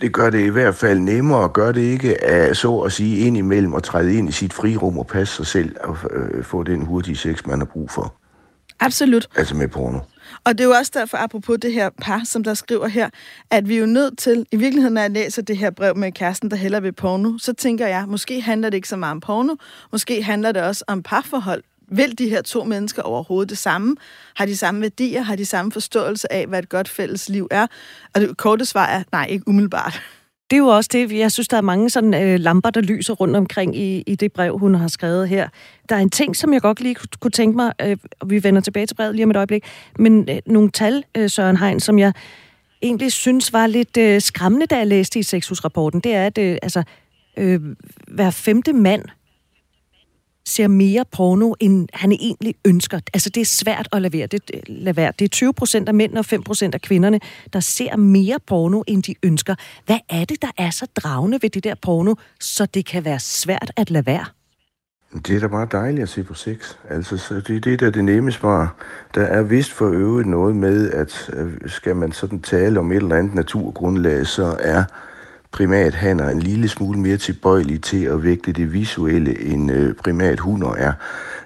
Det 0.00 0.12
gør 0.12 0.30
det 0.30 0.40
i 0.40 0.48
hvert 0.48 0.74
fald 0.74 0.98
nemmere, 0.98 1.40
og 1.40 1.52
gør 1.52 1.72
det 1.72 1.80
ikke 1.80 2.24
af 2.24 2.56
så 2.56 2.78
at 2.78 2.92
sige 2.92 3.18
ind 3.26 3.36
imellem 3.36 3.72
og 3.72 3.82
træde 3.82 4.14
ind 4.14 4.28
i 4.28 4.32
sit 4.32 4.52
frirum 4.52 4.98
og 4.98 5.06
passe 5.06 5.36
sig 5.36 5.46
selv 5.46 5.76
og 5.80 5.96
øh, 6.10 6.44
få 6.44 6.62
den 6.62 6.82
hurtige 6.86 7.16
sex, 7.16 7.46
man 7.46 7.58
har 7.58 7.66
brug 7.66 7.90
for. 7.90 8.14
Absolut. 8.80 9.28
Altså 9.36 9.56
med 9.56 9.68
porno. 9.68 9.98
Og 10.44 10.58
det 10.58 10.64
er 10.64 10.68
jo 10.68 10.74
også 10.74 10.92
derfor, 10.94 11.16
apropos 11.16 11.58
det 11.62 11.72
her 11.72 11.90
par, 12.02 12.22
som 12.24 12.44
der 12.44 12.54
skriver 12.54 12.88
her, 12.88 13.10
at 13.50 13.68
vi 13.68 13.74
er 13.74 13.80
jo 13.80 13.86
nødt 13.86 14.18
til, 14.18 14.46
i 14.52 14.56
virkeligheden 14.56 14.94
når 14.94 15.00
jeg 15.00 15.10
læser 15.10 15.42
det 15.42 15.56
her 15.56 15.70
brev 15.70 15.96
med 15.96 16.12
kæresten, 16.12 16.50
der 16.50 16.56
heller 16.56 16.80
vil 16.80 16.92
porno, 16.92 17.38
så 17.38 17.52
tænker 17.52 17.86
jeg, 17.86 18.04
måske 18.08 18.40
handler 18.40 18.70
det 18.70 18.76
ikke 18.76 18.88
så 18.88 18.96
meget 18.96 19.10
om 19.12 19.20
porno, 19.20 19.54
måske 19.92 20.22
handler 20.22 20.52
det 20.52 20.62
også 20.62 20.84
om 20.86 21.02
parforhold. 21.02 21.62
Vil 21.92 22.18
de 22.18 22.28
her 22.28 22.42
to 22.42 22.64
mennesker 22.64 23.02
overhovedet 23.02 23.50
det 23.50 23.58
samme? 23.58 23.96
Har 24.36 24.46
de 24.46 24.56
samme 24.56 24.80
værdier? 24.80 25.22
Har 25.22 25.36
de 25.36 25.46
samme 25.46 25.72
forståelse 25.72 26.32
af, 26.32 26.46
hvad 26.46 26.58
et 26.58 26.68
godt 26.68 26.88
fælles 26.88 27.28
liv 27.28 27.48
er? 27.50 27.66
Og 28.14 28.20
det 28.20 28.36
korte 28.36 28.64
svar 28.64 28.86
er, 28.86 29.02
nej, 29.12 29.26
ikke 29.30 29.48
umiddelbart 29.48 30.02
det 30.50 30.56
er 30.56 30.58
jo 30.58 30.66
også 30.66 30.90
det, 30.92 31.12
jeg 31.12 31.32
synes, 31.32 31.48
der 31.48 31.56
er 31.56 31.60
mange 31.60 31.90
sådan 31.90 32.14
øh, 32.14 32.40
lamper, 32.40 32.70
der 32.70 32.80
lyser 32.80 33.14
rundt 33.14 33.36
omkring 33.36 33.76
i, 33.76 34.00
i 34.06 34.14
det 34.14 34.32
brev, 34.32 34.58
hun 34.58 34.74
har 34.74 34.88
skrevet 34.88 35.28
her. 35.28 35.48
Der 35.88 35.96
er 35.96 36.00
en 36.00 36.10
ting, 36.10 36.36
som 36.36 36.52
jeg 36.52 36.60
godt 36.60 36.80
lige 36.80 36.96
kunne 37.20 37.30
tænke 37.30 37.56
mig, 37.56 37.72
øh, 37.82 37.96
og 38.20 38.30
vi 38.30 38.44
vender 38.44 38.60
tilbage 38.60 38.86
til 38.86 38.94
brevet 38.94 39.14
lige 39.14 39.24
om 39.24 39.30
et 39.30 39.36
øjeblik, 39.36 39.64
men 39.98 40.28
øh, 40.30 40.38
nogle 40.46 40.70
tal, 40.70 41.04
øh, 41.16 41.30
Søren 41.30 41.56
Hein, 41.56 41.80
som 41.80 41.98
jeg 41.98 42.12
egentlig 42.82 43.12
synes 43.12 43.52
var 43.52 43.66
lidt 43.66 43.96
øh, 43.96 44.20
skræmmende, 44.20 44.66
da 44.66 44.76
jeg 44.76 44.86
læste 44.86 45.18
i 45.18 45.22
sexhusrapporten, 45.22 46.00
det 46.00 46.14
er, 46.14 46.26
at 46.26 46.38
øh, 46.38 46.58
altså, 46.62 46.82
øh, 47.36 47.60
hver 48.08 48.30
femte 48.30 48.72
mand 48.72 49.04
ser 50.46 50.68
mere 50.68 51.04
porno, 51.12 51.54
end 51.60 51.88
han 51.92 52.12
egentlig 52.12 52.54
ønsker. 52.64 53.00
Altså, 53.14 53.30
det 53.30 53.40
er 53.40 53.44
svært 53.44 53.88
at 53.92 54.02
lade 54.02 54.12
være. 54.12 54.26
Det, 54.26 54.40
lade 54.66 54.96
være. 54.96 55.12
det 55.18 55.24
er 55.24 55.28
20 55.28 55.52
procent 55.52 55.88
af 55.88 55.94
mænd 55.94 56.18
og 56.18 56.24
5 56.24 56.42
procent 56.42 56.74
af 56.74 56.80
kvinderne, 56.80 57.20
der 57.52 57.60
ser 57.60 57.96
mere 57.96 58.36
porno, 58.46 58.82
end 58.86 59.02
de 59.02 59.14
ønsker. 59.22 59.54
Hvad 59.86 59.98
er 60.08 60.24
det, 60.24 60.42
der 60.42 60.50
er 60.58 60.70
så 60.70 60.86
dragende 60.96 61.38
ved 61.42 61.50
det 61.50 61.64
der 61.64 61.74
porno, 61.82 62.14
så 62.40 62.66
det 62.66 62.86
kan 62.86 63.04
være 63.04 63.20
svært 63.20 63.72
at 63.76 63.90
lade 63.90 64.06
være? 64.06 64.24
Det 65.26 65.36
er 65.36 65.40
da 65.40 65.46
bare 65.46 65.68
dejligt 65.72 66.02
at 66.02 66.08
se 66.08 66.22
på 66.22 66.34
sex. 66.34 66.74
Altså, 66.88 67.16
så 67.16 67.34
det, 67.34 67.64
det 67.64 67.72
er 67.72 67.76
da 67.76 67.90
det 67.90 68.04
nemme 68.04 68.32
svar. 68.32 68.74
Der 69.14 69.22
er 69.22 69.42
vist 69.42 69.72
for 69.72 69.90
øvrigt 69.90 70.28
noget 70.28 70.56
med, 70.56 70.90
at 70.90 71.30
øh, 71.32 71.52
skal 71.66 71.96
man 71.96 72.12
sådan 72.12 72.40
tale 72.40 72.80
om 72.80 72.92
et 72.92 72.96
eller 72.96 73.16
andet 73.16 73.34
naturgrundlag, 73.34 74.26
så 74.26 74.56
er 74.60 74.84
primathanner 75.52 76.28
en 76.28 76.40
lille 76.40 76.68
smule 76.68 77.00
mere 77.00 77.16
tilbøjelige 77.16 77.78
til 77.78 78.04
at 78.04 78.22
vægte 78.24 78.52
det 78.52 78.72
visuelle, 78.72 79.42
end 79.42 79.72
øh, 79.72 79.94
primat 79.94 80.40
hunder 80.40 80.72
er. 80.72 80.92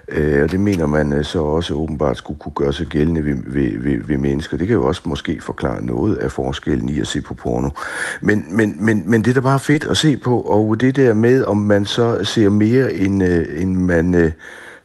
Øh, 0.07 0.43
og 0.43 0.51
det 0.51 0.59
mener 0.59 0.85
man 0.85 1.13
øh, 1.13 1.23
så 1.23 1.39
også 1.39 1.73
åbenbart 1.73 2.17
skulle 2.17 2.39
kunne 2.39 2.53
gøre 2.55 2.73
sig 2.73 2.87
gældende 2.87 3.25
ved, 3.25 3.35
ved, 3.45 3.79
ved, 3.79 4.03
ved 4.03 4.17
mennesker. 4.17 4.57
Det 4.57 4.67
kan 4.67 4.73
jo 4.73 4.85
også 4.87 5.01
måske 5.05 5.41
forklare 5.41 5.85
noget 5.85 6.15
af 6.15 6.31
forskellen 6.31 6.89
i 6.89 6.99
at 6.99 7.07
se 7.07 7.21
på 7.21 7.33
porno. 7.33 7.69
Men, 8.21 8.45
men, 8.49 8.75
men, 8.79 9.03
men 9.05 9.21
det 9.21 9.29
er 9.29 9.33
da 9.33 9.39
bare 9.39 9.59
fedt 9.59 9.85
at 9.85 9.97
se 9.97 10.17
på, 10.17 10.39
og 10.39 10.81
det 10.81 10.95
der 10.95 11.13
med, 11.13 11.43
om 11.43 11.57
man 11.57 11.85
så 11.85 12.23
ser 12.23 12.49
mere, 12.49 12.93
end, 12.93 13.23
øh, 13.23 13.61
end 13.61 13.75
man... 13.75 14.15
Øh, 14.15 14.31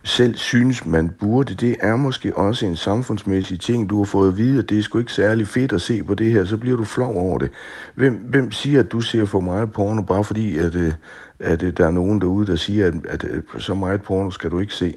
selv 0.02 0.36
synes, 0.36 0.86
man 0.86 1.10
burde, 1.20 1.54
det 1.54 1.76
er 1.80 1.96
måske 1.96 2.36
også 2.36 2.66
en 2.66 2.76
samfundsmæssig 2.76 3.60
ting. 3.60 3.90
Du 3.90 3.98
har 3.98 4.04
fået 4.04 4.28
at 4.28 4.36
vide, 4.36 4.58
at 4.58 4.70
det 4.70 4.78
er 4.78 4.82
sgu 4.82 4.98
ikke 4.98 5.12
særlig 5.12 5.48
fedt 5.48 5.72
at 5.72 5.80
se 5.80 6.02
på 6.02 6.14
det 6.14 6.32
her, 6.32 6.44
så 6.44 6.56
bliver 6.56 6.76
du 6.76 6.84
flov 6.84 7.16
over 7.16 7.38
det. 7.38 7.50
Hvem, 7.94 8.14
hvem 8.14 8.52
siger, 8.52 8.80
at 8.80 8.92
du 8.92 9.00
ser 9.00 9.24
for 9.24 9.40
meget 9.40 9.72
porno, 9.72 10.02
bare 10.02 10.24
fordi, 10.24 10.58
at, 10.58 10.74
øh, 10.74 10.92
at, 11.38 11.52
at 11.52 11.62
øh, 11.62 11.72
der 11.76 11.86
er 11.86 11.90
nogen 11.90 12.20
derude, 12.20 12.46
der 12.46 12.56
siger, 12.56 12.86
at, 12.86 12.94
at, 13.08 13.24
at 13.24 13.42
så 13.58 13.74
meget 13.74 14.02
porno 14.02 14.30
skal 14.30 14.50
du 14.50 14.58
ikke 14.58 14.74
se? 14.74 14.94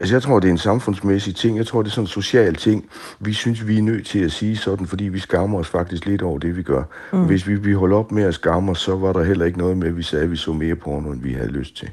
Altså, 0.00 0.14
jeg 0.14 0.22
tror, 0.22 0.40
det 0.40 0.48
er 0.48 0.52
en 0.52 0.58
samfundsmæssig 0.58 1.36
ting. 1.36 1.56
Jeg 1.56 1.66
tror, 1.66 1.82
det 1.82 1.88
er 1.88 1.92
sådan 1.92 2.04
en 2.04 2.08
social 2.08 2.54
ting. 2.54 2.84
Vi 3.20 3.32
synes, 3.32 3.66
vi 3.66 3.78
er 3.78 3.82
nødt 3.82 4.06
til 4.06 4.18
at 4.18 4.32
sige 4.32 4.56
sådan, 4.56 4.86
fordi 4.86 5.04
vi 5.04 5.18
skammer 5.18 5.58
os 5.58 5.68
faktisk 5.68 6.06
lidt 6.06 6.22
over 6.22 6.38
det, 6.38 6.56
vi 6.56 6.62
gør. 6.62 6.82
Mm. 7.12 7.24
Hvis 7.24 7.48
vi, 7.48 7.54
vi 7.54 7.72
holder 7.72 7.96
op 7.96 8.12
med 8.12 8.22
at 8.22 8.34
skamme 8.34 8.70
os, 8.70 8.78
så 8.78 8.96
var 8.96 9.12
der 9.12 9.24
heller 9.24 9.46
ikke 9.46 9.58
noget 9.58 9.76
med, 9.76 9.88
at 9.88 9.96
vi 9.96 10.02
sagde, 10.02 10.24
at 10.24 10.30
vi 10.30 10.36
så 10.36 10.52
mere 10.52 10.74
porno, 10.74 11.10
end 11.10 11.22
vi 11.22 11.32
havde 11.32 11.50
lyst 11.50 11.76
til. 11.76 11.90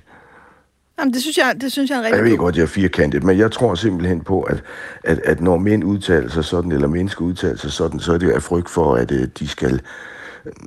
Jamen, 1.01 1.13
det 1.13 1.21
synes 1.21 1.37
jeg, 1.37 1.55
det 1.61 1.71
synes 1.71 1.89
jeg 1.89 1.97
er 1.97 2.01
rigtig 2.01 2.17
Jeg 2.17 2.25
ved 2.25 2.37
godt, 2.37 2.55
jeg 2.55 2.63
er 2.63 2.67
firkantet, 2.67 3.23
men 3.23 3.37
jeg 3.37 3.51
tror 3.51 3.75
simpelthen 3.75 4.21
på, 4.21 4.41
at, 4.41 4.63
at, 5.03 5.19
at 5.19 5.41
når 5.41 5.57
mænd 5.57 5.83
udtaler 5.83 6.29
sig 6.29 6.45
sådan, 6.45 6.71
eller 6.71 6.87
mennesker 6.87 7.25
udtaler 7.25 7.57
sig 7.57 7.71
sådan, 7.71 7.99
så 7.99 8.13
er 8.13 8.17
det 8.17 8.31
af 8.31 8.43
frygt 8.43 8.69
for, 8.69 8.95
at 8.95 9.11
uh, 9.11 9.17
de 9.39 9.47
skal 9.47 9.81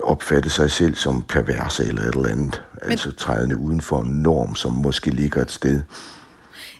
opfatte 0.02 0.50
sig 0.50 0.70
selv 0.70 0.94
som 0.94 1.22
perverse 1.22 1.84
eller 1.84 2.02
et 2.02 2.14
eller 2.14 2.28
andet. 2.28 2.62
Men... 2.82 2.90
Altså 2.90 3.12
trædende 3.12 3.56
uden 3.56 3.80
for 3.80 4.00
en 4.00 4.10
norm, 4.10 4.54
som 4.54 4.72
måske 4.72 5.10
ligger 5.10 5.42
et 5.42 5.50
sted. 5.50 5.82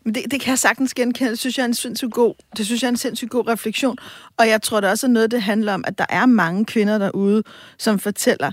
Men 0.04 0.14
det, 0.14 0.22
det 0.30 0.40
kan 0.40 0.50
jeg 0.50 0.58
sagtens 0.58 0.94
genkende. 0.94 1.30
Det 1.30 1.38
synes 1.38 1.58
jeg 1.58 1.64
er 1.64 1.68
en 1.68 1.74
sindssygt 1.74 2.12
god, 2.12 2.34
det 2.56 2.66
synes 2.66 2.82
jeg 2.82 2.88
er 2.88 2.92
en 2.92 2.96
sindssygt 2.96 3.30
god 3.30 3.48
refleksion. 3.48 3.96
Og 4.36 4.48
jeg 4.48 4.62
tror 4.62 4.80
det 4.80 4.90
også 4.90 5.06
er 5.06 5.10
noget, 5.10 5.30
det 5.30 5.42
handler 5.42 5.74
om, 5.74 5.84
at 5.86 5.98
der 5.98 6.06
er 6.08 6.26
mange 6.26 6.64
kvinder 6.64 6.98
derude, 6.98 7.42
som 7.78 7.98
fortæller, 7.98 8.52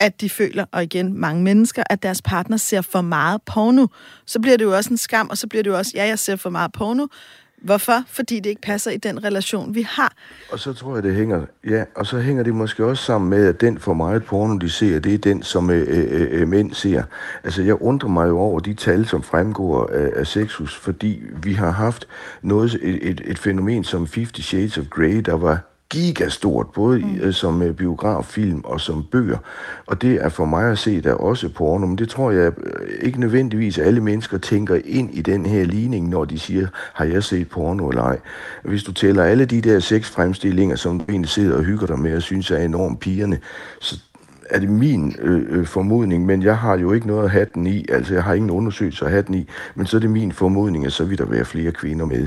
at 0.00 0.20
de 0.20 0.30
føler, 0.30 0.64
og 0.72 0.82
igen 0.82 1.20
mange 1.20 1.42
mennesker, 1.42 1.82
at 1.90 2.02
deres 2.02 2.22
partner 2.22 2.56
ser 2.56 2.80
for 2.80 3.00
meget 3.00 3.42
porno. 3.42 3.86
Så 4.26 4.40
bliver 4.40 4.56
det 4.56 4.64
jo 4.64 4.76
også 4.76 4.90
en 4.90 4.96
skam, 4.96 5.30
og 5.30 5.38
så 5.38 5.46
bliver 5.46 5.62
det 5.62 5.70
jo 5.70 5.76
også, 5.76 5.92
ja, 5.94 6.06
jeg 6.06 6.18
ser 6.18 6.36
for 6.36 6.50
meget 6.50 6.72
porno. 6.72 7.06
Hvorfor? 7.62 8.02
Fordi 8.06 8.40
det 8.40 8.50
ikke 8.50 8.62
passer 8.62 8.90
i 8.90 8.96
den 8.96 9.24
relation, 9.24 9.74
vi 9.74 9.82
har. 9.82 10.12
Og 10.52 10.58
så 10.58 10.72
tror 10.72 10.94
jeg, 10.94 11.02
det 11.02 11.14
hænger, 11.14 11.46
ja, 11.68 11.84
og 11.96 12.06
så 12.06 12.20
hænger 12.20 12.42
det 12.42 12.54
måske 12.54 12.84
også 12.84 13.04
sammen 13.04 13.30
med, 13.30 13.46
at 13.46 13.60
den 13.60 13.78
for 13.78 13.94
meget 13.94 14.24
porno, 14.24 14.56
de 14.56 14.70
ser, 14.70 14.98
det 14.98 15.14
er 15.14 15.18
den, 15.18 15.42
som 15.42 15.70
øh, 15.70 15.86
øh, 15.88 16.20
øh, 16.20 16.40
øh 16.40 16.48
mænd 16.48 16.74
ser. 16.74 17.02
Altså, 17.44 17.62
jeg 17.62 17.82
undrer 17.82 18.08
mig 18.08 18.28
jo 18.28 18.38
over 18.38 18.60
de 18.60 18.74
tal, 18.74 19.06
som 19.06 19.22
fremgår 19.22 19.90
af, 19.92 20.10
af 20.16 20.26
sexus, 20.26 20.76
fordi 20.76 21.22
vi 21.42 21.52
har 21.52 21.70
haft 21.70 22.08
noget, 22.42 22.78
et, 22.82 23.10
et, 23.10 23.20
et 23.24 23.38
fænomen 23.38 23.84
som 23.84 24.00
50 24.14 24.44
Shades 24.44 24.78
of 24.78 24.84
Grey, 24.90 25.16
der 25.16 25.34
var 25.34 25.69
gigastort, 25.90 26.66
både 26.74 26.98
mm. 26.98 27.20
Øh, 27.20 27.34
som 27.34 27.62
uh, 27.62 27.70
biograffilm 27.70 28.60
og 28.64 28.80
som 28.80 29.04
bøger. 29.04 29.38
Og 29.86 30.02
det 30.02 30.14
er 30.24 30.28
for 30.28 30.44
mig 30.44 30.70
at 30.70 30.78
se 30.78 31.00
der 31.00 31.14
også 31.14 31.48
porno, 31.48 31.86
men 31.86 31.98
det 31.98 32.08
tror 32.08 32.30
jeg 32.30 32.52
øh, 32.58 32.88
ikke 33.02 33.20
nødvendigvis 33.20 33.78
alle 33.78 34.00
mennesker 34.00 34.38
tænker 34.38 34.80
ind 34.84 35.14
i 35.14 35.22
den 35.22 35.46
her 35.46 35.64
ligning, 35.64 36.08
når 36.08 36.24
de 36.24 36.38
siger, 36.38 36.66
har 36.92 37.04
jeg 37.04 37.24
set 37.24 37.48
porno 37.48 37.88
eller 37.88 38.02
ej. 38.02 38.18
Hvis 38.64 38.82
du 38.82 38.92
tæller 38.92 39.24
alle 39.24 39.44
de 39.44 39.60
der 39.60 39.80
seks 39.80 40.10
fremstillinger, 40.10 40.76
som 40.76 40.98
du 40.98 41.04
egentlig 41.08 41.30
sidder 41.30 41.56
og 41.56 41.64
hygger 41.64 41.86
dig 41.86 41.98
med 41.98 42.16
og 42.16 42.22
synes 42.22 42.50
er 42.50 42.58
enormt 42.58 43.00
pigerne, 43.00 43.38
så 43.80 43.96
er 44.50 44.58
det 44.58 44.68
min 44.68 45.16
øh, 45.18 45.42
øh, 45.48 45.66
formodning, 45.66 46.26
men 46.26 46.42
jeg 46.42 46.58
har 46.58 46.78
jo 46.78 46.92
ikke 46.92 47.06
noget 47.06 47.24
at 47.24 47.30
have 47.30 47.46
den 47.54 47.66
i, 47.66 47.84
altså 47.88 48.14
jeg 48.14 48.24
har 48.24 48.34
ingen 48.34 48.50
undersøgelser 48.50 49.06
at 49.06 49.12
have 49.12 49.22
den 49.22 49.34
i, 49.34 49.48
men 49.74 49.86
så 49.86 49.96
er 49.96 50.00
det 50.00 50.10
min 50.10 50.32
formodning, 50.32 50.86
at 50.86 50.92
så 50.92 51.04
vil 51.04 51.18
der 51.18 51.24
være 51.24 51.44
flere 51.44 51.72
kvinder 51.72 52.06
med. 52.06 52.26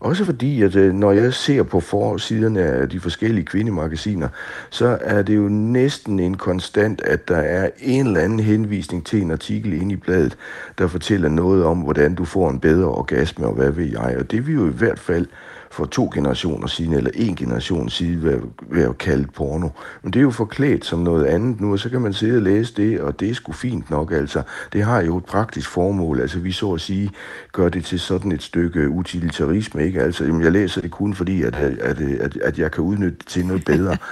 Også 0.00 0.24
fordi, 0.24 0.62
at 0.62 0.76
øh, 0.76 0.94
når 0.94 1.12
jeg 1.12 1.34
ser 1.34 1.62
på 1.62 1.80
forsiderne 1.80 2.60
af 2.60 2.88
de 2.88 3.00
forskellige 3.00 3.44
kvindemagasiner, 3.44 4.28
så 4.70 4.98
er 5.00 5.22
det 5.22 5.36
jo 5.36 5.48
næsten 5.48 6.20
en 6.20 6.36
konstant, 6.36 7.00
at 7.00 7.28
der 7.28 7.36
er 7.36 7.70
en 7.80 8.06
eller 8.06 8.20
anden 8.20 8.40
henvisning 8.40 9.06
til 9.06 9.22
en 9.22 9.30
artikel 9.30 9.72
inde 9.72 9.92
i 9.92 9.96
bladet, 9.96 10.36
der 10.78 10.86
fortæller 10.86 11.28
noget 11.28 11.64
om, 11.64 11.78
hvordan 11.78 12.14
du 12.14 12.24
får 12.24 12.50
en 12.50 12.60
bedre 12.60 12.88
orgasme, 12.88 13.46
og 13.46 13.54
hvad 13.54 13.70
ved 13.70 13.84
jeg. 13.84 14.16
Og 14.18 14.30
det 14.30 14.46
vil 14.46 14.54
jo 14.54 14.66
i 14.66 14.72
hvert 14.72 14.98
fald 14.98 15.26
for 15.70 15.84
to 15.84 16.10
generationer 16.14 16.66
siden, 16.66 16.94
eller 16.94 17.10
en 17.14 17.36
generation 17.36 17.88
siden, 17.88 18.18
hvad, 18.18 18.36
hvad 18.60 18.94
kaldt 18.98 19.34
porno. 19.34 19.68
Men 20.02 20.12
det 20.12 20.18
er 20.18 20.22
jo 20.22 20.30
forklædt 20.30 20.84
som 20.84 20.98
noget 20.98 21.26
andet 21.26 21.60
nu, 21.60 21.72
og 21.72 21.78
så 21.78 21.88
kan 21.88 22.00
man 22.00 22.12
sidde 22.12 22.36
og 22.36 22.42
læse 22.42 22.74
det, 22.76 23.00
og 23.00 23.20
det 23.20 23.30
er 23.30 23.34
sgu 23.34 23.52
fint 23.52 23.90
nok, 23.90 24.12
altså. 24.12 24.42
Det 24.72 24.82
har 24.82 25.00
jo 25.02 25.16
et 25.16 25.24
praktisk 25.24 25.70
formål, 25.70 26.20
altså 26.20 26.38
vi 26.38 26.52
så 26.52 26.72
at 26.72 26.80
sige 26.80 27.10
gør 27.52 27.68
det 27.68 27.84
til 27.84 28.00
sådan 28.00 28.32
et 28.32 28.42
stykke 28.42 28.88
utilitarisme, 28.88 29.84
ikke? 29.84 30.02
Altså, 30.02 30.24
jamen, 30.24 30.42
jeg 30.42 30.52
læser 30.52 30.80
det 30.80 30.90
kun 30.90 31.14
fordi, 31.14 31.42
at, 31.42 31.54
at, 31.54 32.00
at, 32.00 32.36
at 32.36 32.58
jeg 32.58 32.70
kan 32.70 32.84
udnytte 32.84 33.18
det 33.18 33.26
til 33.26 33.46
noget 33.46 33.64
bedre. 33.64 33.96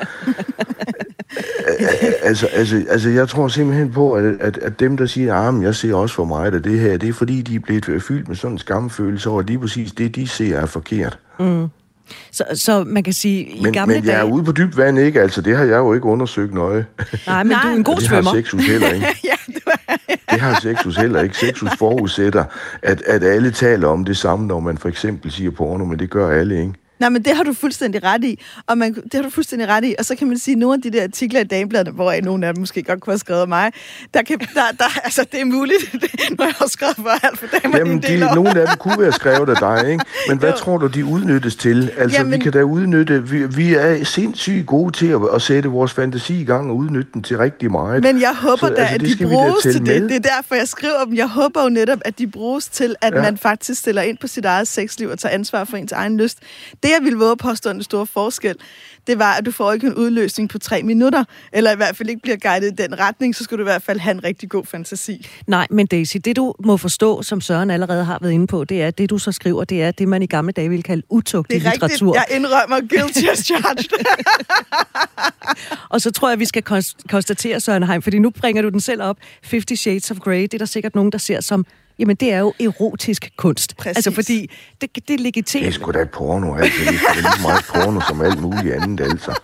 altså, 2.22 2.46
altså, 2.46 2.84
altså, 2.88 3.08
jeg 3.08 3.28
tror 3.28 3.48
simpelthen 3.48 3.92
på, 3.92 4.12
at, 4.12 4.24
at, 4.24 4.58
at 4.58 4.80
dem, 4.80 4.96
der 4.96 5.06
siger, 5.06 5.34
at 5.34 5.54
ah, 5.54 5.62
jeg 5.62 5.74
ser 5.74 5.94
også 5.94 6.14
for 6.14 6.24
mig 6.24 6.46
at 6.46 6.64
det 6.64 6.80
her, 6.80 6.96
det 6.96 7.08
er 7.08 7.12
fordi, 7.12 7.42
de 7.42 7.54
er 7.54 7.60
blevet 7.60 8.02
fyldt 8.02 8.28
med 8.28 8.36
sådan 8.36 8.54
en 8.54 8.58
skamfølelse 8.58 9.30
over, 9.30 9.40
at 9.40 9.46
lige 9.46 9.58
præcis 9.58 9.92
det, 9.92 10.14
de 10.14 10.28
ser, 10.28 10.58
er 10.58 10.66
forkert. 10.66 11.18
Mm. 11.38 11.68
Så, 12.31 12.44
så 12.55 12.85
man 12.85 13.03
kan 13.03 13.12
sige, 13.12 13.62
men, 13.62 13.74
i 13.74 13.77
gamle 13.77 13.94
men 13.94 14.05
jeg 14.05 14.14
er 14.14 14.20
dage... 14.20 14.33
ude 14.33 14.44
på 14.44 14.53
dybt 14.53 14.77
vand, 14.77 14.98
ikke? 14.98 15.20
Altså, 15.20 15.40
det 15.40 15.57
har 15.57 15.64
jeg 15.64 15.77
jo 15.77 15.94
ikke 15.94 16.07
undersøgt 16.07 16.55
nøje. 16.55 16.87
Nej, 17.27 17.42
men 17.42 17.57
du 17.62 17.68
er 17.68 17.72
en 17.72 17.85
god 17.85 18.01
svømmer. 18.01 18.33
Det 18.33 18.37
har 18.37 18.42
sexus 18.42 18.66
heller 18.66 18.92
ikke. 18.92 19.07
ja, 19.24 19.37
det, 19.46 19.62
var... 19.66 19.98
det 20.31 20.40
har 20.40 20.61
sexus 20.61 20.96
heller 20.96 21.22
ikke. 21.22 21.37
Sexus 21.37 21.70
forudsætter, 21.79 22.44
at, 22.83 23.03
at 23.03 23.24
alle 23.24 23.51
taler 23.51 23.88
om 23.88 24.05
det 24.05 24.16
samme, 24.16 24.46
når 24.46 24.61
man 24.61 24.79
for 24.79 24.88
eksempel 24.88 25.33
siger 25.33 25.51
porno, 25.51 25.85
men 25.85 25.98
det 25.98 26.11
gør 26.11 26.31
alle, 26.40 26.61
ikke? 26.61 26.72
Nej, 27.00 27.08
men 27.08 27.22
det 27.22 27.37
har 27.37 27.42
du 27.42 27.52
fuldstændig 27.52 28.04
ret 28.04 28.24
i. 28.24 28.38
Og 28.66 28.78
man, 28.78 28.94
det 28.94 29.14
har 29.14 29.22
du 29.22 29.30
fuldstændig 29.30 29.68
ret 29.68 29.84
i. 29.84 29.94
Og 29.98 30.04
så 30.04 30.16
kan 30.16 30.28
man 30.28 30.38
sige, 30.38 30.52
at 30.52 30.58
nogle 30.58 30.74
af 30.74 30.82
de 30.82 30.98
der 30.98 31.02
artikler 31.02 31.40
i 31.40 31.44
Damebladet, 31.44 31.94
hvor 31.94 32.14
nogle 32.22 32.46
af 32.46 32.54
dem 32.54 32.61
måske 32.61 32.82
godt 32.82 33.00
kunne 33.00 33.12
have 33.12 33.18
skrevet 33.18 33.40
af 33.40 33.48
mig, 33.48 33.72
der 34.14 34.22
kan, 34.22 34.38
der, 34.38 34.46
der, 34.78 34.98
altså, 35.04 35.26
det 35.32 35.40
er 35.40 35.44
muligt, 35.44 35.94
når 36.38 36.44
jeg 36.44 36.54
har 36.58 36.66
skrevet 36.66 36.96
for 36.96 37.26
alt 37.26 37.38
for 37.38 37.46
damer 37.62 37.78
Jamen, 37.78 38.02
de, 38.02 38.34
nogle 38.34 38.61
af 38.61 38.66
dem 38.66 38.76
kunne 38.78 39.00
være 39.00 39.12
skrevet 39.12 39.48
af 39.48 39.56
dig, 39.56 39.90
ikke? 39.90 40.04
Men 40.28 40.38
hvad 40.40 40.50
jo. 40.50 40.56
tror 40.56 40.78
du, 40.78 40.87
de 40.87 41.04
udnyttes 41.04 41.56
til? 41.56 41.90
Altså, 41.98 42.18
Jamen, 42.18 42.32
vi 42.32 42.38
kan 42.38 42.52
da 42.52 42.62
udnytte... 42.62 43.28
Vi, 43.28 43.46
vi 43.46 43.74
er 43.74 44.04
sindssygt 44.04 44.66
gode 44.66 44.92
til 44.92 45.06
at, 45.06 45.20
at 45.34 45.42
sætte 45.42 45.68
vores 45.68 45.92
fantasi 45.92 46.40
i 46.40 46.44
gang 46.44 46.70
og 46.70 46.76
udnytte 46.76 47.11
den 47.14 47.22
til 47.22 47.38
rigtig 47.38 47.70
meget. 47.70 48.02
Men 48.02 48.20
jeg 48.20 48.34
håber 48.34 48.56
så, 48.56 48.68
da, 48.68 48.82
altså, 48.82 48.94
at 48.94 49.18
de 49.18 49.26
bruges 49.26 49.62
til 49.62 49.74
det. 49.74 49.82
Med. 49.82 50.08
Det 50.08 50.26
er 50.26 50.34
derfor, 50.37 50.54
jeg 50.54 50.68
skriver 50.68 51.04
dem. 51.04 51.14
Jeg 51.14 51.28
håber 51.28 51.62
jo 51.62 51.68
netop, 51.68 51.98
at 52.04 52.18
de 52.18 52.26
bruges 52.26 52.68
til, 52.68 52.96
at 53.00 53.14
ja. 53.14 53.22
man 53.22 53.38
faktisk 53.38 53.80
stiller 53.80 54.02
ind 54.02 54.18
på 54.18 54.26
sit 54.26 54.44
eget 54.44 54.68
sexliv 54.68 55.08
og 55.08 55.18
tager 55.18 55.34
ansvar 55.34 55.64
for 55.64 55.76
ens 55.76 55.92
egen 55.92 56.16
lyst. 56.16 56.38
Det, 56.82 56.88
jeg 56.90 56.98
ville 57.03 57.18
våge 57.18 57.31
at 57.31 57.38
påstå 57.38 57.70
en 57.70 57.83
stor 57.83 58.05
forskel, 58.05 58.57
det 59.07 59.18
var, 59.18 59.35
at 59.35 59.46
du 59.46 59.51
får 59.51 59.72
ikke 59.72 59.87
en 59.87 59.94
udløsning 59.94 60.48
på 60.48 60.59
tre 60.59 60.83
minutter, 60.83 61.24
eller 61.53 61.72
i 61.72 61.77
hvert 61.77 61.96
fald 61.96 62.09
ikke 62.09 62.22
bliver 62.22 62.37
guidet 62.37 62.72
i 62.72 62.83
den 62.83 62.98
retning, 62.98 63.37
så 63.37 63.44
skal 63.44 63.59
du 63.59 63.62
i 63.62 63.64
hvert 63.64 63.83
fald 63.83 63.98
have 64.01 64.14
en 64.14 64.24
rigtig 64.24 64.48
god 64.48 64.64
fantasi. 64.64 65.27
Nej, 65.46 65.66
men 65.70 65.87
Daisy, 65.87 66.16
det 66.24 66.37
du 66.37 66.55
må 66.64 66.77
forstå, 66.77 67.22
som 67.22 67.40
Søren 67.40 67.70
allerede 67.70 68.05
har 68.05 68.18
været 68.20 68.33
inde 68.33 68.46
på, 68.46 68.64
det 68.64 68.83
er, 68.83 68.87
at 68.87 68.98
det 68.98 69.11
du 69.11 69.18
så 69.18 69.33
skriver, 69.33 69.64
det 69.64 69.83
er 69.83 69.90
det, 69.90 70.09
man 70.09 70.22
i 70.22 70.27
gamle 70.27 70.53
dage 70.53 70.68
ville 70.68 70.83
kalde 70.83 71.03
utugtig 71.09 71.62
litteratur. 71.62 72.12
Det 72.12 72.18
er 72.18 72.22
rigtigt, 72.22 72.31
jeg 72.31 72.37
indrømmer 72.37 72.81
guilty 72.81 73.24
as 73.33 73.38
charged. 73.38 74.07
og 75.92 76.01
så 76.01 76.11
tror 76.11 76.29
jeg, 76.29 76.38
vi 76.38 76.44
skal 76.44 76.62
konstatere, 77.09 77.61
Søren 77.61 77.83
Heim, 77.83 78.03
fordi 78.03 78.18
nu 78.18 78.31
bringer 78.31 78.62
du 78.62 78.68
den 78.68 78.81
selv 78.81 79.03
op, 79.03 79.16
50 79.51 79.81
Shades 79.81 80.11
of 80.11 80.18
Grey, 80.18 80.42
det 80.42 80.55
er 80.55 80.59
der 80.59 80.64
sikkert 80.64 80.94
nogen, 80.94 81.12
der 81.12 81.18
ser 81.18 81.40
som 81.40 81.66
Jamen, 81.98 82.16
det 82.16 82.32
er 82.32 82.38
jo 82.38 82.54
erotisk 82.61 83.30
kunst. 83.37 83.76
Præcis. 83.76 83.96
Altså, 83.96 84.11
fordi 84.11 84.50
det, 84.80 85.08
det 85.08 85.14
er 85.14 85.18
legitimt. 85.18 85.62
Det 85.62 85.68
er 85.68 85.72
sgu 85.72 85.90
da 85.90 86.04
porno, 86.04 86.54
altså. 86.54 86.80
Det 86.80 86.88
er 86.88 87.14
lige 87.14 87.42
meget 87.42 87.64
porno 87.74 88.00
som 88.00 88.20
alt 88.20 88.40
muligt 88.40 88.74
andet, 88.74 89.00
altså. 89.00 89.34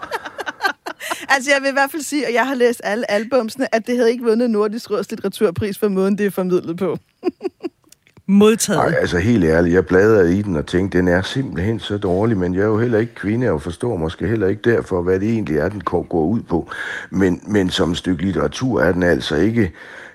Altså, 1.29 1.51
jeg 1.51 1.62
vil 1.62 1.69
i 1.69 1.73
hvert 1.73 1.90
fald 1.90 2.03
sige, 2.03 2.27
at 2.27 2.35
jeg 2.35 2.47
har 2.47 2.55
læst 2.55 2.81
alle 2.85 3.11
albumsene, 3.11 3.75
at 3.75 3.87
det 3.87 3.97
havde 3.97 4.11
ikke 4.11 4.25
vundet 4.25 4.51
Nordisk 4.51 4.90
Råds 4.90 5.11
litteraturpris 5.11 5.79
for 5.79 5.88
måden, 5.88 6.19
det 6.19 6.27
er 6.27 6.31
formidlet 6.31 6.77
på. 6.77 6.99
Modtaget. 8.27 8.79
Nej, 8.90 9.01
altså 9.01 9.19
helt 9.19 9.45
ærligt, 9.45 9.75
jeg 9.75 9.87
bladrede 9.87 10.38
i 10.38 10.43
den 10.43 10.57
og 10.57 10.67
tænkte, 10.67 10.99
den 10.99 11.09
er 11.09 11.23
simpelthen 11.23 11.81
så 11.81 11.99
dårlig, 11.99 12.37
men 12.37 12.55
jeg 12.55 12.61
er 12.61 12.67
jo 12.67 12.79
heller 12.79 12.99
ikke 12.99 13.14
kvinde 13.14 13.51
og 13.51 13.62
forstår 13.62 13.97
måske 13.97 14.27
heller 14.27 14.47
ikke 14.47 14.71
derfor, 14.71 15.03
hvad 15.03 15.21
det 15.21 15.29
egentlig 15.29 15.57
er, 15.57 15.69
den 15.69 15.81
går 15.81 16.25
ud 16.25 16.43
på. 16.43 16.71
Men, 17.11 17.40
men 17.47 17.71
som 17.71 17.90
et 17.90 17.97
stykke 17.97 18.23
litteratur 18.23 18.83
er 18.83 18.93
den 18.93 19.03
altså 19.03 19.37
ikke 19.37 19.73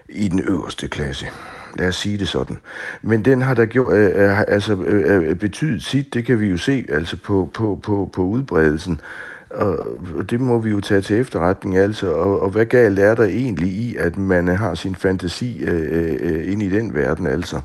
i 0.10 0.28
den 0.28 0.40
øverste 0.40 0.88
klasse. 0.88 1.28
Lad 1.78 1.88
os 1.88 1.96
sige 1.96 2.18
det 2.18 2.28
sådan. 2.28 2.58
Men 3.02 3.26
den 3.26 3.42
har 3.42 3.54
da 3.54 3.66
gjort, 3.66 3.94
øh, 3.94 4.30
øh 4.30 4.42
altså, 4.42 4.76
øh, 4.76 5.30
øh, 5.30 5.36
betydet 5.36 5.84
sit, 5.84 6.14
det 6.14 6.26
kan 6.26 6.40
vi 6.40 6.48
jo 6.48 6.58
se 6.58 6.86
altså 6.90 7.18
på, 7.18 7.50
på, 7.54 7.80
på, 7.84 8.10
på 8.14 8.24
udbredelsen. 8.24 9.02
Og 9.50 10.30
det 10.30 10.42
må 10.42 10.60
vi 10.60 10.70
jo 10.70 10.82
tage 10.82 11.02
til 11.02 11.20
efterretning 11.20 11.78
altså. 11.78 12.12
Og, 12.12 12.42
og 12.42 12.50
hvad 12.50 12.66
galt 12.66 13.00
er 13.00 13.16
der 13.16 13.24
egentlig 13.24 13.68
i, 13.68 13.96
at 13.96 14.18
man 14.18 14.48
har 14.48 14.76
sin 14.76 14.96
fantasi 14.96 15.64
øh, 15.64 16.18
øh, 16.22 16.52
ind 16.52 16.64
i 16.64 16.70
den 16.70 16.94
verden 16.94 17.28
altså? 17.28 17.62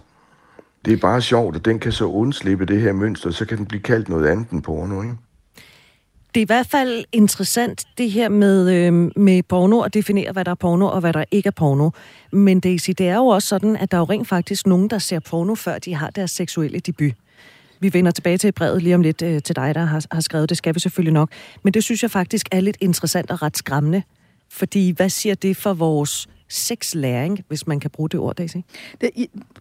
Det 0.85 0.93
er 0.93 0.97
bare 0.97 1.21
sjovt, 1.21 1.57
at 1.57 1.65
den 1.65 1.79
kan 1.79 1.93
så 1.93 2.05
undslippe 2.05 2.65
det 2.65 2.81
her 2.81 2.93
mønster, 2.93 3.31
så 3.31 3.47
kan 3.47 3.59
den 3.59 3.67
blive 3.67 3.83
kaldt 3.83 4.09
noget 4.09 4.27
andet 4.27 4.51
end 4.51 4.63
porno, 4.63 5.03
ikke? 5.03 5.15
Det 6.35 6.41
er 6.41 6.45
i 6.45 6.47
hvert 6.47 6.67
fald 6.67 7.05
interessant, 7.13 7.85
det 7.99 8.11
her 8.11 8.29
med, 8.29 8.71
øh, 8.71 8.93
med 9.17 9.43
porno, 9.43 9.79
og 9.79 9.95
definere, 9.95 10.33
hvad 10.33 10.45
der 10.45 10.51
er 10.51 10.55
porno, 10.55 10.87
og 10.87 11.01
hvad 11.01 11.13
der 11.13 11.25
ikke 11.31 11.47
er 11.47 11.51
porno. 11.51 11.91
Men 12.33 12.61
Daisy, 12.61 12.91
det 12.91 13.09
er 13.09 13.17
jo 13.17 13.27
også 13.27 13.49
sådan, 13.49 13.77
at 13.77 13.91
der 13.91 13.97
er 13.97 14.01
jo 14.01 14.05
rent 14.05 14.29
faktisk 14.29 14.67
nogen, 14.67 14.91
der 14.91 14.99
ser 14.99 15.21
porno, 15.21 15.55
før 15.55 15.79
de 15.79 15.95
har 15.95 16.11
deres 16.11 16.31
seksuelle 16.31 16.79
debut. 16.79 17.13
Vi 17.81 17.93
vender 17.93 18.11
tilbage 18.11 18.39
til 18.39 18.53
brevet 18.53 18.83
lige 18.83 18.95
om 18.95 19.03
lidt 19.03 19.23
øh, 19.23 19.43
til 19.43 19.57
dig, 19.57 19.75
der 19.75 19.85
har, 19.85 20.05
har 20.13 20.21
skrevet 20.21 20.49
det, 20.49 20.57
skal 20.57 20.75
vi 20.75 20.81
selvfølgelig 20.81 21.13
nok. 21.13 21.31
Men 21.63 21.75
det 21.75 21.85
synes 21.85 22.03
jeg 22.03 22.11
faktisk 22.11 22.49
er 22.53 22.61
lidt 22.61 22.77
interessant 22.81 23.31
og 23.31 23.43
ret 23.43 23.57
skræmmende. 23.57 24.03
Fordi 24.51 24.91
hvad 24.91 25.09
siger 25.09 25.35
det 25.35 25.57
for 25.57 25.75
vores 25.75 26.29
sexlæring, 26.49 27.45
hvis 27.49 27.67
man 27.67 27.81
kan 27.81 27.91
bruge 27.91 28.09
det 28.09 28.21
ord, 28.21 28.37
Daisy? 28.37 28.57
Det, 29.01 29.11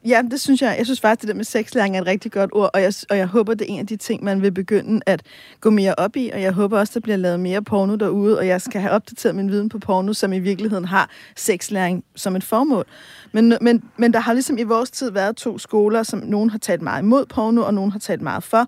ja, 0.08 0.22
det 0.32 0.42
synes 0.42 0.62
jeg. 0.62 0.76
Jeg 0.78 0.86
synes 0.86 1.02
faktisk, 1.02 1.22
det 1.22 1.30
der 1.30 1.36
med 1.36 1.46
sexlæring 1.46 1.98
er 1.98 2.02
et 2.02 2.08
rigtig 2.08 2.32
godt 2.32 2.50
ord, 2.54 2.70
og 2.74 2.82
jeg, 2.82 2.94
og 3.10 3.18
jeg 3.18 3.28
håber, 3.28 3.54
det 3.54 3.70
er 3.70 3.74
en 3.74 3.80
af 3.80 3.88
de 3.88 3.96
ting, 3.96 4.24
man 4.24 4.42
vil 4.42 4.52
begynde 4.52 5.02
at 5.06 5.22
gå 5.62 5.70
mere 5.70 5.96
op 5.98 6.16
i, 6.16 6.30
og 6.34 6.42
jeg 6.42 6.52
håber 6.52 6.80
også, 6.80 6.92
der 6.94 7.00
bliver 7.00 7.18
lavet 7.18 7.40
mere 7.40 7.62
porno 7.62 7.96
derude, 7.96 8.38
og 8.38 8.48
jeg 8.48 8.62
skal 8.62 8.82
have 8.82 8.92
opdateret 8.92 9.36
min 9.36 9.52
viden 9.52 9.70
på 9.70 9.80
porno, 9.80 10.14
som 10.14 10.34
i 10.34 10.40
virkeligheden 10.40 10.86
har 10.86 11.10
sexlæring 11.36 12.04
som 12.16 12.36
et 12.36 12.44
formål. 12.44 12.86
Men, 13.32 13.58
men, 13.62 13.84
men 13.98 14.14
der 14.14 14.20
har 14.20 14.34
ligesom 14.34 14.58
i 14.58 14.64
vores 14.64 14.92
tid 14.92 15.12
været 15.12 15.36
to 15.36 15.58
skoler, 15.58 16.04
som 16.04 16.20
nogen 16.20 16.50
har 16.50 16.58
talt 16.58 16.82
meget 16.82 17.02
imod 17.02 17.26
porno, 17.26 17.62
og 17.62 17.74
nogen 17.74 17.92
har 17.92 18.00
talt 18.00 18.22
meget 18.22 18.44
for, 18.44 18.68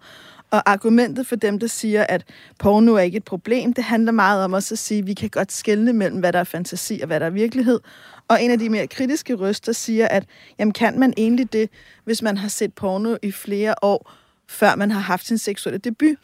og 0.51 0.71
argumentet 0.71 1.27
for 1.27 1.35
dem, 1.35 1.59
der 1.59 1.67
siger, 1.67 2.05
at 2.09 2.23
porno 2.59 2.93
er 2.93 2.99
ikke 2.99 3.17
et 3.17 3.23
problem, 3.23 3.73
det 3.73 3.83
handler 3.83 4.11
meget 4.11 4.43
om 4.43 4.53
også 4.53 4.73
at 4.75 4.79
sige, 4.79 4.99
at 4.99 5.07
vi 5.07 5.13
kan 5.13 5.29
godt 5.29 5.51
skelne 5.51 5.93
mellem, 5.93 6.19
hvad 6.19 6.33
der 6.33 6.39
er 6.39 6.43
fantasi 6.43 6.99
og 7.01 7.07
hvad 7.07 7.19
der 7.19 7.25
er 7.25 7.29
virkelighed. 7.29 7.79
Og 8.27 8.43
en 8.43 8.51
af 8.51 8.59
de 8.59 8.69
mere 8.69 8.87
kritiske 8.87 9.33
røster 9.33 9.71
siger, 9.71 10.07
at 10.07 10.25
jamen, 10.59 10.71
kan 10.71 10.99
man 10.99 11.13
egentlig 11.17 11.53
det, 11.53 11.69
hvis 12.03 12.21
man 12.21 12.37
har 12.37 12.47
set 12.47 12.73
porno 12.73 13.15
i 13.21 13.31
flere 13.31 13.75
år, 13.81 14.11
før 14.47 14.75
man 14.75 14.91
har 14.91 14.99
haft 14.99 15.27
sin 15.27 15.37
seksuelle 15.37 15.77
debut? 15.77 16.17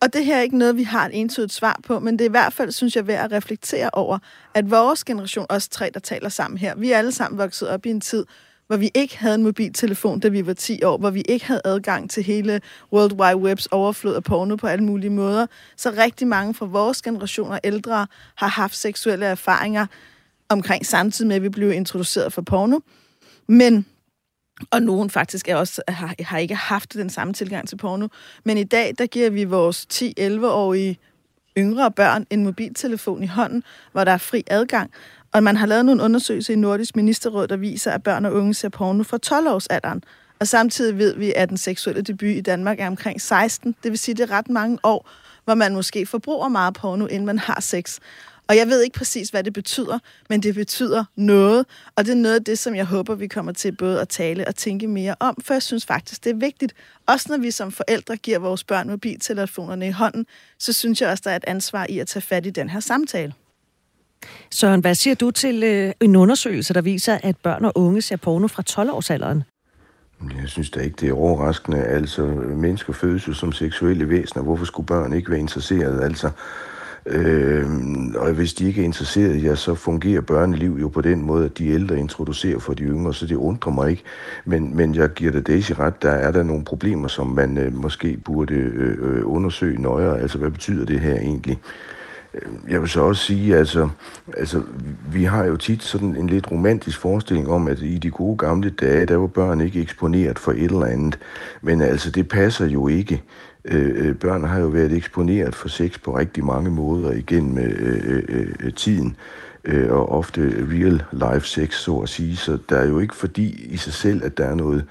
Og 0.00 0.12
det 0.12 0.24
her 0.24 0.36
er 0.36 0.42
ikke 0.42 0.58
noget, 0.58 0.76
vi 0.76 0.82
har 0.82 1.06
et 1.06 1.20
entydigt 1.20 1.52
svar 1.52 1.80
på, 1.82 2.00
men 2.00 2.18
det 2.18 2.24
er 2.24 2.28
i 2.28 2.30
hvert 2.30 2.52
fald, 2.52 2.72
synes 2.72 2.96
jeg, 2.96 3.06
værd 3.06 3.24
at 3.24 3.32
reflektere 3.32 3.90
over, 3.92 4.18
at 4.54 4.70
vores 4.70 5.04
generation, 5.04 5.46
os 5.48 5.68
tre, 5.68 5.90
der 5.94 6.00
taler 6.00 6.28
sammen 6.28 6.58
her, 6.58 6.74
vi 6.74 6.92
er 6.92 6.98
alle 6.98 7.12
sammen 7.12 7.38
vokset 7.38 7.68
op 7.68 7.86
i 7.86 7.90
en 7.90 8.00
tid, 8.00 8.24
hvor 8.72 8.76
vi 8.76 8.90
ikke 8.94 9.18
havde 9.18 9.34
en 9.34 9.42
mobiltelefon, 9.42 10.20
da 10.20 10.28
vi 10.28 10.46
var 10.46 10.52
10 10.52 10.82
år, 10.84 10.98
hvor 10.98 11.10
vi 11.10 11.22
ikke 11.28 11.46
havde 11.46 11.60
adgang 11.64 12.10
til 12.10 12.22
hele 12.22 12.60
World 12.92 13.12
Wide 13.12 13.36
Webs 13.36 13.66
overflod 13.66 14.14
af 14.14 14.22
porno 14.22 14.56
på 14.56 14.66
alle 14.66 14.84
mulige 14.84 15.10
måder. 15.10 15.46
Så 15.76 15.90
rigtig 15.90 16.26
mange 16.26 16.54
fra 16.54 16.66
vores 16.66 17.02
generationer 17.02 17.58
ældre 17.64 18.06
har 18.36 18.48
haft 18.48 18.76
seksuelle 18.76 19.26
erfaringer 19.26 19.86
omkring 20.48 20.86
samtidig 20.86 21.28
med, 21.28 21.36
at 21.36 21.42
vi 21.42 21.48
blev 21.48 21.72
introduceret 21.72 22.32
for 22.32 22.42
porno. 22.42 22.78
Men 23.48 23.86
og 24.70 24.82
nogen 24.82 25.10
faktisk 25.10 25.48
er 25.48 25.56
også, 25.56 25.82
har, 25.88 26.14
har 26.20 26.38
ikke 26.38 26.54
haft 26.54 26.94
den 26.94 27.10
samme 27.10 27.34
tilgang 27.34 27.68
til 27.68 27.76
porno. 27.76 28.08
Men 28.44 28.58
i 28.58 28.64
dag, 28.64 28.94
der 28.98 29.06
giver 29.06 29.30
vi 29.30 29.44
vores 29.44 29.86
10-11-årige 29.92 30.98
yngre 31.58 31.90
børn 31.90 32.26
en 32.30 32.44
mobiltelefon 32.44 33.22
i 33.22 33.26
hånden, 33.26 33.62
hvor 33.92 34.04
der 34.04 34.12
er 34.12 34.18
fri 34.18 34.42
adgang. 34.46 34.90
Og 35.32 35.42
man 35.42 35.56
har 35.56 35.66
lavet 35.66 35.84
nogle 35.84 36.02
undersøgelser 36.02 36.52
i 36.52 36.56
Nordisk 36.56 36.96
Ministerråd, 36.96 37.48
der 37.48 37.56
viser, 37.56 37.90
at 37.92 38.02
børn 38.02 38.24
og 38.24 38.32
unge 38.32 38.54
ser 38.54 38.68
porno 38.68 39.02
fra 39.02 39.18
12-årsalderen. 39.26 40.00
Og 40.40 40.48
samtidig 40.48 40.98
ved 40.98 41.16
vi, 41.16 41.32
at 41.36 41.48
den 41.48 41.56
seksuelle 41.56 42.02
debut 42.02 42.28
i 42.28 42.40
Danmark 42.40 42.80
er 42.80 42.86
omkring 42.86 43.20
16. 43.20 43.74
Det 43.82 43.90
vil 43.90 43.98
sige, 43.98 44.12
at 44.12 44.18
det 44.18 44.30
er 44.30 44.36
ret 44.36 44.50
mange 44.50 44.78
år, 44.82 45.08
hvor 45.44 45.54
man 45.54 45.74
måske 45.74 46.06
forbruger 46.06 46.48
meget 46.48 46.74
porno, 46.74 47.06
inden 47.06 47.26
man 47.26 47.38
har 47.38 47.60
sex. 47.60 47.98
Og 48.48 48.56
jeg 48.56 48.68
ved 48.68 48.82
ikke 48.82 48.98
præcis, 48.98 49.28
hvad 49.28 49.44
det 49.44 49.52
betyder, 49.52 49.98
men 50.28 50.42
det 50.42 50.54
betyder 50.54 51.04
noget. 51.16 51.66
Og 51.96 52.04
det 52.04 52.12
er 52.12 52.16
noget 52.16 52.34
af 52.34 52.44
det, 52.44 52.58
som 52.58 52.74
jeg 52.74 52.84
håber, 52.84 53.14
vi 53.14 53.26
kommer 53.26 53.52
til 53.52 53.76
både 53.76 54.00
at 54.00 54.08
tale 54.08 54.48
og 54.48 54.54
tænke 54.54 54.88
mere 54.88 55.14
om, 55.20 55.36
for 55.44 55.54
jeg 55.54 55.62
synes 55.62 55.86
faktisk, 55.86 56.24
det 56.24 56.30
er 56.30 56.36
vigtigt. 56.36 56.72
Også 57.06 57.26
når 57.28 57.36
vi 57.38 57.50
som 57.50 57.72
forældre 57.72 58.16
giver 58.16 58.38
vores 58.38 58.64
børn 58.64 58.88
mobiltelefonerne 58.88 59.86
i 59.86 59.90
hånden, 59.90 60.26
så 60.58 60.72
synes 60.72 61.00
jeg 61.00 61.10
også, 61.10 61.22
der 61.24 61.30
er 61.30 61.36
et 61.36 61.44
ansvar 61.46 61.86
i 61.88 61.98
at 61.98 62.06
tage 62.06 62.22
fat 62.22 62.46
i 62.46 62.50
den 62.50 62.70
her 62.70 62.80
samtale. 62.80 63.34
Søren, 64.50 64.80
hvad 64.80 64.94
siger 64.94 65.14
du 65.14 65.30
til 65.30 65.62
øh, 65.62 65.92
en 66.00 66.16
undersøgelse, 66.16 66.74
der 66.74 66.80
viser, 66.80 67.18
at 67.22 67.36
børn 67.42 67.64
og 67.64 67.72
unge 67.74 68.02
ser 68.02 68.16
porno 68.16 68.46
fra 68.48 68.62
12-årsalderen? 68.70 69.42
Jeg 70.40 70.48
synes 70.48 70.70
da 70.70 70.80
ikke, 70.80 70.96
det 71.00 71.08
er 71.08 71.14
overraskende. 71.14 71.78
Altså, 71.84 72.22
mennesker 72.56 72.92
fødes 72.92 73.28
jo 73.28 73.32
som 73.32 73.52
seksuelle 73.52 74.08
væsener. 74.08 74.42
Hvorfor 74.42 74.64
skulle 74.64 74.86
børn 74.86 75.12
ikke 75.12 75.30
være 75.30 75.40
interesserede? 75.40 76.04
Altså, 76.04 76.30
Øh, 77.06 77.66
og 78.16 78.32
hvis 78.32 78.54
de 78.54 78.66
ikke 78.66 78.80
er 78.80 78.84
interesserede, 78.84 79.38
ja, 79.38 79.54
så 79.54 79.74
fungerer 79.74 80.20
børneliv 80.20 80.78
jo 80.80 80.88
på 80.88 81.00
den 81.00 81.22
måde, 81.22 81.44
at 81.44 81.58
de 81.58 81.68
ældre 81.68 81.98
introducerer 81.98 82.58
for 82.58 82.74
de 82.74 82.82
yngre, 82.82 83.14
så 83.14 83.26
det 83.26 83.34
undrer 83.34 83.72
mig 83.72 83.90
ikke. 83.90 84.02
Men, 84.44 84.76
men 84.76 84.94
jeg 84.94 85.10
giver 85.10 85.32
dig 85.32 85.46
Daisy 85.46 85.72
ret, 85.72 86.02
der 86.02 86.10
er 86.10 86.30
der 86.30 86.42
nogle 86.42 86.64
problemer, 86.64 87.08
som 87.08 87.26
man 87.26 87.58
øh, 87.58 87.74
måske 87.74 88.16
burde 88.24 88.54
øh, 88.54 88.98
øh 89.00 89.22
undersøge 89.24 89.82
nøjere. 89.82 90.20
Altså, 90.20 90.38
hvad 90.38 90.50
betyder 90.50 90.86
det 90.86 91.00
her 91.00 91.16
egentlig? 91.16 91.58
Jeg 92.68 92.80
vil 92.80 92.88
så 92.88 93.00
også 93.00 93.24
sige, 93.24 93.56
altså, 93.56 93.88
altså, 94.36 94.62
vi 95.12 95.24
har 95.24 95.44
jo 95.44 95.56
tit 95.56 95.82
sådan 95.82 96.16
en 96.16 96.26
lidt 96.26 96.50
romantisk 96.50 96.98
forestilling 96.98 97.48
om, 97.48 97.68
at 97.68 97.78
i 97.80 97.98
de 97.98 98.10
gode 98.10 98.36
gamle 98.36 98.70
dage, 98.70 99.06
der 99.06 99.16
var 99.16 99.26
børn 99.26 99.60
ikke 99.60 99.80
eksponeret 99.80 100.38
for 100.38 100.52
et 100.52 100.62
eller 100.62 100.86
andet. 100.86 101.18
Men 101.62 101.80
altså, 101.80 102.10
det 102.10 102.28
passer 102.28 102.66
jo 102.66 102.88
ikke. 102.88 103.22
Øh, 103.64 104.08
øh 104.08 104.14
børn 104.14 104.44
har 104.44 104.60
jo 104.60 104.66
været 104.66 104.92
eksponeret 104.92 105.54
for 105.54 105.68
sex 105.68 106.00
på 106.04 106.18
rigtig 106.18 106.44
mange 106.44 106.70
måder 106.70 107.12
igennem 107.12 107.58
øh, 107.58 108.02
øh, 108.04 108.48
øh, 108.60 108.72
tiden, 108.74 109.16
øh, 109.64 109.90
og 109.90 110.12
ofte 110.12 110.66
real 110.70 111.02
life 111.12 111.46
sex, 111.46 111.74
så 111.74 111.96
at 111.96 112.08
sige. 112.08 112.36
Så 112.36 112.58
der 112.68 112.76
er 112.76 112.88
jo 112.88 112.98
ikke 112.98 113.14
fordi 113.14 113.66
i 113.70 113.76
sig 113.76 113.92
selv, 113.92 114.24
at 114.24 114.38
der 114.38 114.44
er 114.44 114.54
noget 114.54 114.84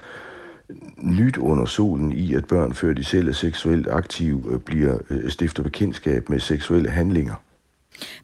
nyt 1.02 1.36
under 1.36 1.64
solen 1.64 2.12
i, 2.12 2.34
at 2.34 2.44
børn, 2.44 2.74
før 2.74 2.92
de 2.92 3.04
selv 3.04 3.28
er 3.28 3.32
seksuelt 3.32 3.88
aktive, 3.88 4.42
øh, 4.52 4.60
bliver 4.60 4.98
øh, 5.10 5.30
stifter 5.30 5.62
bekendtskab 5.62 6.28
med 6.28 6.40
seksuelle 6.40 6.90
handlinger. 6.90 7.34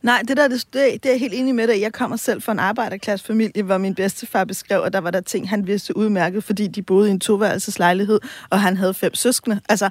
Nej, 0.02 0.22
det 0.28 0.36
der 0.36 0.48
det, 0.48 0.72
det 0.72 1.06
er 1.06 1.10
jeg 1.10 1.20
helt 1.20 1.34
enig 1.34 1.54
med 1.54 1.68
dig. 1.68 1.80
Jeg 1.80 1.92
kommer 1.92 2.16
selv 2.16 2.42
fra 2.42 2.52
en 2.52 2.58
arbejderklassefamilie, 2.58 3.62
hvor 3.62 3.78
min 3.78 3.94
bedstefar 3.94 4.44
beskrev, 4.44 4.82
at 4.82 4.92
der 4.92 4.98
var 4.98 5.10
der 5.10 5.20
ting, 5.20 5.48
han 5.48 5.66
vidste 5.66 5.96
udmærket, 5.96 6.44
fordi 6.44 6.66
de 6.66 6.82
boede 6.82 7.08
i 7.08 7.10
en 7.10 7.20
toværelseslejlighed, 7.20 8.20
og 8.50 8.60
han 8.60 8.76
havde 8.76 8.94
fem 8.94 9.14
søskende. 9.14 9.60
Altså, 9.68 9.84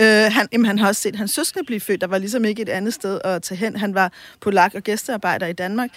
øh, 0.00 0.32
han, 0.32 0.48
jamen, 0.52 0.66
han 0.66 0.78
har 0.78 0.88
også 0.88 1.02
set 1.02 1.16
hans 1.16 1.30
søskende 1.30 1.66
blive 1.66 1.80
født. 1.80 2.00
Der 2.00 2.06
var 2.06 2.18
ligesom 2.18 2.44
ikke 2.44 2.62
et 2.62 2.68
andet 2.68 2.94
sted 2.94 3.20
at 3.24 3.42
tage 3.42 3.58
hen. 3.58 3.76
Han 3.76 3.94
var 3.94 4.12
polak 4.40 4.74
og 4.74 4.82
gæstearbejder 4.82 5.46
i 5.46 5.52
Danmark. 5.52 5.90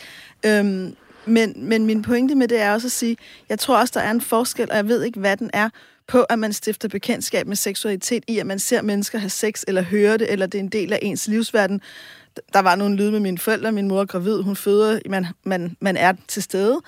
Øhm, 0.45 0.95
men, 1.25 1.53
men 1.57 1.85
min 1.85 2.01
pointe 2.01 2.35
med 2.35 2.47
det 2.47 2.61
er 2.61 2.73
også 2.73 2.87
at 2.87 2.91
sige, 2.91 3.17
jeg 3.49 3.59
tror 3.59 3.77
også, 3.77 3.91
der 3.95 4.01
er 4.01 4.11
en 4.11 4.21
forskel, 4.21 4.71
og 4.71 4.75
jeg 4.75 4.87
ved 4.87 5.03
ikke, 5.03 5.19
hvad 5.19 5.37
den 5.37 5.49
er, 5.53 5.69
på, 6.07 6.23
at 6.23 6.39
man 6.39 6.53
stifter 6.53 6.87
bekendtskab 6.87 7.47
med 7.47 7.55
seksualitet 7.55 8.23
i, 8.27 8.39
at 8.39 8.45
man 8.45 8.59
ser 8.59 8.81
mennesker 8.81 9.17
have 9.17 9.29
sex, 9.29 9.63
eller 9.67 9.81
hører 9.81 10.17
det, 10.17 10.31
eller 10.31 10.45
det 10.45 10.57
er 10.57 10.63
en 10.63 10.69
del 10.69 10.93
af 10.93 10.99
ens 11.01 11.27
livsverden. 11.27 11.81
Der 12.53 12.59
var 12.59 12.75
nogle 12.75 12.95
lyde 12.95 13.11
med 13.11 13.19
mine 13.19 13.37
forældre, 13.37 13.71
min 13.71 13.87
mor 13.87 14.01
er 14.01 14.05
gravid, 14.05 14.41
hun 14.41 14.55
føder, 14.55 14.99
man, 15.09 15.27
man, 15.43 15.77
man 15.79 15.97
er 15.97 16.13
til 16.27 16.43
stede. 16.43 16.81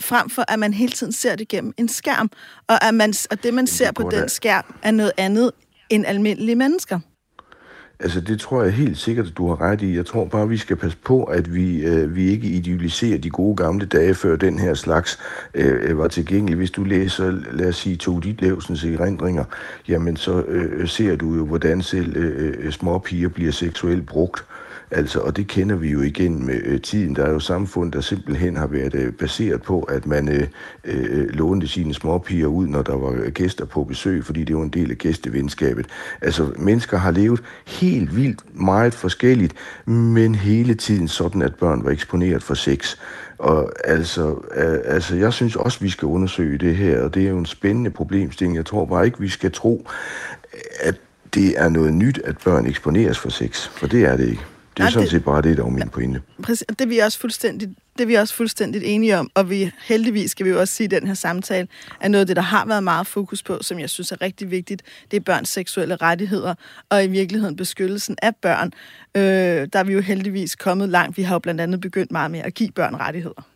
Frem 0.00 0.30
for 0.30 0.44
at 0.48 0.58
man 0.58 0.74
hele 0.74 0.92
tiden 0.92 1.12
ser 1.12 1.36
det 1.36 1.48
gennem 1.48 1.74
en 1.76 1.88
skærm, 1.88 2.30
og, 2.68 2.84
at 2.84 2.94
man, 2.94 3.14
og 3.30 3.42
det, 3.42 3.54
man 3.54 3.66
ser 3.66 3.92
på 3.92 4.10
den 4.10 4.28
skærm, 4.28 4.74
er 4.82 4.90
noget 4.90 5.12
andet 5.16 5.50
end 5.90 6.06
almindelige 6.06 6.56
mennesker. 6.56 7.00
Altså, 8.00 8.20
det 8.20 8.40
tror 8.40 8.62
jeg 8.62 8.72
helt 8.72 8.98
sikkert, 8.98 9.26
at 9.26 9.36
du 9.36 9.48
har 9.48 9.60
ret 9.60 9.82
i. 9.82 9.96
Jeg 9.96 10.06
tror 10.06 10.24
bare, 10.24 10.48
vi 10.48 10.56
skal 10.56 10.76
passe 10.76 10.98
på, 11.04 11.24
at 11.24 11.54
vi, 11.54 11.86
øh, 11.86 12.16
vi 12.16 12.28
ikke 12.28 12.48
idealiserer 12.48 13.18
de 13.18 13.30
gode 13.30 13.56
gamle 13.56 13.86
dage, 13.86 14.14
før 14.14 14.36
den 14.36 14.58
her 14.58 14.74
slags 14.74 15.18
øh, 15.54 15.90
øh 15.90 15.98
var 15.98 16.08
tilgængelig. 16.08 16.56
Hvis 16.56 16.70
du 16.70 16.84
læser, 16.84 17.30
lad 17.52 17.68
os 17.68 17.76
sige, 17.76 17.96
Tove 17.96 18.20
Ditlevsens 18.20 18.84
erindringer, 18.84 19.44
jamen 19.88 20.16
så 20.16 20.42
øh, 20.48 20.80
øh 20.80 20.88
ser 20.88 21.16
du 21.16 21.34
jo, 21.34 21.46
hvordan 21.46 21.82
selv 21.82 22.16
øh, 22.16 22.54
øh 22.58 22.72
små 22.72 22.98
piger 22.98 23.28
bliver 23.28 23.52
seksuelt 23.52 24.06
brugt. 24.06 24.44
Altså, 24.90 25.20
og 25.20 25.36
det 25.36 25.46
kender 25.46 25.76
vi 25.76 25.90
jo 25.90 26.02
igen 26.02 26.46
med 26.46 26.60
øh, 26.64 26.80
tiden. 26.80 27.16
Der 27.16 27.24
er 27.24 27.30
jo 27.30 27.40
samfund, 27.40 27.92
der 27.92 28.00
simpelthen 28.00 28.56
har 28.56 28.66
været 28.66 28.94
øh, 28.94 29.12
baseret 29.12 29.62
på, 29.62 29.80
at 29.80 30.06
man 30.06 30.28
øh, 30.28 30.46
øh, 30.84 31.04
øh 31.10 31.28
lånte 31.28 31.68
sine 31.68 31.94
småpiger 31.94 32.46
ud, 32.46 32.66
når 32.66 32.82
der 32.82 32.96
var 32.96 33.10
øh, 33.10 33.32
gæster 33.32 33.64
på 33.64 33.84
besøg, 33.84 34.24
fordi 34.24 34.44
det 34.44 34.56
var 34.56 34.62
en 34.62 34.68
del 34.68 34.90
af 34.90 34.98
gæstevenskabet. 34.98 35.86
Altså, 36.20 36.52
mennesker 36.58 36.98
har 36.98 37.10
levet 37.10 37.42
helt 37.66 38.16
vildt 38.16 38.60
meget 38.60 38.94
forskelligt, 38.94 39.54
men 39.86 40.34
hele 40.34 40.74
tiden 40.74 41.08
sådan, 41.08 41.42
at 41.42 41.54
børn 41.54 41.84
var 41.84 41.90
eksponeret 41.90 42.42
for 42.42 42.54
sex. 42.54 42.96
Og 43.38 43.72
altså, 43.84 44.28
øh, 44.56 44.78
altså, 44.84 45.16
jeg 45.16 45.32
synes 45.32 45.56
også, 45.56 45.80
vi 45.80 45.88
skal 45.88 46.06
undersøge 46.06 46.58
det 46.58 46.76
her, 46.76 47.02
og 47.02 47.14
det 47.14 47.26
er 47.26 47.30
jo 47.30 47.38
en 47.38 47.46
spændende 47.46 47.90
problemstilling. 47.90 48.56
Jeg 48.56 48.66
tror 48.66 48.84
bare 48.84 49.06
ikke, 49.06 49.20
vi 49.20 49.28
skal 49.28 49.52
tro, 49.52 49.88
at 50.80 50.94
det 51.34 51.60
er 51.60 51.68
noget 51.68 51.94
nyt, 51.94 52.20
at 52.24 52.38
børn 52.44 52.66
eksponeres 52.66 53.18
for 53.18 53.28
sex, 53.28 53.68
for 53.68 53.86
det 53.86 54.04
er 54.04 54.16
det 54.16 54.28
ikke. 54.28 54.44
Det 54.76 54.82
er 54.82 54.84
ja, 54.84 54.90
sådan 54.90 55.08
set 55.08 55.24
bare 55.24 55.42
det, 55.42 55.56
der 55.56 55.64
er 55.64 55.68
min 55.68 55.88
pointe. 55.88 56.22
Præcis, 56.42 56.66
det 56.68 56.80
er 56.80 56.86
vi 56.86 56.98
også 56.98 57.18
fuldstændig 57.18 57.76
det 57.98 58.02
er 58.02 58.06
vi 58.06 58.14
også 58.14 58.34
fuldstændig 58.34 58.84
enige 58.84 59.18
om, 59.18 59.30
og 59.34 59.50
vi 59.50 59.72
heldigvis 59.82 60.30
skal 60.30 60.46
vi 60.46 60.50
jo 60.50 60.60
også 60.60 60.74
sige, 60.74 60.84
at 60.84 60.90
den 61.00 61.06
her 61.06 61.14
samtale 61.14 61.68
er 62.00 62.08
noget 62.08 62.20
af 62.20 62.26
det, 62.26 62.36
der 62.36 62.42
har 62.42 62.66
været 62.66 62.84
meget 62.84 63.06
fokus 63.06 63.42
på, 63.42 63.58
som 63.60 63.78
jeg 63.78 63.90
synes 63.90 64.12
er 64.12 64.22
rigtig 64.22 64.50
vigtigt. 64.50 64.82
Det 65.10 65.16
er 65.16 65.20
børns 65.20 65.48
seksuelle 65.48 65.96
rettigheder, 65.96 66.54
og 66.90 67.04
i 67.04 67.06
virkeligheden 67.06 67.56
beskyttelsen 67.56 68.16
af 68.22 68.36
børn. 68.36 68.72
Øh, 69.16 69.22
der 69.72 69.78
er 69.78 69.84
vi 69.84 69.92
jo 69.92 70.00
heldigvis 70.00 70.56
kommet 70.56 70.88
langt. 70.88 71.16
Vi 71.16 71.22
har 71.22 71.34
jo 71.34 71.38
blandt 71.38 71.60
andet 71.60 71.80
begyndt 71.80 72.12
meget 72.12 72.30
med 72.30 72.40
at 72.40 72.54
give 72.54 72.70
børn 72.70 72.94
rettigheder. 72.94 73.46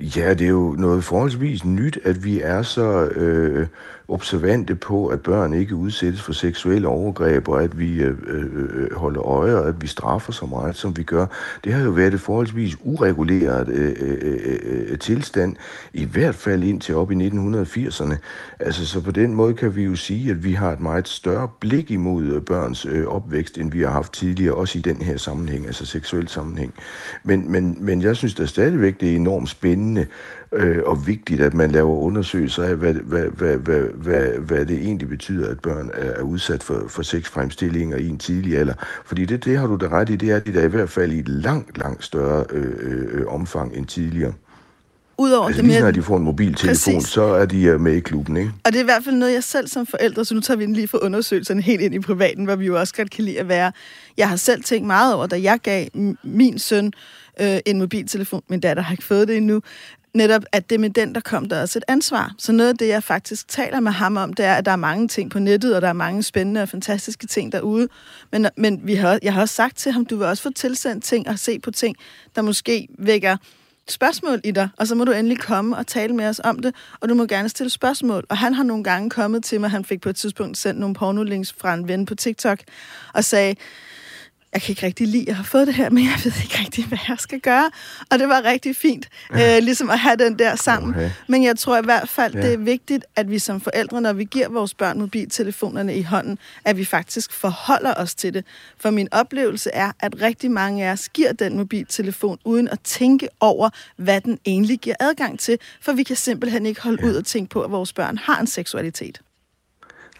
Ja, 0.00 0.34
det 0.34 0.44
er 0.44 0.48
jo 0.48 0.74
noget 0.78 1.04
forholdsvis 1.04 1.64
nyt, 1.64 1.98
at 2.04 2.24
vi 2.24 2.40
er 2.40 2.62
så 2.62 3.04
øh, 3.04 3.66
observante 4.10 4.74
på, 4.74 5.06
at 5.06 5.20
børn 5.20 5.54
ikke 5.54 5.74
udsættes 5.74 6.22
for 6.22 6.32
seksuelle 6.32 6.88
overgreb, 6.88 7.48
og 7.48 7.62
at 7.62 7.78
vi 7.78 8.02
øh, 8.02 8.16
øh, 8.26 8.44
øh, 8.54 8.94
holder 8.94 9.22
øje, 9.22 9.54
og 9.54 9.68
at 9.68 9.82
vi 9.82 9.86
straffer 9.86 10.32
så 10.32 10.46
meget, 10.46 10.76
som 10.76 10.96
vi 10.96 11.02
gør. 11.02 11.26
Det 11.64 11.72
har 11.72 11.84
jo 11.84 11.90
været 11.90 12.14
et 12.14 12.20
forholdsvis 12.20 12.76
ureguleret 12.84 13.68
øh, 13.68 13.96
øh, 14.00 14.18
øh, 14.22 14.58
øh 14.64 14.98
tilstand, 14.98 15.56
i 15.92 16.04
hvert 16.04 16.34
fald 16.34 16.62
indtil 16.62 16.94
op 16.94 17.12
i 17.12 17.14
1980'erne. 17.14 18.14
Altså, 18.60 18.86
så 18.86 19.00
på 19.00 19.10
den 19.10 19.34
måde 19.34 19.54
kan 19.54 19.76
vi 19.76 19.82
jo 19.82 19.96
sige, 19.96 20.30
at 20.30 20.44
vi 20.44 20.52
har 20.52 20.72
et 20.72 20.80
meget 20.80 21.08
større 21.08 21.48
blik 21.60 21.90
imod 21.90 22.24
øh, 22.24 22.42
børns 22.42 22.86
øh, 22.86 23.06
opvækst, 23.06 23.58
end 23.58 23.72
vi 23.72 23.80
har 23.80 23.90
haft 23.90 24.12
tidligere, 24.12 24.54
også 24.54 24.78
i 24.78 24.82
den 24.82 25.02
her 25.02 25.16
sammenhæng, 25.16 25.66
altså 25.66 25.86
seksuel 25.86 26.28
sammenhæng. 26.28 26.74
Men, 27.24 27.52
men, 27.52 27.76
men 27.80 28.02
jeg 28.02 28.16
synes 28.16 28.34
da 28.34 28.46
stadigvæk, 28.46 29.00
det 29.00 29.10
er 29.10 29.16
enormt 29.16 29.48
spændende, 29.48 30.06
øh, 30.52 30.78
og 30.86 31.06
vigtigt, 31.06 31.40
at 31.40 31.54
man 31.54 31.70
laver 31.70 31.96
undersøgelser 31.96 32.62
af, 32.62 32.76
hvad, 32.76 32.94
hvad, 32.94 33.22
hvad, 33.22 33.56
hvad, 33.56 33.80
hvad, 33.80 34.28
hvad 34.38 34.66
det 34.66 34.78
egentlig 34.78 35.08
betyder, 35.08 35.50
at 35.50 35.60
børn 35.60 35.90
er 35.94 36.22
udsat 36.22 36.62
for, 36.62 36.84
for 36.88 37.02
sexfremstillinger 37.02 37.96
i 37.96 38.08
en 38.08 38.18
tidlig 38.18 38.58
alder. 38.58 38.74
Fordi 39.04 39.24
det, 39.24 39.44
det 39.44 39.58
har 39.58 39.66
du 39.66 39.76
da 39.76 39.88
ret 39.88 40.10
i, 40.10 40.16
det 40.16 40.30
er 40.30 40.38
de 40.38 40.54
der 40.54 40.62
i 40.62 40.68
hvert 40.68 40.90
fald 40.90 41.12
i 41.12 41.18
et 41.18 41.28
langt, 41.28 41.78
langt 41.78 42.04
større 42.04 42.44
øh, 42.50 42.74
øh, 42.80 43.26
omfang 43.26 43.76
end 43.76 43.86
tidligere. 43.86 44.32
Udover 45.20 45.46
altså, 45.46 45.62
det 45.62 45.68
lige 45.68 45.78
snart 45.78 45.94
de 45.94 46.02
får 46.02 46.16
en 46.16 46.22
mobiltelefon, 46.22 46.94
Præcis. 46.94 47.12
så 47.12 47.22
er 47.22 47.46
de 47.46 47.74
uh, 47.74 47.80
med 47.80 47.92
i 47.92 48.00
klubben, 48.00 48.36
ikke? 48.36 48.52
Og 48.64 48.72
det 48.72 48.78
er 48.78 48.82
i 48.82 48.84
hvert 48.84 49.04
fald 49.04 49.16
noget, 49.16 49.34
jeg 49.34 49.44
selv 49.44 49.68
som 49.68 49.86
forældre, 49.86 50.24
så 50.24 50.34
nu 50.34 50.40
tager 50.40 50.58
vi 50.58 50.66
lige 50.66 50.88
for 50.88 51.04
undersøgelserne 51.04 51.62
helt 51.62 51.80
ind 51.80 51.94
i 51.94 51.98
privaten, 51.98 52.44
hvor 52.44 52.56
vi 52.56 52.66
jo 52.66 52.78
også 52.80 52.94
godt 52.94 53.10
kan 53.10 53.24
lide 53.24 53.40
at 53.40 53.48
være. 53.48 53.72
Jeg 54.16 54.28
har 54.28 54.36
selv 54.36 54.62
tænkt 54.62 54.86
meget 54.86 55.14
over, 55.14 55.26
da 55.26 55.42
jeg 55.42 55.58
gav 55.62 55.86
min 56.22 56.58
søn 56.58 56.92
øh, 57.40 57.58
en 57.66 57.78
mobiltelefon. 57.78 58.42
Min 58.48 58.60
datter 58.60 58.82
har 58.82 58.92
ikke 58.92 59.04
fået 59.04 59.28
det 59.28 59.36
endnu 59.36 59.62
netop, 60.14 60.42
at 60.52 60.70
det 60.70 60.80
med 60.80 60.90
den, 60.90 61.14
der 61.14 61.20
kom 61.20 61.48
der 61.48 61.60
også 61.60 61.78
et 61.78 61.84
ansvar. 61.88 62.34
Så 62.38 62.52
noget 62.52 62.70
af 62.70 62.78
det, 62.78 62.88
jeg 62.88 63.02
faktisk 63.02 63.48
taler 63.48 63.80
med 63.80 63.92
ham 63.92 64.16
om, 64.16 64.32
det 64.32 64.44
er, 64.44 64.54
at 64.54 64.64
der 64.64 64.72
er 64.72 64.76
mange 64.76 65.08
ting 65.08 65.30
på 65.30 65.38
nettet, 65.38 65.76
og 65.76 65.82
der 65.82 65.88
er 65.88 65.92
mange 65.92 66.22
spændende 66.22 66.62
og 66.62 66.68
fantastiske 66.68 67.26
ting 67.26 67.52
derude. 67.52 67.88
Men, 68.32 68.46
men 68.56 68.80
vi 68.84 68.94
har, 68.94 69.18
jeg 69.22 69.34
har 69.34 69.40
også 69.40 69.54
sagt 69.54 69.76
til 69.76 69.92
ham, 69.92 70.06
du 70.06 70.16
vil 70.16 70.26
også 70.26 70.42
få 70.42 70.50
tilsendt 70.50 71.04
ting 71.04 71.28
og 71.28 71.38
se 71.38 71.58
på 71.58 71.70
ting, 71.70 71.96
der 72.36 72.42
måske 72.42 72.88
vækker 72.98 73.36
spørgsmål 73.88 74.40
i 74.44 74.50
dig, 74.50 74.68
og 74.76 74.86
så 74.86 74.94
må 74.94 75.04
du 75.04 75.12
endelig 75.12 75.38
komme 75.38 75.76
og 75.76 75.86
tale 75.86 76.14
med 76.14 76.28
os 76.28 76.40
om 76.44 76.58
det, 76.58 76.74
og 77.00 77.08
du 77.08 77.14
må 77.14 77.26
gerne 77.26 77.48
stille 77.48 77.70
spørgsmål. 77.70 78.24
Og 78.28 78.38
han 78.38 78.54
har 78.54 78.62
nogle 78.62 78.84
gange 78.84 79.10
kommet 79.10 79.44
til 79.44 79.60
mig, 79.60 79.70
han 79.70 79.84
fik 79.84 80.00
på 80.00 80.08
et 80.08 80.16
tidspunkt 80.16 80.58
sendt 80.58 80.80
nogle 80.80 80.94
pornolinks 80.94 81.54
fra 81.58 81.74
en 81.74 81.88
ven 81.88 82.06
på 82.06 82.14
TikTok, 82.14 82.58
og 83.14 83.24
sagde, 83.24 83.54
jeg 84.52 84.62
kan 84.62 84.72
ikke 84.72 84.86
rigtig 84.86 85.08
lide 85.08 85.28
at 85.28 85.34
have 85.34 85.44
fået 85.44 85.66
det 85.66 85.74
her, 85.74 85.90
men 85.90 86.04
jeg 86.04 86.20
ved 86.24 86.32
ikke 86.42 86.58
rigtig, 86.58 86.86
hvad 86.86 86.98
jeg 87.08 87.16
skal 87.18 87.40
gøre. 87.40 87.70
Og 88.10 88.18
det 88.18 88.28
var 88.28 88.42
rigtig 88.44 88.76
fint, 88.76 89.08
ja. 89.34 89.56
øh, 89.56 89.62
ligesom 89.62 89.90
at 89.90 89.98
have 89.98 90.16
den 90.16 90.38
der 90.38 90.56
sammen. 90.56 90.94
Okay. 90.94 91.10
Men 91.28 91.44
jeg 91.44 91.58
tror 91.58 91.78
i 91.78 91.84
hvert 91.84 92.08
fald, 92.08 92.34
ja. 92.34 92.42
det 92.42 92.52
er 92.52 92.58
vigtigt, 92.58 93.04
at 93.16 93.30
vi 93.30 93.38
som 93.38 93.60
forældre, 93.60 94.00
når 94.00 94.12
vi 94.12 94.24
giver 94.24 94.48
vores 94.48 94.74
børn 94.74 94.98
mobiltelefonerne 94.98 95.96
i 95.96 96.02
hånden, 96.02 96.38
at 96.64 96.76
vi 96.76 96.84
faktisk 96.84 97.32
forholder 97.32 97.94
os 97.94 98.14
til 98.14 98.34
det. 98.34 98.44
For 98.78 98.90
min 98.90 99.08
oplevelse 99.12 99.70
er, 99.70 99.92
at 100.00 100.22
rigtig 100.22 100.50
mange 100.50 100.86
af 100.86 100.92
os 100.92 101.08
giver 101.08 101.32
den 101.32 101.56
mobiltelefon, 101.56 102.38
uden 102.44 102.68
at 102.68 102.80
tænke 102.80 103.28
over, 103.40 103.70
hvad 103.96 104.20
den 104.20 104.38
egentlig 104.46 104.78
giver 104.78 104.96
adgang 105.00 105.38
til. 105.38 105.58
For 105.80 105.92
vi 105.92 106.02
kan 106.02 106.16
simpelthen 106.16 106.66
ikke 106.66 106.80
holde 106.80 106.98
ja. 107.02 107.08
ud 107.08 107.14
og 107.14 107.24
tænke 107.24 107.50
på, 107.50 107.62
at 107.62 107.70
vores 107.70 107.92
børn 107.92 108.18
har 108.18 108.40
en 108.40 108.46
seksualitet. 108.46 109.20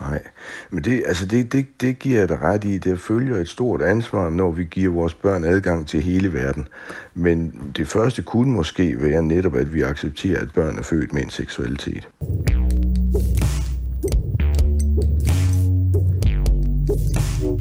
Nej, 0.01 0.23
men 0.71 0.85
det, 0.85 1.03
altså 1.07 1.27
det, 1.27 1.53
det, 1.53 1.67
det 1.81 1.99
giver 1.99 2.19
jeg 2.19 2.29
dig 2.29 2.43
ret 2.43 2.65
i. 2.65 2.79
Det 2.79 3.01
følger 3.01 3.37
et 3.37 3.49
stort 3.49 3.83
ansvar, 3.83 4.31
når 4.31 4.51
vi 4.51 4.65
giver 4.65 4.93
vores 4.93 5.15
børn 5.15 5.45
adgang 5.45 5.89
til 5.89 6.03
hele 6.03 6.33
verden. 6.33 6.69
Men 7.15 7.55
det 7.77 7.89
første 7.89 8.23
kunne 8.23 8.53
måske 8.53 9.03
være 9.03 9.23
netop, 9.23 9.55
at 9.55 9.75
vi 9.75 9.83
accepterer, 9.83 10.41
at 10.41 10.53
børn 10.55 10.79
er 10.79 10.83
født 10.83 11.13
med 11.13 11.23
en 11.23 11.31
seksualitet. 11.31 12.09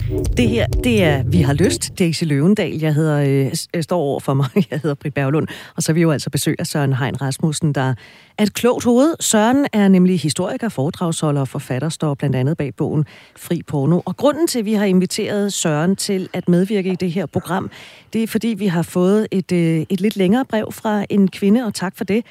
Det 0.10 0.50
her, 0.50 0.68
det 0.68 1.04
er 1.04 1.24
Vi 1.24 1.42
har 1.42 1.54
lyst, 1.54 2.00
Daisy 2.00 2.24
Løvendal. 2.24 2.80
Jeg 2.80 2.94
hedder, 2.94 3.46
øh, 3.46 3.54
øh, 3.74 3.84
står 3.84 4.00
over 4.00 4.20
for 4.20 4.34
mig, 4.34 4.50
jeg 4.72 4.80
hedder 4.80 4.94
Britt 4.94 5.16
Berglund, 5.16 5.48
og 5.76 5.84
så 5.84 5.92
er 5.92 5.94
vi 5.94 6.02
jo 6.02 6.12
altså 6.12 6.30
besøger 6.30 6.64
Søren 6.64 6.94
Hein 6.94 7.22
Rasmussen, 7.22 7.74
der 7.74 7.94
er 8.38 8.44
et 8.44 8.54
klogt 8.54 8.84
hoved. 8.84 9.16
Søren 9.20 9.68
er 9.74 9.88
nemlig 9.88 10.20
historiker, 10.20 10.70
foredragsholder 10.70 11.42
og 11.42 11.48
forfatter, 11.48 11.90
står 11.90 12.14
blandt 12.14 12.36
andet 12.36 12.58
bag 12.58 12.76
bogen 12.76 13.06
Fri 13.38 13.62
Porno. 13.68 14.02
Og 14.06 14.18
grunden 14.18 14.48
til, 14.48 14.60
at 14.60 14.66
vi 14.66 14.74
har 14.74 14.86
inviteret 14.86 15.54
Søren 15.54 15.96
til 15.96 16.30
at 16.34 16.50
medvirke 16.50 16.92
i 16.92 16.96
det 16.96 17.12
her 17.12 17.26
program, 17.26 17.72
det 18.14 18.24
er 18.24 18.28
fordi, 18.28 18.48
vi 18.48 18.68
har 18.68 18.82
fået 18.82 19.28
et, 19.32 19.52
øh, 19.52 19.86
et 19.90 20.02
lidt 20.02 20.16
længere 20.16 20.46
brev 20.46 20.72
fra 20.72 21.06
en 21.10 21.28
kvinde, 21.28 21.66
og 21.66 21.74
tak 21.74 21.98
for 21.98 22.04
det, 22.04 22.26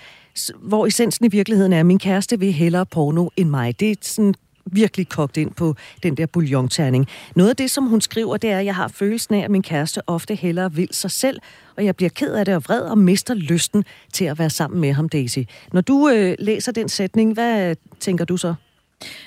hvor 0.63 0.87
essensen 0.87 1.25
i 1.25 1.29
virkeligheden 1.29 1.73
er, 1.73 1.81
at 1.81 1.87
min 1.87 1.99
kæreste 1.99 2.39
vil 2.39 2.53
hellere 2.53 2.87
porno 2.87 3.29
end 3.37 3.49
mig. 3.49 3.81
Det 3.81 3.91
er 3.91 3.95
sådan 4.03 4.35
virkelig 4.73 5.09
kogt 5.09 5.37
ind 5.37 5.51
på 5.55 5.75
den 6.03 6.17
der 6.17 6.27
bouillonterning. 6.27 7.07
Noget 7.35 7.51
af 7.51 7.57
det, 7.57 7.71
som 7.71 7.85
hun 7.85 8.01
skriver, 8.01 8.37
det 8.37 8.51
er, 8.51 8.59
at 8.59 8.65
jeg 8.65 8.75
har 8.75 8.89
følelsen 8.89 9.35
af, 9.35 9.45
at 9.45 9.51
min 9.51 9.63
kæreste 9.63 10.01
ofte 10.07 10.35
hellere 10.35 10.73
vil 10.73 10.89
sig 10.91 11.11
selv, 11.11 11.41
og 11.77 11.85
jeg 11.85 11.97
bliver 11.97 12.11
ked 12.11 12.35
af 12.35 12.45
det 12.45 12.55
og 12.55 12.65
vred 12.65 12.81
og 12.81 12.99
mister 12.99 13.35
lysten 13.35 13.85
til 14.13 14.25
at 14.25 14.39
være 14.39 14.51
sammen 14.51 14.81
med 14.81 14.93
ham, 14.93 15.09
Daisy. 15.09 15.39
Når 15.73 15.81
du 15.81 16.09
øh, 16.09 16.35
læser 16.39 16.73
den 16.73 16.89
sætning, 16.89 17.35
hvad 17.35 17.77
tænker 18.01 18.25
du 18.25 18.37
så? 18.37 18.55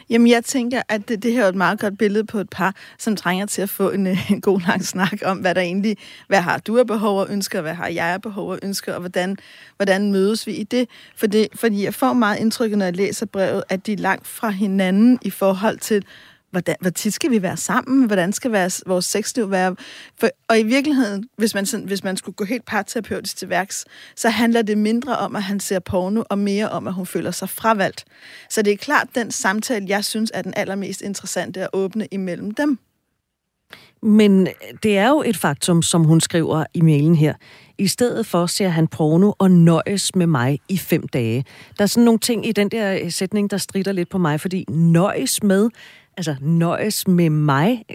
Jamen, 0.10 0.28
jeg 0.28 0.46
tænker, 0.46 0.82
at 0.90 1.10
det, 1.10 1.24
det 1.24 1.34
her 1.34 1.44
er 1.44 1.50
et 1.50 1.56
meget 1.56 1.80
godt 1.80 1.98
billede 1.98 2.24
på 2.24 2.40
et 2.40 2.50
par, 2.50 2.76
som 3.00 3.16
trænger 3.16 3.46
til 3.46 3.62
at 3.62 3.70
få 3.70 3.90
en, 3.92 4.08
øh, 4.08 4.32
en 4.32 4.42
god 4.42 4.62
lang 4.68 4.86
snak 4.86 5.20
om, 5.26 5.38
hvad 5.38 5.56
der 5.56 5.62
egentlig, 5.62 5.98
hvad 6.28 6.42
har 6.42 6.58
du 6.58 6.78
af 6.80 6.88
behov 6.88 7.20
og 7.20 7.28
ønsker, 7.30 7.62
hvad 7.62 7.74
har 7.74 7.88
jeg 7.88 8.06
af 8.06 8.22
behov 8.22 8.50
og 8.50 8.60
ønsker, 8.64 8.94
og 8.94 9.00
hvordan, 9.00 9.38
hvordan 9.76 10.12
mødes 10.12 10.48
vi 10.48 10.54
i 10.54 10.64
det? 10.64 10.90
For 11.16 11.28
det? 11.28 11.48
Fordi 11.56 11.84
jeg 11.84 11.94
får 11.94 12.14
meget 12.14 12.40
indtryk, 12.40 12.72
når 12.72 12.86
jeg 12.86 12.96
læser 12.96 13.26
brevet, 13.26 13.64
at 13.70 13.86
de 13.86 13.94
er 13.94 13.98
langt 13.98 14.28
fra 14.28 14.50
hinanden 14.50 15.20
i 15.22 15.30
forhold 15.30 15.78
til, 15.78 16.06
hvordan, 16.52 16.76
hvor 16.82 16.90
tit 16.90 17.14
skal 17.14 17.32
vi 17.32 17.42
være 17.42 17.58
sammen? 17.58 18.06
Hvordan 18.06 18.34
skal 18.34 18.52
være, 18.52 18.72
vores 18.86 19.06
sexliv 19.06 19.52
være? 19.52 19.76
For, 20.20 20.30
og 20.48 20.60
i 20.60 20.64
virkeligheden, 20.64 21.26
hvis 21.38 21.54
man, 21.54 21.66
sådan, 21.66 21.86
hvis 21.86 22.04
man 22.04 22.18
skulle 22.18 22.36
gå 22.36 22.44
helt 22.44 22.66
parterapeutisk 22.66 23.38
til 23.38 23.50
værks, 23.50 23.86
så 24.16 24.30
handler 24.30 24.62
det 24.62 24.78
mindre 24.78 25.18
om, 25.18 25.36
at 25.36 25.44
han 25.44 25.60
ser 25.60 25.80
porno, 25.80 26.24
og 26.30 26.38
mere 26.38 26.70
om, 26.70 26.88
at 26.88 26.94
hun 26.94 27.06
føler 27.06 27.32
sig 27.32 27.50
fravalgt. 27.50 28.06
Så 28.50 28.62
det 28.62 28.74
er 28.74 28.78
klart 28.78 29.08
den 29.16 29.32
samtale, 29.32 29.86
jeg 29.90 30.06
synes 30.06 30.32
er 30.34 30.42
den 30.42 30.54
allermest 30.56 31.02
interessante 31.02 31.62
at 31.62 31.70
åbne 31.74 32.08
imellem 32.12 32.52
dem. 32.52 32.80
Men 34.04 34.48
det 34.84 34.98
er 34.98 35.10
jo 35.10 35.24
et 35.26 35.38
faktum, 35.38 35.82
som 35.82 36.04
hun 36.04 36.22
skriver 36.22 36.66
i 36.74 36.82
mailen 36.82 37.16
her. 37.16 37.34
I 37.78 37.88
stedet 37.88 38.26
for 38.26 38.46
ser 38.46 38.70
han 38.70 38.88
porno 38.88 39.32
og 39.40 39.52
nøjes 39.52 40.16
med 40.16 40.28
mig 40.28 40.60
i 40.70 40.78
fem 40.78 41.08
dage. 41.08 41.46
Der 41.78 41.84
er 41.84 41.88
sådan 41.88 42.06
nogle 42.06 42.20
ting 42.20 42.48
i 42.48 42.52
den 42.52 42.70
der 42.70 43.00
øh, 43.04 43.12
sætning, 43.12 43.52
der 43.52 43.58
strider 43.58 43.92
lidt 43.92 44.10
på 44.10 44.18
mig, 44.18 44.42
fordi 44.42 44.66
nøjes 44.70 45.44
med, 45.44 45.70
altså 46.18 46.36
nøjes 46.42 47.08
med 47.08 47.30
mig. 47.30 47.86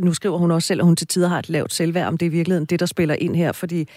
Nu 0.00 0.14
skriver 0.14 0.38
hun 0.38 0.50
også 0.50 0.66
selv, 0.66 0.80
at 0.80 0.86
hun 0.86 0.96
til 0.96 1.06
tider 1.06 1.28
har 1.28 1.38
et 1.38 1.48
lavt 1.48 1.72
selvværd, 1.72 2.06
om 2.06 2.18
det 2.18 2.26
er 2.26 2.30
i 2.30 2.32
virkeligheden 2.32 2.66
det, 2.66 2.80
der 2.80 2.86
spiller 2.86 3.14
ind 3.14 3.36
her, 3.36 3.52
fordi 3.52 3.88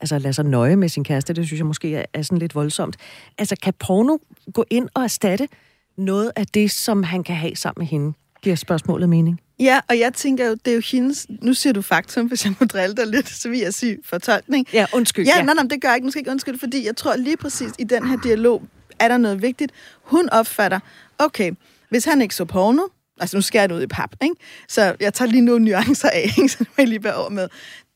altså 0.00 0.18
lade 0.18 0.34
sig 0.34 0.44
nøje 0.44 0.76
med 0.76 0.88
sin 0.88 1.04
kæreste, 1.04 1.32
det 1.32 1.46
synes 1.46 1.58
jeg 1.58 1.66
måske 1.66 1.96
er, 1.96 2.04
er 2.12 2.22
sådan 2.22 2.38
lidt 2.38 2.54
voldsomt. 2.54 2.96
Altså 3.38 3.56
kan 3.62 3.74
porno 3.78 4.16
gå 4.52 4.64
ind 4.70 4.88
og 4.94 5.02
erstatte 5.02 5.48
noget 5.96 6.32
af 6.36 6.46
det, 6.46 6.70
som 6.70 7.02
han 7.02 7.24
kan 7.24 7.36
have 7.36 7.56
sammen 7.56 7.80
med 7.80 7.86
hende? 7.86 8.12
Giver 8.42 8.56
spørgsmålet 8.56 9.08
mening? 9.08 9.40
Ja, 9.58 9.80
og 9.88 9.98
jeg 9.98 10.12
tænker 10.14 10.46
jo, 10.46 10.54
det 10.64 10.70
er 10.70 10.74
jo 10.74 10.82
hendes... 10.90 11.26
Nu 11.42 11.54
siger 11.54 11.72
du 11.72 11.82
faktum, 11.82 12.26
hvis 12.26 12.44
jeg 12.44 12.54
må 12.60 12.66
drille 12.66 12.96
dig 12.96 13.06
lidt, 13.06 13.28
så 13.28 13.48
vil 13.48 13.58
jeg 13.58 13.74
sige 13.74 13.98
fortolkning. 14.04 14.66
Ja, 14.72 14.86
undskyld. 14.92 15.26
Ja, 15.26 15.36
ja. 15.36 15.42
Nej, 15.42 15.54
nej, 15.54 15.64
det 15.70 15.80
gør 15.80 15.88
jeg 15.88 15.96
ikke. 15.96 16.06
Nu 16.06 16.10
skal 16.10 16.18
jeg 16.18 16.22
ikke 16.22 16.30
undskylde, 16.30 16.58
fordi 16.58 16.86
jeg 16.86 16.96
tror 16.96 17.16
lige 17.16 17.36
præcis 17.36 17.72
i 17.78 17.84
den 17.84 18.06
her 18.06 18.16
dialog, 18.16 18.62
er 18.98 19.08
der 19.08 19.16
noget 19.16 19.42
vigtigt. 19.42 19.72
Hun 20.02 20.28
opfatter, 20.28 20.80
okay, 21.18 21.52
hvis 21.88 22.04
han 22.04 22.22
ikke 22.22 22.34
så 22.34 22.44
porno, 22.44 22.82
Altså, 23.20 23.36
nu 23.36 23.40
skærer 23.40 23.62
jeg 23.62 23.68
det 23.68 23.76
ud 23.76 23.82
i 23.82 23.86
pap, 23.86 24.14
ikke? 24.22 24.34
Så 24.68 24.96
jeg 25.00 25.14
tager 25.14 25.30
lige 25.30 25.40
nogle 25.40 25.64
nuancer 25.64 26.10
af, 26.10 26.32
ikke? 26.38 26.48
så 26.48 26.58
det 26.58 26.68
må 26.68 26.74
jeg 26.78 26.88
lige 26.88 27.04
være 27.04 27.14
over 27.14 27.30
med. 27.30 27.48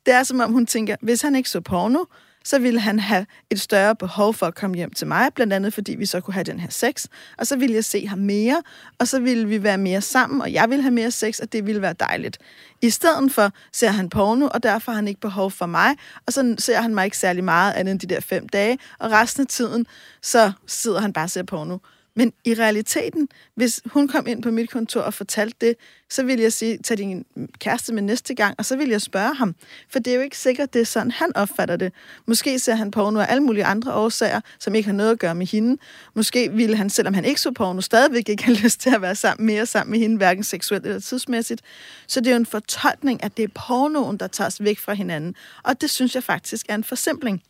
Det 0.06 0.14
er 0.14 0.22
som 0.22 0.40
om, 0.40 0.52
hun 0.52 0.66
tænker, 0.66 0.96
hvis 1.00 1.22
han 1.22 1.36
ikke 1.36 1.50
så 1.50 1.60
porno, 1.60 2.04
så 2.44 2.58
ville 2.58 2.80
han 2.80 2.98
have 2.98 3.26
et 3.50 3.60
større 3.60 3.96
behov 3.96 4.34
for 4.34 4.46
at 4.46 4.54
komme 4.54 4.76
hjem 4.76 4.90
til 4.90 5.06
mig, 5.06 5.28
blandt 5.34 5.52
andet 5.52 5.74
fordi 5.74 5.94
vi 5.94 6.06
så 6.06 6.20
kunne 6.20 6.34
have 6.34 6.44
den 6.44 6.60
her 6.60 6.70
sex, 6.70 7.06
og 7.38 7.46
så 7.46 7.56
ville 7.56 7.74
jeg 7.74 7.84
se 7.84 8.06
ham 8.06 8.18
mere, 8.18 8.62
og 8.98 9.08
så 9.08 9.20
ville 9.20 9.48
vi 9.48 9.62
være 9.62 9.78
mere 9.78 10.00
sammen, 10.00 10.40
og 10.42 10.52
jeg 10.52 10.70
ville 10.70 10.82
have 10.82 10.94
mere 10.94 11.10
sex, 11.10 11.38
og 11.38 11.52
det 11.52 11.66
ville 11.66 11.82
være 11.82 11.94
dejligt. 12.00 12.38
I 12.82 12.90
stedet 12.90 13.32
for 13.32 13.52
ser 13.72 13.88
han 13.88 14.10
porno, 14.10 14.48
og 14.54 14.62
derfor 14.62 14.92
har 14.92 14.96
han 14.96 15.08
ikke 15.08 15.20
behov 15.20 15.50
for 15.50 15.66
mig, 15.66 15.96
og 16.26 16.32
så 16.32 16.54
ser 16.58 16.80
han 16.80 16.94
mig 16.94 17.04
ikke 17.04 17.18
særlig 17.18 17.44
meget 17.44 17.72
andet 17.72 17.92
end 17.92 18.00
de 18.00 18.06
der 18.06 18.20
fem 18.20 18.48
dage, 18.48 18.78
og 18.98 19.10
resten 19.10 19.40
af 19.40 19.46
tiden, 19.46 19.86
så 20.22 20.52
sidder 20.66 21.00
han 21.00 21.12
bare 21.12 21.24
og 21.24 21.30
ser 21.30 21.42
porno. 21.42 21.78
Men 22.18 22.32
i 22.44 22.54
realiteten, 22.54 23.28
hvis 23.54 23.80
hun 23.86 24.08
kom 24.08 24.26
ind 24.26 24.42
på 24.42 24.50
mit 24.50 24.70
kontor 24.70 25.00
og 25.00 25.14
fortalte 25.14 25.56
det, 25.66 25.74
så 26.10 26.22
ville 26.22 26.42
jeg 26.42 26.52
sige, 26.52 26.78
tag 26.78 26.98
din 26.98 27.24
kæreste 27.58 27.92
med 27.92 28.02
næste 28.02 28.34
gang, 28.34 28.54
og 28.58 28.64
så 28.64 28.76
vil 28.76 28.88
jeg 28.88 29.00
spørge 29.00 29.34
ham. 29.34 29.54
For 29.90 29.98
det 29.98 30.10
er 30.10 30.14
jo 30.14 30.22
ikke 30.22 30.38
sikkert, 30.38 30.72
det 30.74 30.80
er 30.80 30.84
sådan, 30.84 31.10
han 31.10 31.36
opfatter 31.36 31.76
det. 31.76 31.92
Måske 32.26 32.58
ser 32.58 32.74
han 32.74 32.90
porno 32.90 33.20
af 33.20 33.26
alle 33.28 33.42
mulige 33.42 33.64
andre 33.64 33.92
årsager, 33.94 34.40
som 34.58 34.74
ikke 34.74 34.88
har 34.88 34.96
noget 34.96 35.10
at 35.10 35.18
gøre 35.18 35.34
med 35.34 35.46
hende. 35.46 35.80
Måske 36.14 36.52
ville 36.52 36.76
han, 36.76 36.90
selvom 36.90 37.14
han 37.14 37.24
ikke 37.24 37.40
så 37.40 37.50
porno, 37.50 37.80
stadigvæk 37.80 38.28
ikke 38.28 38.44
have 38.44 38.56
lyst 38.64 38.80
til 38.80 38.94
at 38.94 39.02
være 39.02 39.14
sammen, 39.14 39.46
mere 39.46 39.66
sammen 39.66 39.90
med 39.90 39.98
hende, 39.98 40.16
hverken 40.16 40.44
seksuelt 40.44 40.86
eller 40.86 41.00
tidsmæssigt. 41.00 41.62
Så 42.06 42.20
det 42.20 42.26
er 42.26 42.30
jo 42.30 42.36
en 42.36 42.46
fortolkning, 42.46 43.24
at 43.24 43.36
det 43.36 43.42
er 43.42 43.48
pornoen, 43.54 44.16
der 44.16 44.26
tages 44.26 44.64
væk 44.64 44.78
fra 44.78 44.92
hinanden. 44.92 45.34
Og 45.62 45.80
det 45.80 45.90
synes 45.90 46.14
jeg 46.14 46.24
faktisk 46.24 46.66
er 46.68 46.74
en 46.74 46.84
forsimpling. 46.84 47.42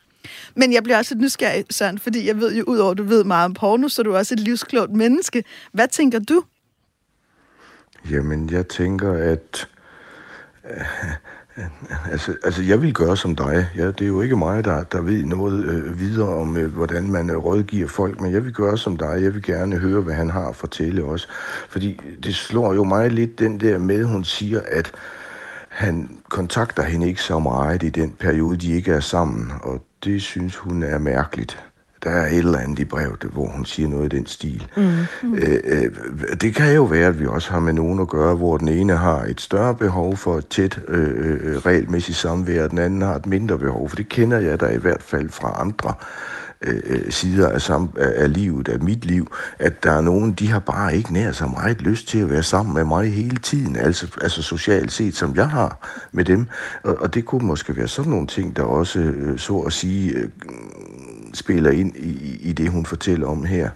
Men 0.56 0.72
jeg 0.72 0.82
bliver 0.82 0.98
også 0.98 1.14
lidt 1.14 1.22
nysgerrig, 1.22 1.64
Søren, 1.70 1.98
fordi 1.98 2.26
jeg 2.26 2.40
ved 2.40 2.54
jo, 2.56 2.64
udover 2.64 2.90
at 2.90 2.98
du 2.98 3.04
ved 3.04 3.24
meget 3.24 3.44
om 3.44 3.54
porno, 3.54 3.88
så 3.88 4.02
er 4.02 4.04
du 4.04 4.16
også 4.16 4.34
et 4.34 4.40
livsklogt 4.40 4.92
menneske. 4.92 5.44
Hvad 5.72 5.88
tænker 5.88 6.18
du? 6.18 6.42
Jamen, 8.10 8.50
jeg 8.50 8.68
tænker, 8.68 9.12
at... 9.12 9.68
Øh, 10.70 10.84
altså, 12.10 12.34
altså, 12.44 12.62
jeg 12.62 12.82
vil 12.82 12.94
gøre 12.94 13.16
som 13.16 13.36
dig. 13.36 13.68
Ja, 13.76 13.86
det 13.86 14.00
er 14.00 14.06
jo 14.06 14.20
ikke 14.20 14.36
mig, 14.36 14.64
der, 14.64 14.82
der 14.82 15.00
ved 15.00 15.24
noget 15.24 15.64
øh, 15.64 16.00
videre 16.00 16.28
om, 16.28 16.56
øh, 16.56 16.72
hvordan 16.74 17.10
man 17.10 17.30
øh, 17.30 17.36
rådgiver 17.36 17.88
folk, 17.88 18.20
men 18.20 18.32
jeg 18.32 18.44
vil 18.44 18.52
gøre 18.52 18.78
som 18.78 18.96
dig. 18.96 19.18
Jeg 19.22 19.34
vil 19.34 19.42
gerne 19.42 19.76
høre, 19.76 20.00
hvad 20.00 20.14
han 20.14 20.30
har 20.30 20.48
at 20.48 20.56
fortælle 20.56 21.04
os. 21.04 21.28
Fordi 21.68 22.00
det 22.22 22.34
slår 22.34 22.74
jo 22.74 22.84
mig 22.84 23.10
lidt 23.10 23.38
den 23.38 23.60
der 23.60 23.78
med, 23.78 24.04
hun 24.04 24.24
siger, 24.24 24.60
at 24.66 24.92
han 25.68 26.18
kontakter 26.28 26.82
hende 26.82 27.08
ikke 27.08 27.22
så 27.22 27.38
meget 27.38 27.82
i 27.82 27.88
den 27.88 28.10
periode, 28.10 28.56
de 28.56 28.72
ikke 28.72 28.92
er 28.92 29.00
sammen, 29.00 29.52
og 29.62 29.84
det 30.04 30.22
synes 30.22 30.56
hun 30.56 30.82
er 30.82 30.98
mærkeligt. 30.98 31.64
Der 32.04 32.10
er 32.10 32.26
et 32.26 32.38
eller 32.38 32.58
andet 32.58 32.78
i 32.78 32.84
brevet, 32.84 33.24
hvor 33.32 33.46
hun 33.46 33.64
siger 33.64 33.88
noget 33.88 34.12
i 34.12 34.16
den 34.16 34.26
stil. 34.26 34.66
Mm. 34.76 34.82
Mm. 35.22 35.34
Øh, 35.34 35.60
øh, 35.64 35.90
det 36.40 36.54
kan 36.54 36.74
jo 36.74 36.82
være, 36.82 37.06
at 37.06 37.20
vi 37.20 37.26
også 37.26 37.50
har 37.50 37.60
med 37.60 37.72
nogen 37.72 38.00
at 38.00 38.08
gøre, 38.08 38.34
hvor 38.34 38.56
den 38.56 38.68
ene 38.68 38.96
har 38.96 39.22
et 39.22 39.40
større 39.40 39.74
behov 39.74 40.16
for 40.16 40.38
et 40.38 40.48
tæt, 40.48 40.80
øh, 40.88 41.10
øh 41.40 41.56
regelmæssigt 41.56 42.18
samvær, 42.18 42.64
og 42.64 42.70
den 42.70 42.78
anden 42.78 43.02
har 43.02 43.14
et 43.14 43.26
mindre 43.26 43.58
behov, 43.58 43.88
for 43.88 43.96
det 43.96 44.08
kender 44.08 44.38
jeg 44.38 44.60
da 44.60 44.66
i 44.66 44.76
hvert 44.76 45.02
fald 45.02 45.28
fra 45.28 45.60
andre 45.60 45.94
Øh, 46.62 46.80
øh, 46.86 47.12
sider 47.12 47.48
af, 47.48 47.62
sam, 47.62 47.90
af 47.96 48.32
livet, 48.32 48.68
af 48.68 48.80
mit 48.80 49.04
liv, 49.04 49.32
at 49.58 49.84
der 49.84 49.92
er 49.92 50.00
nogen, 50.00 50.32
de 50.32 50.48
har 50.48 50.58
bare 50.58 50.96
ikke 50.96 51.12
nær 51.12 51.32
så 51.32 51.46
meget 51.46 51.82
lyst 51.82 52.08
til 52.08 52.18
at 52.18 52.30
være 52.30 52.42
sammen 52.42 52.74
med 52.74 52.84
mig 52.84 53.12
hele 53.12 53.36
tiden, 53.36 53.76
altså, 53.76 54.06
altså 54.22 54.42
socialt 54.42 54.92
set, 54.92 55.16
som 55.16 55.36
jeg 55.36 55.48
har 55.48 55.88
med 56.12 56.24
dem. 56.24 56.46
Og, 56.82 56.96
og 57.00 57.14
det 57.14 57.24
kunne 57.24 57.46
måske 57.46 57.76
være 57.76 57.88
sådan 57.88 58.10
nogle 58.10 58.26
ting, 58.26 58.56
der 58.56 58.62
også, 58.62 58.98
øh, 58.98 59.38
så 59.38 59.58
at 59.58 59.72
sige, 59.72 60.12
øh, 60.12 60.28
spiller 61.34 61.70
ind 61.70 61.96
i, 61.96 62.38
i 62.40 62.52
det, 62.52 62.70
hun 62.70 62.86
fortæller 62.86 63.26
om 63.26 63.44
her. 63.44 63.70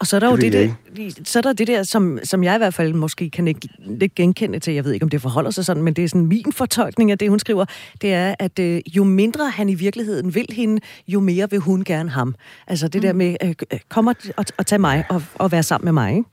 Og 0.00 0.06
så 0.06 0.16
er 0.16 0.20
der 0.20 0.36
det 0.36 0.44
jo 0.44 0.50
det 0.50 0.52
der, 0.96 1.24
så 1.24 1.38
er 1.38 1.42
der 1.42 1.52
det 1.52 1.66
der, 1.66 1.82
som, 1.82 2.18
som 2.24 2.44
jeg 2.44 2.54
i 2.54 2.58
hvert 2.58 2.74
fald 2.74 2.94
måske 2.94 3.30
kan 3.30 3.48
ikke, 3.48 3.68
ikke 4.02 4.14
genkende 4.14 4.58
til, 4.58 4.74
jeg 4.74 4.84
ved 4.84 4.92
ikke, 4.92 5.04
om 5.04 5.10
det 5.10 5.22
forholder 5.22 5.50
sig 5.50 5.64
sådan, 5.64 5.82
men 5.82 5.94
det 5.94 6.04
er 6.04 6.08
sådan 6.08 6.26
min 6.26 6.52
fortolkning 6.52 7.10
af 7.10 7.18
det, 7.18 7.28
hun 7.28 7.38
skriver, 7.38 7.64
det 8.00 8.12
er, 8.12 8.34
at 8.38 8.58
øh, 8.58 8.80
jo 8.96 9.04
mindre 9.04 9.50
han 9.50 9.68
i 9.68 9.74
virkeligheden 9.74 10.34
vil 10.34 10.46
hende, 10.52 10.80
jo 11.08 11.20
mere 11.20 11.50
vil 11.50 11.58
hun 11.58 11.84
gerne 11.84 12.10
ham. 12.10 12.34
Altså 12.66 12.88
det 12.88 13.00
mm. 13.00 13.06
der 13.06 13.12
med, 13.12 13.36
øh, 13.42 13.54
øh 13.72 13.80
kom 13.88 14.06
og, 14.06 14.16
og, 14.36 14.44
og 14.58 14.66
tage 14.66 14.78
mig 14.78 15.04
og, 15.08 15.22
og 15.34 15.52
være 15.52 15.62
sammen 15.62 15.84
med 15.84 15.92
mig, 15.92 16.10
ikke? 16.10 16.28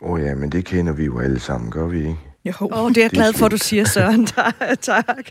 Åh 0.00 0.10
oh 0.10 0.20
ja, 0.20 0.34
men 0.34 0.52
det 0.52 0.64
kender 0.64 0.92
vi 0.92 1.04
jo 1.04 1.18
alle 1.18 1.40
sammen, 1.40 1.70
gør 1.70 1.86
vi 1.86 1.98
ikke? 1.98 2.31
Jo, 2.44 2.52
oh, 2.60 2.88
det 2.88 2.96
er 2.96 3.02
jeg 3.02 3.10
glad 3.10 3.32
for, 3.32 3.46
at 3.46 3.52
du 3.52 3.56
siger, 3.56 3.84
Søren. 3.84 4.26
tak. 4.80 5.28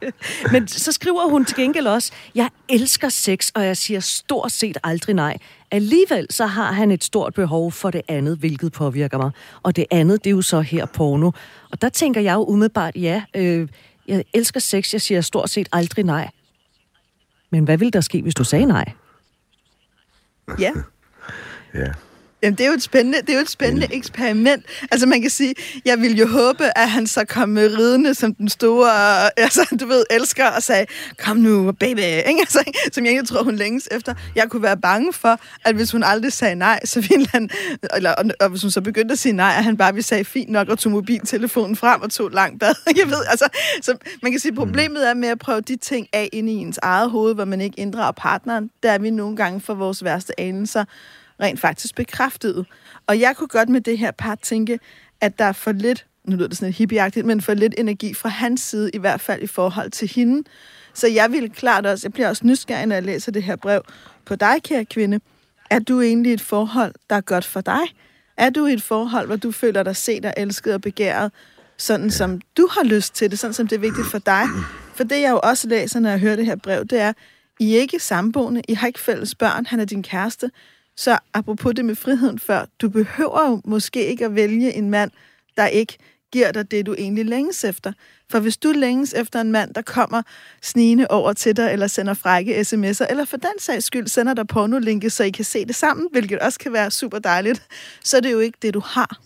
Men 0.51 0.67
så 0.67 0.91
skriver 0.91 1.29
hun 1.29 1.45
til 1.45 1.55
gengæld 1.55 1.87
også, 1.87 2.11
jeg 2.35 2.49
elsker 2.69 3.09
sex, 3.09 3.49
og 3.55 3.65
jeg 3.65 3.77
siger 3.77 3.99
stort 3.99 4.51
set 4.51 4.77
aldrig 4.83 5.15
nej. 5.15 5.37
Alligevel 5.71 6.27
så 6.29 6.45
har 6.45 6.71
han 6.71 6.91
et 6.91 7.03
stort 7.03 7.33
behov 7.33 7.71
for 7.71 7.91
det 7.91 8.01
andet, 8.07 8.37
hvilket 8.37 8.71
påvirker 8.71 9.17
mig. 9.17 9.31
Og 9.63 9.75
det 9.75 9.85
andet, 9.91 10.23
det 10.23 10.29
er 10.29 10.35
jo 10.35 10.41
så 10.41 10.61
her 10.61 10.85
porno. 10.85 11.31
Og 11.71 11.81
der 11.81 11.89
tænker 11.89 12.21
jeg 12.21 12.33
jo 12.33 12.43
umiddelbart, 12.45 12.95
ja, 12.95 13.23
øh, 13.35 13.67
jeg 14.07 14.23
elsker 14.33 14.59
sex, 14.59 14.93
jeg 14.93 15.01
siger 15.01 15.21
stort 15.21 15.49
set 15.49 15.69
aldrig 15.71 16.05
nej. 16.05 16.29
Men 17.49 17.63
hvad 17.63 17.77
ville 17.77 17.91
der 17.91 18.01
ske, 18.01 18.21
hvis 18.21 18.35
du 18.35 18.43
sagde 18.43 18.65
nej? 18.65 18.91
Ja. 20.59 20.71
ja. 21.73 21.91
Jamen, 22.43 22.57
det 22.57 22.63
er 22.63 22.67
jo 22.67 22.73
et 22.73 22.83
spændende, 22.83 23.21
det 23.21 23.29
er 23.29 23.33
jo 23.33 23.41
et 23.41 23.49
spændende 23.49 23.87
mm. 23.87 23.97
eksperiment. 23.97 24.65
Altså, 24.91 25.07
man 25.07 25.21
kan 25.21 25.29
sige, 25.29 25.55
jeg 25.85 26.01
ville 26.01 26.17
jo 26.17 26.27
håbe, 26.27 26.77
at 26.77 26.89
han 26.89 27.07
så 27.07 27.25
kom 27.25 27.49
med 27.49 27.77
ridende 27.77 28.13
som 28.13 28.35
den 28.35 28.49
store, 28.49 28.89
altså, 29.39 29.75
du 29.79 29.87
ved, 29.87 30.03
elsker, 30.09 30.47
og 30.47 30.63
sagde, 30.63 30.85
kom 31.17 31.37
nu, 31.37 31.71
baby, 31.71 31.99
ikke? 31.99 32.39
Altså, 32.39 32.63
som 32.93 33.05
jeg 33.05 33.11
egentlig 33.11 33.29
tror, 33.29 33.43
hun 33.43 33.55
længes 33.55 33.87
efter. 33.91 34.13
Jeg 34.35 34.49
kunne 34.49 34.63
være 34.63 34.77
bange 34.77 35.13
for, 35.13 35.39
at 35.65 35.75
hvis 35.75 35.91
hun 35.91 36.03
aldrig 36.03 36.33
sagde 36.33 36.55
nej, 36.55 36.79
så 36.85 37.01
ville 37.01 37.27
han, 37.31 37.49
eller, 37.95 38.11
og, 38.11 38.25
og 38.39 38.49
hvis 38.49 38.61
hun 38.61 38.71
så 38.71 38.81
begyndte 38.81 39.13
at 39.13 39.19
sige 39.19 39.33
nej, 39.33 39.53
at 39.57 39.63
han 39.63 39.77
bare 39.77 39.93
ville 39.93 40.03
sige 40.03 40.25
fint 40.25 40.49
nok, 40.49 40.69
og 40.69 40.79
tog 40.79 40.91
mobiltelefonen 40.91 41.75
frem 41.75 42.01
og 42.01 42.11
tog 42.11 42.31
langt 42.31 42.59
bad. 42.59 42.73
Jeg 43.01 43.07
ved, 43.07 43.25
altså, 43.29 43.47
så 43.81 43.97
man 44.23 44.31
kan 44.31 44.39
sige, 44.39 44.55
problemet 44.55 45.09
er 45.09 45.13
med 45.13 45.29
at 45.29 45.39
prøve 45.39 45.61
de 45.61 45.75
ting 45.75 46.07
af 46.13 46.29
ind 46.33 46.49
i 46.49 46.53
ens 46.53 46.79
eget 46.81 47.09
hoved, 47.09 47.35
hvor 47.35 47.45
man 47.45 47.61
ikke 47.61 47.79
inddrager 47.79 48.11
partneren, 48.11 48.69
der 48.83 48.91
er 48.91 48.97
vi 48.97 49.09
nogle 49.09 49.35
gange 49.35 49.61
for 49.61 49.73
vores 49.73 50.03
værste 50.03 50.39
anelser 50.39 50.85
rent 51.41 51.59
faktisk 51.59 51.95
bekræftet. 51.95 52.65
Og 53.07 53.19
jeg 53.19 53.35
kunne 53.35 53.47
godt 53.47 53.69
med 53.69 53.81
det 53.81 53.97
her 53.97 54.11
par 54.11 54.35
tænke, 54.35 54.79
at 55.21 55.39
der 55.39 55.45
er 55.45 55.51
for 55.51 55.71
lidt, 55.71 56.05
nu 56.25 56.35
lyder 56.35 56.47
det 56.47 56.57
sådan 56.57 56.67
lidt 56.67 56.77
hippieagtigt, 56.77 57.25
men 57.25 57.41
for 57.41 57.53
lidt 57.53 57.75
energi 57.77 58.13
fra 58.13 58.29
hans 58.29 58.61
side, 58.61 58.91
i 58.93 58.97
hvert 58.97 59.21
fald 59.21 59.41
i 59.41 59.47
forhold 59.47 59.91
til 59.91 60.07
hende. 60.07 60.43
Så 60.93 61.07
jeg 61.07 61.31
vil 61.31 61.51
klart 61.51 61.85
også, 61.85 62.07
jeg 62.07 62.13
bliver 62.13 62.29
også 62.29 62.47
nysgerrig, 62.47 62.85
når 62.85 62.95
jeg 62.95 63.03
læser 63.03 63.31
det 63.31 63.43
her 63.43 63.55
brev 63.55 63.81
på 64.25 64.35
dig, 64.35 64.55
kære 64.63 64.85
kvinde. 64.85 65.19
Er 65.69 65.79
du 65.79 66.01
egentlig 66.01 66.33
et 66.33 66.41
forhold, 66.41 66.93
der 67.09 67.15
er 67.15 67.21
godt 67.21 67.45
for 67.45 67.61
dig? 67.61 67.81
Er 68.37 68.49
du 68.49 68.65
i 68.65 68.73
et 68.73 68.81
forhold, 68.81 69.27
hvor 69.27 69.35
du 69.35 69.51
føler 69.51 69.83
dig 69.83 69.95
set 69.95 70.25
og 70.25 70.33
elsket 70.37 70.73
og 70.73 70.81
begæret, 70.81 71.31
sådan 71.77 72.11
som 72.11 72.41
du 72.57 72.67
har 72.71 72.83
lyst 72.83 73.15
til 73.15 73.31
det, 73.31 73.39
sådan 73.39 73.53
som 73.53 73.67
det 73.67 73.75
er 73.75 73.79
vigtigt 73.79 74.07
for 74.07 74.19
dig? 74.19 74.43
For 74.95 75.03
det, 75.03 75.21
jeg 75.21 75.31
jo 75.31 75.39
også 75.43 75.67
læser, 75.67 75.99
når 75.99 76.09
jeg 76.09 76.19
hører 76.19 76.35
det 76.35 76.45
her 76.45 76.55
brev, 76.55 76.85
det 76.85 76.99
er, 76.99 77.13
I 77.59 77.75
er 77.75 77.79
ikke 77.79 77.99
samboende, 77.99 78.61
I 78.67 78.73
har 78.73 78.87
ikke 78.87 78.99
fælles 78.99 79.35
børn, 79.35 79.65
han 79.65 79.79
er 79.79 79.85
din 79.85 80.03
kæreste, 80.03 80.51
så 80.97 81.17
apropos 81.33 81.73
det 81.75 81.85
med 81.85 81.95
friheden 81.95 82.39
før, 82.39 82.65
du 82.81 82.89
behøver 82.89 83.49
jo 83.49 83.61
måske 83.65 84.05
ikke 84.05 84.25
at 84.25 84.35
vælge 84.35 84.73
en 84.73 84.89
mand, 84.89 85.11
der 85.57 85.67
ikke 85.67 85.97
giver 86.31 86.51
dig 86.51 86.71
det, 86.71 86.85
du 86.85 86.95
egentlig 86.97 87.25
længes 87.25 87.63
efter. 87.63 87.93
For 88.29 88.39
hvis 88.39 88.57
du 88.57 88.71
længes 88.71 89.13
efter 89.13 89.41
en 89.41 89.51
mand, 89.51 89.73
der 89.73 89.81
kommer 89.81 90.21
snigende 90.61 91.07
over 91.09 91.33
til 91.33 91.57
dig, 91.57 91.71
eller 91.71 91.87
sender 91.87 92.13
frække 92.13 92.59
sms'er, 92.59 93.05
eller 93.09 93.25
for 93.25 93.37
den 93.37 93.59
sags 93.59 93.85
skyld 93.85 94.07
sender 94.07 94.33
dig 94.33 94.47
pornolinke, 94.47 95.09
så 95.09 95.23
I 95.23 95.29
kan 95.29 95.45
se 95.45 95.65
det 95.65 95.75
sammen, 95.75 96.07
hvilket 96.11 96.39
også 96.39 96.59
kan 96.59 96.73
være 96.73 96.91
super 96.91 97.19
dejligt, 97.19 97.63
så 98.03 98.17
er 98.17 98.21
det 98.21 98.31
jo 98.31 98.39
ikke 98.39 98.57
det, 98.61 98.73
du 98.73 98.79
har. 98.79 99.21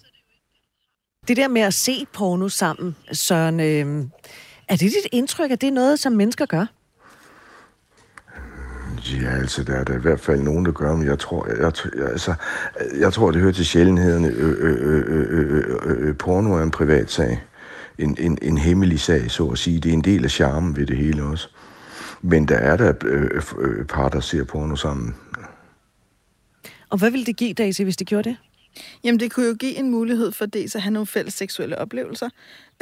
Det 1.28 1.38
der 1.38 1.48
med 1.48 1.62
at 1.62 1.74
se 1.74 2.06
porno 2.14 2.50
sammen, 2.50 2.96
Søren, 3.12 3.60
øh, 3.60 4.06
er 4.68 4.76
det 4.76 4.80
dit 4.80 5.08
indtryk, 5.12 5.52
at 5.52 5.62
det 5.62 5.68
er 5.68 5.72
noget, 5.72 6.00
som 6.00 6.14
mennesker 6.14 6.46
gør? 6.46 6.66
Ja, 9.14 9.30
altså, 9.30 9.64
der 9.64 9.74
er 9.74 9.84
der 9.84 9.96
i 9.96 10.02
hvert 10.02 10.20
fald 10.20 10.42
nogen, 10.42 10.66
der 10.66 10.72
gør, 10.72 10.96
men 10.96 11.08
jeg 11.08 11.20
tror, 11.20 11.48
jeg, 11.48 11.72
jeg, 11.96 12.08
altså, 12.12 12.34
jeg 13.00 13.14
tror 13.14 13.32
det 13.32 13.42
hører 13.42 13.54
til 13.54 13.66
sjældenhederne. 13.66 14.28
Øh, 14.28 14.56
øh, 14.60 15.04
øh, 15.08 16.08
øh, 16.08 16.18
porno 16.18 16.54
er 16.54 16.64
en 16.64 16.72
privat 16.72 17.12
sag. 17.12 17.44
En, 17.98 18.18
en, 18.20 18.38
en 18.42 18.58
hemmelig 18.58 19.00
sag, 19.00 19.32
så 19.32 19.48
at 19.48 19.58
sige. 19.58 19.80
Det 19.80 19.90
er 19.90 19.94
en 19.94 20.02
del 20.02 20.24
af 20.24 20.32
charmen 20.32 20.76
ved 20.78 20.86
det 20.86 20.98
hele 20.98 21.24
også. 21.24 21.50
Men 22.22 22.48
der 22.48 22.56
er 22.58 22.78
der 22.78 22.94
øh, 23.06 23.42
øh, 23.58 23.86
par, 23.86 24.10
der 24.10 24.20
ser 24.20 24.44
porno 24.44 24.76
sammen. 24.76 25.16
Og 26.90 26.98
hvad 26.98 27.12
ville 27.12 27.26
det 27.26 27.38
give, 27.38 27.54
Daisy, 27.54 27.82
hvis 27.82 27.98
det 27.98 28.08
gjorde 28.08 28.30
det? 28.30 28.38
Jamen, 29.04 29.20
det 29.20 29.32
kunne 29.32 29.46
jo 29.46 29.54
give 29.54 29.76
en 29.76 29.90
mulighed 29.90 30.32
for 30.32 30.46
dels 30.46 30.76
at 30.76 30.82
have 30.82 30.94
nogle 30.94 31.08
fælles 31.08 31.34
seksuelle 31.34 31.78
oplevelser. 31.78 32.30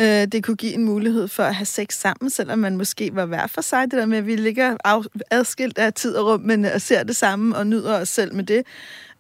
Øh, 0.02 0.06
det 0.06 0.44
kunne 0.44 0.58
give 0.58 0.74
en 0.74 0.84
mulighed 0.84 1.28
for 1.28 1.44
at 1.44 1.56
have 1.56 1.66
sex 1.66 1.94
sammen, 1.94 2.30
selvom 2.30 2.60
man 2.60 2.78
måske 2.78 3.16
var 3.16 3.26
hver 3.26 3.48
for 3.48 3.62
sig. 3.62 3.92
Det 3.92 4.00
der 4.00 4.06
med, 4.06 4.18
at 4.18 4.28
vi 4.28 4.36
ligger 4.36 4.78
adskilt 5.32 5.78
af 5.78 5.94
tid 5.94 6.16
og 6.16 6.34
rum, 6.34 6.42
men 6.42 6.66
og 6.66 6.82
ser 6.82 7.04
det 7.04 7.16
samme 7.16 7.56
og 7.56 7.68
nyder 7.68 8.00
os 8.00 8.10
selv 8.10 8.36
med 8.36 8.44
det. 8.44 8.64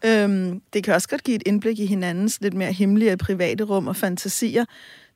Øh, 0.05 0.55
det 0.73 0.83
kan 0.83 0.93
også 0.93 1.09
godt 1.09 1.23
give 1.23 1.35
et 1.35 1.43
indblik 1.45 1.79
i 1.79 1.85
hinandens 1.85 2.41
lidt 2.41 2.53
mere 2.53 2.71
hemmelige 2.71 3.17
private 3.17 3.63
rum 3.63 3.87
og 3.87 3.95
fantasier. 3.95 4.65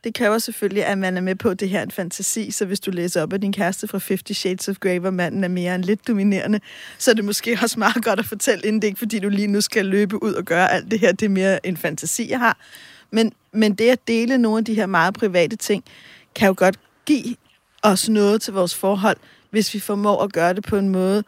Det 0.04 0.14
kræver 0.14 0.38
selvfølgelig, 0.38 0.86
at 0.86 0.98
man 0.98 1.18
er 1.18 1.22
med 1.22 1.36
på, 1.36 1.50
at 1.50 1.60
det 1.60 1.70
her 1.70 1.80
er 1.80 1.84
en 1.84 1.91
fantasi, 1.91 2.52
så 2.52 2.66
hvis 2.66 2.80
du 2.80 2.91
læser 2.91 3.22
op 3.22 3.34
af 3.34 3.41
din 3.41 3.54
kæreste 3.54 3.88
fra 3.88 4.00
50 4.08 4.38
Shades 4.38 4.70
of 4.70 4.76
Grey, 4.80 5.00
hvor 5.00 5.10
manden 5.10 5.43
er 5.43 5.48
mere 5.48 5.76
end 5.76 5.84
lidt 5.84 6.08
dominerende, 6.08 6.60
så 6.98 7.12
er 7.12 7.16
det 7.16 7.26
måske 7.26 7.60
også 7.64 7.80
meget 7.80 8.04
godt 8.04 8.20
at 8.20 8.26
fortælle, 8.26 8.66
inden 8.66 8.82
det 8.82 8.88
ikke 8.88 9.00
fordi 9.00 9.20
du 9.20 9.30
lige 9.30 9.48
nu 9.48 9.62
skal 9.62 9.86
løbe 9.86 10.24
ud 10.24 10.34
og 10.34 10.43
gøre 10.43 10.72
alt 10.72 10.91
det 10.91 11.00
her. 11.00 11.12
Det 11.12 11.26
er 11.26 11.30
mere 11.30 11.66
en 11.66 11.78
fantasi, 11.78 12.30
jeg 12.30 12.39
har. 12.39 12.58
Men, 13.12 13.34
men 13.52 13.76
det 13.76 13.89
at 13.89 14.08
dele 14.08 14.38
nogle 14.38 14.58
af 14.58 14.66
de 14.66 14.74
her 14.74 14.86
meget 14.86 15.14
private 15.14 15.56
ting, 15.56 15.84
kan 16.36 16.48
jo 16.48 16.54
godt 16.58 16.80
give 17.06 17.36
os 17.84 18.10
noget 18.10 18.41
til 18.41 18.54
vores 18.54 18.76
forhold, 18.76 19.18
hvis 19.50 19.74
vi 19.74 19.80
formår 19.80 20.24
at 20.24 20.34
gøre 20.34 20.54
det 20.54 20.64
på 20.64 20.78
en 20.78 20.89
måde, 20.89 21.24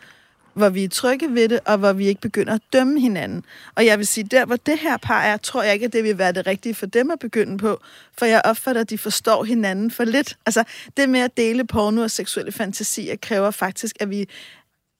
hvor 0.59 0.69
vi 0.69 0.83
er 0.83 0.89
trygge 0.89 1.33
ved 1.35 1.49
det, 1.49 1.59
og 1.65 1.77
hvor 1.77 1.93
vi 1.93 2.07
ikke 2.07 2.21
begynder 2.21 2.53
at 2.53 2.61
dømme 2.73 2.99
hinanden. 2.99 3.45
Og 3.75 3.85
jeg 3.85 3.97
vil 3.97 4.07
sige, 4.07 4.23
der 4.23 4.45
hvor 4.45 4.55
det 4.55 4.79
her 4.79 4.97
par 4.97 5.21
er, 5.21 5.37
tror 5.37 5.63
jeg 5.63 5.73
ikke, 5.73 5.85
at 5.85 5.93
det 5.93 6.03
vil 6.03 6.17
være 6.17 6.31
det 6.31 6.47
rigtige 6.47 6.75
for 6.75 6.85
dem 6.85 7.11
at 7.11 7.19
begynde 7.19 7.57
på, 7.57 7.81
for 8.17 8.25
jeg 8.25 8.41
opfatter, 8.45 8.81
at 8.81 8.89
de 8.89 8.97
forstår 8.97 9.43
hinanden 9.43 9.91
for 9.91 10.03
lidt. 10.03 10.37
Altså, 10.45 10.63
det 10.97 11.09
med 11.09 11.19
at 11.19 11.37
dele 11.37 11.67
porno 11.67 12.01
og 12.01 12.11
seksuelle 12.11 12.51
fantasier 12.51 13.15
kræver 13.15 13.51
faktisk, 13.51 13.95
at 13.99 14.09
vi 14.09 14.27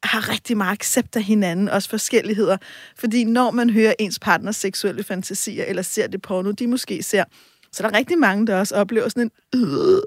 har 0.04 0.30
rigtig 0.30 0.58
meget 0.58 0.72
accept 0.72 1.16
af 1.16 1.24
hinanden, 1.24 1.70
også 1.70 1.90
forskelligheder. 1.90 2.58
Fordi 2.96 3.24
når 3.24 3.52
man 3.52 3.70
hører 3.70 3.94
ens 4.00 4.20
partners 4.20 4.56
seksuelle 4.56 5.04
fantasier, 5.04 5.66
eller 5.66 5.82
ser 5.82 6.08
det 6.08 6.22
porno, 6.22 6.52
de 6.52 6.68
måske 6.68 7.04
ser, 7.04 7.24
så 7.72 7.84
der 7.84 7.90
er 7.90 7.98
rigtig 7.98 8.18
mange, 8.18 8.48
der 8.48 8.60
også 8.60 8.76
oplever 8.76 9.10
sådan 9.10 9.32
en, 9.54 9.62
øh, 9.62 10.02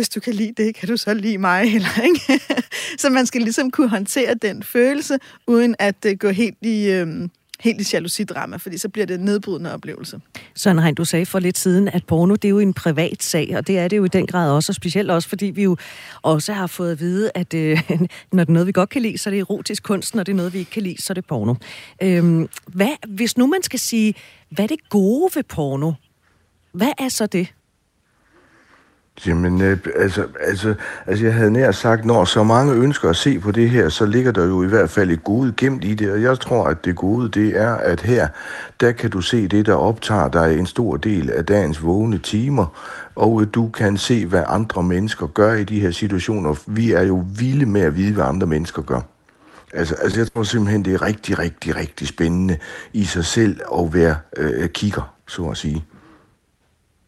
hvis 0.00 0.08
du 0.08 0.20
kan 0.20 0.34
lide 0.34 0.52
det, 0.56 0.74
kan 0.74 0.88
du 0.88 0.96
så 0.96 1.14
lide 1.14 1.38
mig, 1.38 1.62
eller 1.74 2.02
ikke? 2.04 2.44
så 2.98 3.10
man 3.10 3.26
skal 3.26 3.40
ligesom 3.40 3.70
kunne 3.70 3.88
håndtere 3.88 4.34
den 4.34 4.62
følelse, 4.62 5.18
uden 5.46 5.74
at 5.78 6.02
det 6.02 6.20
gå 6.20 6.28
helt 6.28 6.58
i... 6.62 7.02
Uh, 7.02 7.28
helt 7.60 7.80
i 7.80 7.84
jalousidrama, 7.92 8.56
fordi 8.56 8.78
så 8.78 8.88
bliver 8.88 9.06
det 9.06 9.14
en 9.14 9.24
nedbrydende 9.24 9.74
oplevelse. 9.74 10.20
Søren 10.54 10.78
Hein, 10.78 10.94
du 10.94 11.04
sagde 11.04 11.26
for 11.26 11.38
lidt 11.38 11.58
siden, 11.58 11.88
at 11.88 12.06
porno 12.06 12.34
det 12.34 12.44
er 12.44 12.48
jo 12.48 12.58
en 12.58 12.74
privat 12.74 13.22
sag, 13.22 13.56
og 13.56 13.66
det 13.66 13.78
er 13.78 13.88
det 13.88 13.96
jo 13.96 14.04
i 14.04 14.08
den 14.08 14.26
grad 14.26 14.50
også, 14.50 14.70
og 14.70 14.74
specielt 14.74 15.10
også, 15.10 15.28
fordi 15.28 15.46
vi 15.46 15.62
jo 15.62 15.76
også 16.22 16.52
har 16.52 16.66
fået 16.66 16.92
at 16.92 17.00
vide, 17.00 17.30
at 17.34 17.54
øh, 17.54 17.82
når 18.32 18.44
det 18.44 18.48
er 18.48 18.52
noget, 18.52 18.66
vi 18.66 18.72
godt 18.72 18.90
kan 18.90 19.02
lide, 19.02 19.18
så 19.18 19.30
er 19.30 19.32
det 19.32 19.40
erotisk 19.40 19.82
kunst, 19.82 20.14
når 20.14 20.22
det 20.22 20.32
er 20.32 20.36
noget, 20.36 20.52
vi 20.52 20.58
ikke 20.58 20.70
kan 20.70 20.82
lide, 20.82 21.02
så 21.02 21.12
er 21.12 21.14
det 21.14 21.26
porno. 21.26 21.54
Øhm, 22.02 22.48
hvad, 22.66 23.08
hvis 23.08 23.36
nu 23.36 23.46
man 23.46 23.62
skal 23.62 23.78
sige, 23.78 24.14
hvad 24.50 24.64
er 24.64 24.68
det 24.68 24.88
gode 24.88 25.30
ved 25.34 25.42
porno? 25.42 25.92
Hvad 26.72 26.92
er 26.98 27.08
så 27.08 27.26
det? 27.26 27.48
Jamen, 29.26 29.62
øh, 29.62 29.78
altså, 29.96 30.26
altså, 30.40 30.74
altså, 31.06 31.24
jeg 31.24 31.34
havde 31.34 31.50
nær 31.50 31.70
sagt, 31.70 32.04
når 32.04 32.24
så 32.24 32.44
mange 32.44 32.74
ønsker 32.74 33.10
at 33.10 33.16
se 33.16 33.38
på 33.38 33.50
det 33.50 33.70
her, 33.70 33.88
så 33.88 34.06
ligger 34.06 34.32
der 34.32 34.46
jo 34.46 34.62
i 34.62 34.66
hvert 34.66 34.90
fald 34.90 35.10
et 35.10 35.24
gode 35.24 35.52
gemt 35.56 35.84
i 35.84 35.94
det, 35.94 36.12
og 36.12 36.22
jeg 36.22 36.40
tror, 36.40 36.64
at 36.64 36.84
det 36.84 36.96
gode, 36.96 37.28
det 37.28 37.60
er, 37.60 37.74
at 37.74 38.00
her, 38.00 38.28
der 38.80 38.92
kan 38.92 39.10
du 39.10 39.20
se 39.20 39.48
det, 39.48 39.66
der 39.66 39.74
optager 39.74 40.28
dig 40.28 40.58
en 40.58 40.66
stor 40.66 40.96
del 40.96 41.30
af 41.30 41.46
dagens 41.46 41.84
vågne 41.84 42.18
timer, 42.18 42.66
og 43.14 43.42
øh, 43.42 43.48
du 43.54 43.68
kan 43.68 43.96
se, 43.96 44.26
hvad 44.26 44.42
andre 44.46 44.82
mennesker 44.82 45.26
gør 45.26 45.54
i 45.54 45.64
de 45.64 45.80
her 45.80 45.90
situationer. 45.90 46.54
Vi 46.66 46.92
er 46.92 47.02
jo 47.02 47.24
vilde 47.38 47.66
med 47.66 47.80
at 47.80 47.96
vide, 47.96 48.14
hvad 48.14 48.24
andre 48.24 48.46
mennesker 48.46 48.82
gør. 48.82 49.00
Altså, 49.72 49.94
altså 49.94 50.20
jeg 50.20 50.32
tror 50.32 50.42
simpelthen, 50.42 50.84
det 50.84 50.94
er 50.94 51.02
rigtig, 51.02 51.38
rigtig, 51.38 51.76
rigtig 51.76 52.08
spændende 52.08 52.56
i 52.92 53.04
sig 53.04 53.24
selv 53.24 53.60
at 53.78 53.94
være 53.94 54.16
øh, 54.36 54.68
kigger, 54.68 55.14
så 55.28 55.44
at 55.44 55.56
sige. 55.56 55.84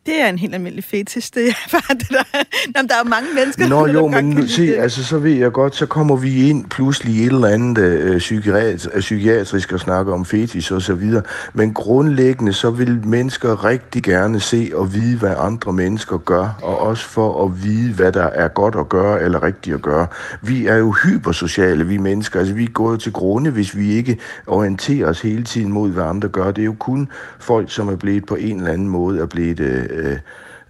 Det 0.06 0.20
er 0.20 0.28
en 0.28 0.38
helt 0.38 0.54
almindelig 0.54 0.84
fetish, 0.84 1.30
det 1.34 1.48
er 1.48 1.52
bare 1.72 1.98
det 1.98 2.08
der. 2.10 2.42
Jamen, 2.76 2.88
der 2.88 2.94
er 2.94 3.04
mange 3.04 3.28
mennesker, 3.34 3.68
Nå 3.68 3.86
der 3.86 3.92
jo, 3.92 4.08
men 4.08 4.24
nu, 4.24 4.46
se, 4.46 4.76
altså, 4.76 5.04
så 5.04 5.18
ved 5.18 5.32
jeg 5.32 5.52
godt, 5.52 5.76
så 5.76 5.86
kommer 5.86 6.16
vi 6.16 6.48
ind 6.48 6.64
pludselig 6.64 7.14
i 7.14 7.20
et 7.20 7.26
eller 7.26 7.48
andet 7.48 7.78
øh, 7.78 8.18
psykiatri, 8.18 8.90
øh, 8.94 9.00
psykiatrisk 9.00 9.72
og 9.72 9.80
snakke 9.80 10.12
om 10.12 10.24
fetish 10.24 10.72
og 10.72 10.82
så 10.82 10.94
videre. 10.94 11.22
Men 11.54 11.74
grundlæggende, 11.74 12.52
så 12.52 12.70
vil 12.70 13.06
mennesker 13.06 13.64
rigtig 13.64 14.02
gerne 14.02 14.40
se 14.40 14.70
og 14.74 14.94
vide, 14.94 15.18
hvad 15.18 15.34
andre 15.38 15.72
mennesker 15.72 16.16
gør, 16.16 16.58
og 16.62 16.78
også 16.78 17.04
for 17.04 17.44
at 17.44 17.64
vide, 17.64 17.92
hvad 17.92 18.12
der 18.12 18.26
er 18.26 18.48
godt 18.48 18.74
at 18.74 18.88
gøre 18.88 19.22
eller 19.22 19.42
rigtigt 19.42 19.74
at 19.74 19.82
gøre. 19.82 20.06
Vi 20.42 20.66
er 20.66 20.76
jo 20.76 20.94
hypersociale, 21.04 21.86
vi 21.86 21.96
mennesker. 21.96 22.38
Altså, 22.38 22.54
vi 22.54 22.66
går 22.66 22.96
til 22.96 23.12
grunde, 23.12 23.50
hvis 23.50 23.76
vi 23.76 23.92
ikke 23.92 24.18
orienterer 24.46 25.08
os 25.08 25.20
hele 25.20 25.44
tiden 25.44 25.72
mod, 25.72 25.90
hvad 25.90 26.04
andre 26.04 26.28
gør. 26.28 26.50
Det 26.50 26.62
er 26.62 26.66
jo 26.66 26.76
kun 26.78 27.08
folk, 27.38 27.70
som 27.70 27.88
er 27.88 27.96
blevet 27.96 28.26
på 28.26 28.34
en 28.34 28.56
eller 28.56 28.72
anden 28.72 28.88
måde 28.88 29.20
er 29.20 29.26
blevet 29.26 29.60
øh, 29.60 29.88
øh, 29.92 30.16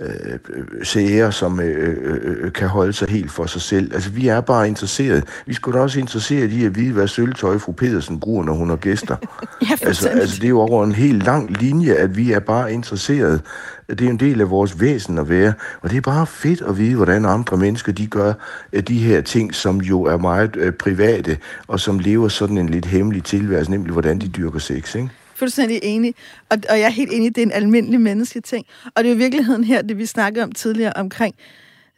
øh, 0.02 0.38
seere, 0.82 1.32
som 1.32 1.60
øh, 1.60 1.96
øh, 2.02 2.44
øh, 2.44 2.52
kan 2.52 2.68
holde 2.68 2.92
sig 2.92 3.08
helt 3.08 3.30
for 3.30 3.46
sig 3.46 3.62
selv. 3.62 3.94
Altså, 3.94 4.10
vi 4.10 4.28
er 4.28 4.40
bare 4.40 4.68
interesseret. 4.68 5.24
Vi 5.46 5.54
skulle 5.54 5.78
da 5.78 5.82
også 5.82 5.98
interesseret 5.98 6.50
i 6.50 6.64
at 6.64 6.76
vide, 6.76 6.92
hvad 6.92 7.08
sølvtøj 7.08 7.58
fru 7.58 7.72
Pedersen 7.72 8.20
bruger, 8.20 8.44
når 8.44 8.52
hun 8.52 8.68
har 8.68 8.76
gæster. 8.76 9.16
ja, 9.70 9.76
altså, 9.82 10.08
altså, 10.08 10.36
det 10.36 10.44
er 10.44 10.48
jo 10.48 10.60
over 10.60 10.84
en 10.84 10.92
helt 10.92 11.22
lang 11.22 11.50
linje, 11.50 11.94
at 11.94 12.16
vi 12.16 12.32
er 12.32 12.40
bare 12.40 12.72
interesseret. 12.72 13.40
Det 13.88 14.00
er 14.00 14.10
en 14.10 14.20
del 14.20 14.40
af 14.40 14.50
vores 14.50 14.80
væsen 14.80 15.18
at 15.18 15.28
være. 15.28 15.52
Og 15.80 15.90
det 15.90 15.96
er 15.96 16.00
bare 16.00 16.26
fedt 16.26 16.62
at 16.62 16.78
vide, 16.78 16.96
hvordan 16.96 17.24
andre 17.24 17.56
mennesker, 17.56 17.92
de 17.92 18.06
gør 18.06 18.32
øh, 18.72 18.82
de 18.82 18.98
her 18.98 19.20
ting, 19.20 19.54
som 19.54 19.80
jo 19.80 20.02
er 20.02 20.16
meget 20.16 20.56
øh, 20.56 20.72
private, 20.72 21.38
og 21.66 21.80
som 21.80 21.98
lever 21.98 22.28
sådan 22.28 22.58
en 22.58 22.68
lidt 22.68 22.86
hemmelig 22.86 23.24
tilværelse, 23.24 23.70
nemlig 23.70 23.92
hvordan 23.92 24.18
de 24.18 24.28
dyrker 24.28 24.58
sex, 24.58 24.94
ikke? 24.94 25.10
Fuldstændig 25.42 25.80
enig. 25.82 26.14
Og, 26.50 26.58
og 26.70 26.78
jeg 26.78 26.86
er 26.86 26.90
helt 26.90 27.12
enig, 27.12 27.36
det 27.36 27.42
er 27.42 27.46
en 27.46 27.52
almindelig 27.52 28.00
mennesketing. 28.00 28.66
Og 28.84 29.04
det 29.04 29.04
er 29.04 29.08
jo 29.08 29.14
i 29.14 29.18
virkeligheden 29.18 29.64
her, 29.64 29.82
det 29.82 29.98
vi 29.98 30.06
snakkede 30.06 30.44
om 30.44 30.52
tidligere 30.52 30.92
omkring 30.96 31.34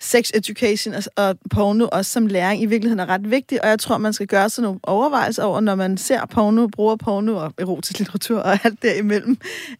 sex 0.00 0.30
education 0.34 0.94
og, 0.94 1.02
og 1.16 1.38
porno 1.50 1.88
også 1.92 2.10
som 2.10 2.26
læring 2.26 2.62
i 2.62 2.66
virkeligheden 2.66 3.00
er 3.00 3.06
ret 3.06 3.30
vigtigt, 3.30 3.60
og 3.60 3.68
jeg 3.68 3.78
tror, 3.78 3.98
man 3.98 4.12
skal 4.12 4.26
gøre 4.26 4.50
sig 4.50 4.62
nogle 4.62 4.80
overvejelser 4.82 5.42
over, 5.42 5.60
når 5.60 5.74
man 5.74 5.96
ser 5.96 6.26
porno, 6.26 6.66
bruger 6.66 6.96
porno 6.96 7.36
og 7.36 7.54
erotisk 7.58 7.98
litteratur 7.98 8.40
og 8.40 8.58
alt 8.64 8.82
derimellem. 8.82 9.36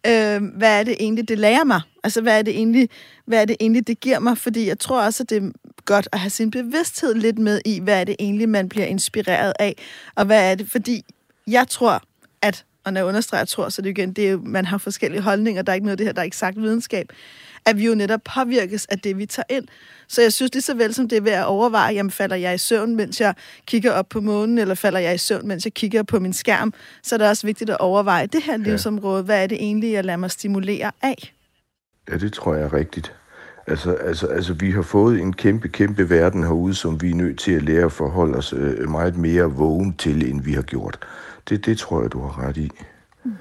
Øh, 0.07 0.41
hvad 0.57 0.79
er 0.79 0.83
det 0.83 0.95
egentlig, 0.99 1.29
det 1.29 1.39
lærer 1.39 1.63
mig? 1.63 1.81
Altså, 2.03 2.21
hvad 2.21 2.37
er 2.39 2.41
det 2.41 2.55
egentlig, 2.55 2.89
hvad 3.25 3.41
er 3.41 3.45
det 3.45 3.55
egentlig, 3.59 3.87
det 3.87 3.99
giver 3.99 4.19
mig? 4.19 4.37
Fordi 4.37 4.67
jeg 4.67 4.79
tror 4.79 5.01
også, 5.01 5.23
at 5.23 5.29
det 5.29 5.43
er 5.43 5.51
godt 5.85 6.07
at 6.11 6.19
have 6.19 6.29
sin 6.29 6.51
bevidsthed 6.51 7.13
lidt 7.13 7.39
med 7.39 7.61
i, 7.65 7.79
hvad 7.79 7.99
er 7.99 8.03
det 8.03 8.15
egentlig, 8.19 8.49
man 8.49 8.69
bliver 8.69 8.85
inspireret 8.85 9.53
af, 9.59 9.75
og 10.15 10.25
hvad 10.25 10.51
er 10.51 10.55
det, 10.55 10.69
fordi 10.69 11.03
jeg 11.47 11.67
tror, 11.67 12.01
at 12.41 12.65
og 12.85 12.93
når 12.93 12.99
jeg 12.99 13.07
understreger 13.07 13.45
tror, 13.45 13.69
så 13.69 13.81
det 13.81 13.89
igen, 13.89 14.13
det 14.13 14.27
er 14.27 14.31
jo, 14.31 14.41
man 14.43 14.65
har 14.65 14.77
forskellige 14.77 15.21
holdninger, 15.21 15.61
der 15.61 15.71
er 15.71 15.73
ikke 15.73 15.85
noget 15.85 15.93
af 15.93 15.97
det 15.97 16.05
her, 16.05 16.13
der 16.13 16.21
er 16.21 16.25
eksakt 16.25 16.61
videnskab, 16.61 17.07
at 17.65 17.77
vi 17.77 17.85
jo 17.85 17.95
netop 17.95 18.19
påvirkes 18.35 18.85
af 18.85 18.99
det, 18.99 19.17
vi 19.17 19.25
tager 19.25 19.45
ind. 19.49 19.67
Så 20.07 20.21
jeg 20.21 20.33
synes 20.33 20.53
lige 20.53 20.61
så 20.61 20.73
vel 20.73 20.93
som 20.93 21.09
det 21.09 21.17
er 21.17 21.21
ved 21.21 21.31
at 21.31 21.45
overveje, 21.45 21.93
jamen 21.93 22.11
falder 22.11 22.35
jeg 22.35 22.55
i 22.55 22.57
søvn, 22.57 22.95
mens 22.95 23.21
jeg 23.21 23.33
kigger 23.65 23.91
op 23.91 24.09
på 24.09 24.21
månen, 24.21 24.57
eller 24.57 24.75
falder 24.75 24.99
jeg 24.99 25.15
i 25.15 25.17
søvn, 25.17 25.47
mens 25.47 25.65
jeg 25.65 25.73
kigger 25.73 26.03
på 26.03 26.19
min 26.19 26.33
skærm, 26.33 26.73
så 27.03 27.15
er 27.15 27.17
det 27.17 27.29
også 27.29 27.47
vigtigt 27.47 27.69
at 27.69 27.77
overveje 27.77 28.25
det 28.25 28.43
her 28.43 28.57
livsområde. 28.57 29.23
Hvad 29.23 29.43
er 29.43 29.47
det 29.47 29.57
egentlig, 29.57 29.91
jeg 29.91 30.05
lader 30.05 30.17
mig 30.17 30.31
stimulere 30.31 30.91
af? 31.01 31.33
Ja, 32.09 32.17
det 32.17 32.33
tror 32.33 32.55
jeg 32.55 32.63
er 32.63 32.73
rigtigt. 32.73 33.13
Altså, 33.67 33.93
altså, 33.93 34.27
altså, 34.27 34.53
vi 34.53 34.71
har 34.71 34.81
fået 34.81 35.19
en 35.19 35.33
kæmpe, 35.33 35.67
kæmpe 35.67 36.09
verden 36.09 36.43
herude, 36.43 36.75
som 36.75 37.01
vi 37.01 37.11
er 37.11 37.15
nødt 37.15 37.39
til 37.39 37.51
at 37.51 37.63
lære 37.63 37.85
at 37.85 37.91
forholde 37.91 38.37
os 38.37 38.53
øh, 38.53 38.89
meget 38.89 39.17
mere 39.17 39.43
vågen 39.43 39.93
til, 39.93 40.29
end 40.29 40.41
vi 40.41 40.53
har 40.53 40.61
gjort. 40.61 40.99
Det, 41.49 41.65
det 41.65 41.77
tror 41.77 42.01
jeg, 42.01 42.11
du 42.11 42.21
har 42.21 42.47
ret 42.47 42.57
i. 42.57 42.69
Mm. 43.23 43.31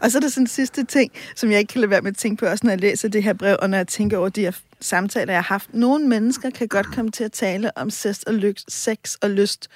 Og 0.00 0.10
så 0.10 0.18
er 0.18 0.20
der 0.20 0.28
sådan 0.28 0.42
en 0.42 0.46
sidste 0.46 0.84
ting, 0.84 1.12
som 1.36 1.50
jeg 1.50 1.58
ikke 1.58 1.72
kan 1.72 1.80
lade 1.80 1.90
være 1.90 2.00
med 2.00 2.10
at 2.10 2.16
tænke 2.16 2.40
på, 2.40 2.46
også 2.46 2.66
når 2.66 2.72
jeg 2.72 2.80
læser 2.80 3.08
det 3.08 3.22
her 3.22 3.32
brev, 3.32 3.56
og 3.62 3.70
når 3.70 3.76
jeg 3.76 3.88
tænker 3.88 4.18
over 4.18 4.28
de 4.28 4.40
her 4.40 4.52
samtaler, 4.80 5.32
jeg 5.32 5.42
har 5.42 5.54
haft. 5.54 5.74
Nogle 5.74 6.08
mennesker 6.08 6.50
kan 6.50 6.68
godt 6.68 6.86
komme 6.86 7.10
til 7.10 7.24
at 7.24 7.32
tale 7.32 7.78
om 7.78 7.90
sex 7.90 8.22
og, 8.22 8.34
lyst, 8.34 8.72
sex 8.72 9.14
og 9.14 9.30
lyst 9.30 9.68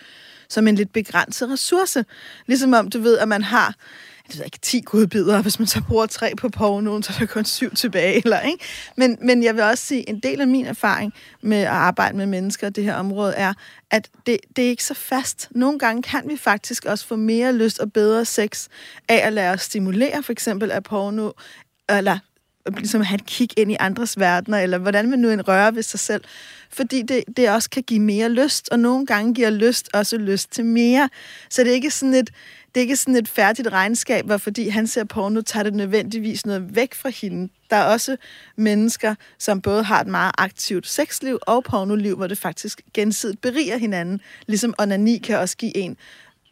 som 0.49 0.69
en 0.69 0.75
lidt 0.75 0.93
begrænset 0.93 1.51
ressource. 1.51 2.05
Ligesom 2.47 2.73
om, 2.73 2.91
du 2.91 3.01
ved, 3.01 3.19
at 3.19 3.29
man 3.29 3.43
har 3.43 3.75
det 4.29 4.39
ved 4.39 4.45
ikke, 4.45 4.59
10 4.63 4.83
godbidder, 4.85 5.43
hvis 5.43 5.59
man 5.59 5.69
så 5.69 5.83
bruger 5.89 6.07
tre 6.07 6.33
på 6.37 6.49
pornoen, 6.49 7.03
så 7.03 7.13
er 7.15 7.19
der 7.19 7.27
kun 7.27 7.45
syv 7.45 7.75
tilbage. 7.75 8.23
Eller, 8.25 8.41
ikke? 8.41 8.65
Men, 8.97 9.19
men 9.23 9.43
jeg 9.43 9.55
vil 9.55 9.63
også 9.63 9.87
sige, 9.87 10.09
en 10.09 10.21
del 10.21 10.41
af 10.41 10.49
min 10.49 10.67
erfaring 10.67 11.13
med 11.43 11.59
at 11.59 11.67
arbejde 11.67 12.17
med 12.17 12.27
mennesker 12.27 12.67
i 12.67 12.71
det 12.71 12.85
her 12.85 12.95
område 12.95 13.35
er, 13.35 13.55
at 13.91 14.09
det, 14.27 14.37
det 14.57 14.65
er 14.65 14.69
ikke 14.69 14.85
så 14.85 14.95
fast. 14.95 15.49
Nogle 15.51 15.79
gange 15.79 16.03
kan 16.03 16.23
vi 16.29 16.37
faktisk 16.37 16.85
også 16.85 17.07
få 17.07 17.17
mere 17.17 17.53
lyst 17.53 17.79
og 17.79 17.93
bedre 17.93 18.25
sex 18.25 18.69
af 19.09 19.27
at 19.27 19.33
lade 19.33 19.51
os 19.51 19.63
stimulere, 19.63 20.23
for 20.23 20.33
eksempel 20.33 20.71
af 20.71 20.83
porno, 20.83 21.31
eller 21.89 22.19
ligesom 22.77 23.01
have 23.01 23.15
et 23.15 23.27
kig 23.27 23.49
ind 23.57 23.73
i 23.73 23.77
andres 23.81 24.19
verdener, 24.19 24.59
eller 24.59 24.79
hvordan 24.79 25.11
man 25.11 25.19
nu 25.19 25.31
en 25.31 25.49
rører 25.49 25.71
ved 25.71 25.83
sig 25.83 26.01
selv. 26.01 26.25
Fordi 26.71 27.03
det, 27.03 27.25
det 27.37 27.51
også 27.51 27.71
kan 27.71 27.83
give 27.83 28.01
mere 28.01 28.29
lyst, 28.29 28.69
og 28.69 28.79
nogle 28.79 29.07
gange 29.07 29.35
giver 29.35 29.51
lyst 29.51 29.89
også 29.95 30.17
lyst 30.17 30.51
til 30.53 30.65
mere. 30.65 31.09
Så 31.51 31.63
det 31.63 31.71
er 31.71 31.75
ikke 31.75 31.91
sådan 31.91 32.15
et, 32.15 32.31
det 32.75 32.81
er 32.81 32.83
ikke 32.83 32.97
sådan 32.97 33.17
et 33.17 33.29
færdigt 33.29 33.69
regnskab, 33.73 34.27
hvor 34.27 34.37
fordi 34.37 34.69
han 34.69 34.87
ser 34.87 35.05
porno, 35.05 35.41
tager 35.41 35.63
det 35.63 35.75
nødvendigvis 35.75 36.47
noget 36.47 36.77
væk 36.77 36.95
fra 36.95 37.09
hende. 37.09 37.49
Der 37.71 37.77
er 37.77 37.85
også 37.85 38.17
mennesker, 38.57 39.15
som 39.39 39.61
både 39.61 39.83
har 39.83 40.01
et 40.01 40.07
meget 40.07 40.33
aktivt 40.39 40.87
sexliv 40.87 41.39
og 41.43 41.65
pornoliv, 41.65 42.17
hvor 42.17 42.27
det 42.27 42.39
faktisk 42.39 42.81
gensidigt 42.95 43.41
beriger 43.41 43.79
hinanden. 43.79 44.21
Ligesom 44.47 44.75
onani 44.79 45.19
kan 45.19 45.39
også 45.39 45.57
give 45.57 45.77
en 45.77 45.97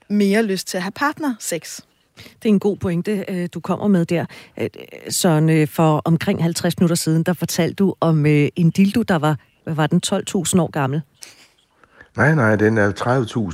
mere 0.08 0.42
lyst 0.42 0.68
til 0.68 0.76
at 0.76 0.82
have 0.82 0.92
partnersex. 0.92 1.80
Det 2.16 2.44
er 2.44 2.48
en 2.48 2.58
god 2.58 2.76
pointe, 2.76 3.24
øh, 3.28 3.48
du 3.54 3.60
kommer 3.60 3.88
med 3.88 4.06
der. 4.06 4.26
Øh, 4.60 4.68
Søren, 5.10 5.50
øh, 5.50 5.68
for 5.68 6.02
omkring 6.04 6.42
50 6.42 6.78
minutter 6.78 6.96
siden, 6.96 7.22
der 7.22 7.32
fortalte 7.32 7.74
du 7.74 7.94
om 8.00 8.26
en 8.26 8.70
dildo, 8.70 9.02
der 9.02 9.16
var, 9.16 9.38
hvad 9.64 9.74
var 9.74 9.86
den, 9.86 10.00
12.000 10.06 10.60
år 10.60 10.70
gammel. 10.70 11.02
Nej, 12.16 12.34
nej, 12.34 12.56
den 12.56 12.78
er 12.78 12.92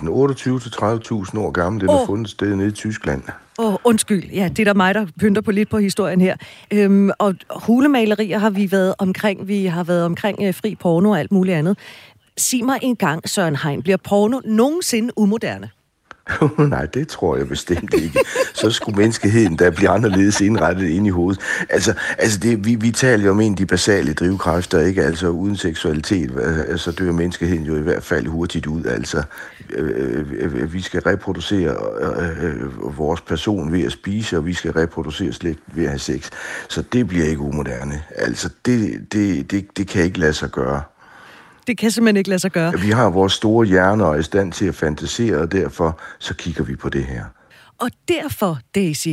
30.000, 0.02 0.08
28 0.08 0.60
til 0.60 0.68
30.000 0.68 1.38
år 1.38 1.50
gammel. 1.50 1.80
Den 1.80 1.88
oh. 1.88 2.00
er 2.00 2.06
fundet 2.06 2.30
sted 2.30 2.56
nede 2.56 2.68
i 2.68 2.72
Tyskland. 2.72 3.22
Åh, 3.58 3.72
oh, 3.72 3.74
undskyld. 3.84 4.30
Ja, 4.30 4.48
det 4.48 4.58
er 4.58 4.64
der 4.64 4.74
mig, 4.74 4.94
der 4.94 5.06
pynter 5.20 5.42
på 5.42 5.50
lidt 5.50 5.70
på 5.70 5.78
historien 5.78 6.20
her. 6.20 6.36
Øhm, 6.72 7.10
og 7.18 7.34
hulemalerier 7.50 8.38
har 8.38 8.50
vi 8.50 8.72
været 8.72 8.94
omkring. 8.98 9.48
Vi 9.48 9.66
har 9.66 9.84
været 9.84 10.04
omkring 10.04 10.38
øh, 10.42 10.54
fri 10.54 10.74
porno 10.74 11.10
og 11.10 11.18
alt 11.18 11.32
muligt 11.32 11.56
andet. 11.56 11.78
Sig 12.36 12.64
mig 12.64 12.78
en 12.82 12.96
gang, 12.96 13.28
Søren 13.28 13.56
Hein, 13.56 13.82
bliver 13.82 13.96
porno 13.96 14.40
nogensinde 14.44 15.18
umoderne? 15.18 15.70
Nej, 16.58 16.86
det 16.86 17.08
tror 17.08 17.36
jeg 17.36 17.48
bestemt 17.48 17.94
ikke. 17.94 18.20
Så 18.54 18.70
skulle 18.70 18.98
menneskeheden 18.98 19.56
da 19.56 19.70
blive 19.70 19.88
anderledes 19.88 20.40
indrettet 20.40 20.88
ind 20.88 21.06
i 21.06 21.10
hovedet. 21.10 21.40
Altså, 21.70 21.94
altså 22.18 22.38
det, 22.38 22.66
vi, 22.66 22.74
vi 22.74 22.90
taler 22.90 23.24
jo 23.24 23.30
om 23.30 23.40
en 23.40 23.52
af 23.52 23.56
de 23.56 23.66
basale 23.66 24.14
drivkræfter, 24.14 24.80
ikke? 24.80 25.02
Altså 25.02 25.28
uden 25.28 25.56
seksualitet, 25.56 26.30
så 26.76 26.92
dør 26.92 27.12
menneskeheden 27.12 27.64
jo 27.64 27.76
i 27.76 27.80
hvert 27.80 28.02
fald 28.02 28.26
hurtigt 28.26 28.66
ud. 28.66 28.84
Altså, 28.84 29.22
øh, 29.70 30.24
øh, 30.30 30.54
øh, 30.54 30.72
vi 30.72 30.80
skal 30.80 31.00
reproducere 31.00 31.76
øh, 32.00 32.44
øh, 32.44 32.98
vores 32.98 33.20
person 33.20 33.72
ved 33.72 33.84
at 33.84 33.92
spise, 33.92 34.36
og 34.36 34.46
vi 34.46 34.54
skal 34.54 34.72
reproducere 34.72 35.32
slægt 35.32 35.60
ved 35.66 35.84
at 35.84 35.90
have 35.90 35.98
sex. 35.98 36.30
Så 36.68 36.82
det 36.92 37.08
bliver 37.08 37.26
ikke 37.26 37.40
umoderne. 37.40 38.02
Altså, 38.16 38.48
det, 38.66 39.06
det, 39.12 39.50
det, 39.50 39.76
det 39.76 39.88
kan 39.88 40.04
ikke 40.04 40.18
lade 40.18 40.32
sig 40.32 40.50
gøre. 40.50 40.82
Det 41.66 41.78
kan 41.78 41.90
simpelthen 41.90 42.16
ikke 42.16 42.28
lade 42.28 42.38
sig 42.38 42.50
gøre. 42.50 42.72
Vi 42.78 42.90
har 42.90 43.10
vores 43.10 43.32
store 43.32 43.66
hjerner 43.66 44.04
og 44.04 44.14
er 44.14 44.18
i 44.18 44.22
stand 44.22 44.52
til 44.52 44.66
at 44.66 44.74
fantasere, 44.74 45.36
og 45.36 45.52
derfor 45.52 46.00
så 46.18 46.34
kigger 46.34 46.64
vi 46.64 46.76
på 46.76 46.88
det 46.88 47.04
her. 47.04 47.24
Og 47.78 47.90
derfor, 48.08 48.58
Daisy, 48.74 49.08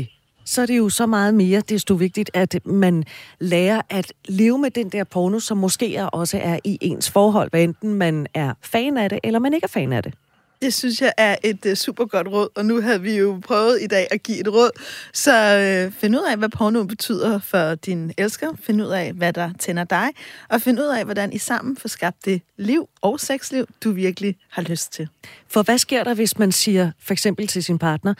så 0.45 0.61
er 0.61 0.65
det 0.65 0.77
jo 0.77 0.89
så 0.89 1.05
meget 1.05 1.33
mere 1.33 1.61
desto 1.61 1.93
vigtigt, 1.93 2.31
at 2.33 2.59
man 2.65 3.03
lærer 3.39 3.81
at 3.89 4.13
leve 4.25 4.57
med 4.57 4.71
den 4.71 4.89
der 4.89 5.03
porno, 5.03 5.39
som 5.39 5.57
måske 5.57 6.05
også 6.13 6.39
er 6.43 6.59
i 6.63 6.77
ens 6.81 7.11
forhold, 7.11 7.49
hvad 7.49 7.63
enten 7.63 7.93
man 7.93 8.27
er 8.33 8.53
fan 8.61 8.97
af 8.97 9.09
det, 9.09 9.19
eller 9.23 9.39
man 9.39 9.53
ikke 9.53 9.65
er 9.65 9.69
fan 9.69 9.93
af 9.93 10.03
det. 10.03 10.13
Det 10.61 10.73
synes 10.73 11.01
jeg 11.01 11.13
er 11.17 11.35
et 11.43 11.65
uh, 11.65 11.73
super 11.73 12.05
godt 12.05 12.27
råd, 12.27 12.49
og 12.55 12.65
nu 12.65 12.81
havde 12.81 13.01
vi 13.01 13.17
jo 13.17 13.41
prøvet 13.43 13.81
i 13.81 13.87
dag 13.87 14.07
at 14.11 14.23
give 14.23 14.39
et 14.39 14.47
råd. 14.47 14.69
Så 15.13 15.85
uh, 15.87 15.93
find 15.93 16.15
ud 16.15 16.25
af, 16.31 16.37
hvad 16.37 16.49
porno 16.49 16.83
betyder 16.83 17.39
for 17.39 17.75
din 17.75 18.13
elsker. 18.17 18.47
Find 18.61 18.81
ud 18.81 18.87
af, 18.87 19.13
hvad 19.13 19.33
der 19.33 19.49
tænder 19.59 19.83
dig. 19.83 20.09
Og 20.49 20.61
find 20.61 20.79
ud 20.79 20.85
af, 20.85 21.05
hvordan 21.05 21.33
I 21.33 21.37
sammen 21.37 21.77
får 21.77 21.89
skabt 21.89 22.25
det 22.25 22.41
liv 22.57 22.89
og 23.01 23.19
sexliv, 23.19 23.65
du 23.83 23.91
virkelig 23.91 24.35
har 24.49 24.61
lyst 24.61 24.93
til. 24.93 25.07
For 25.47 25.63
hvad 25.63 25.77
sker 25.77 26.03
der, 26.03 26.13
hvis 26.13 26.37
man 26.37 26.51
siger 26.51 26.91
for 27.01 27.13
eksempel 27.13 27.47
til 27.47 27.63
sin 27.63 27.79
partner, 27.79 28.13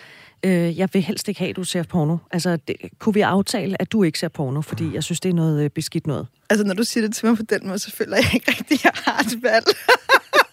øh, 0.44 0.78
jeg 0.78 0.90
vil 0.94 1.02
helst 1.02 1.28
ikke 1.28 1.40
have, 1.40 1.50
at 1.50 1.56
du 1.56 1.64
ser 1.64 1.84
porno. 1.84 2.18
Altså, 2.32 2.58
det, 2.68 2.76
kunne 3.00 3.14
vi 3.14 3.22
aftale, 3.22 3.82
at 3.82 3.92
du 3.92 4.04
ikke 4.04 4.20
ser 4.20 4.28
porno, 4.28 4.62
fordi 4.62 4.94
jeg 4.94 5.04
synes, 5.04 5.20
det 5.20 5.30
er 5.30 5.34
noget 5.34 5.64
øh, 5.64 5.70
beskidt 5.70 6.08
noget? 6.08 6.28
Altså, 6.50 6.66
når 6.66 6.74
du 6.74 6.84
siger 6.84 7.08
det 7.08 7.16
til 7.16 7.26
mig 7.26 7.38
på 7.38 7.44
den 7.44 7.68
måde, 7.68 7.80
så 7.80 7.92
føler 7.92 8.16
jeg 8.16 8.34
ikke 8.34 8.52
rigtig, 8.52 8.76
at 8.76 8.84
jeg 8.84 8.92
har 8.96 9.20
et 9.20 9.44
valg. 9.44 9.66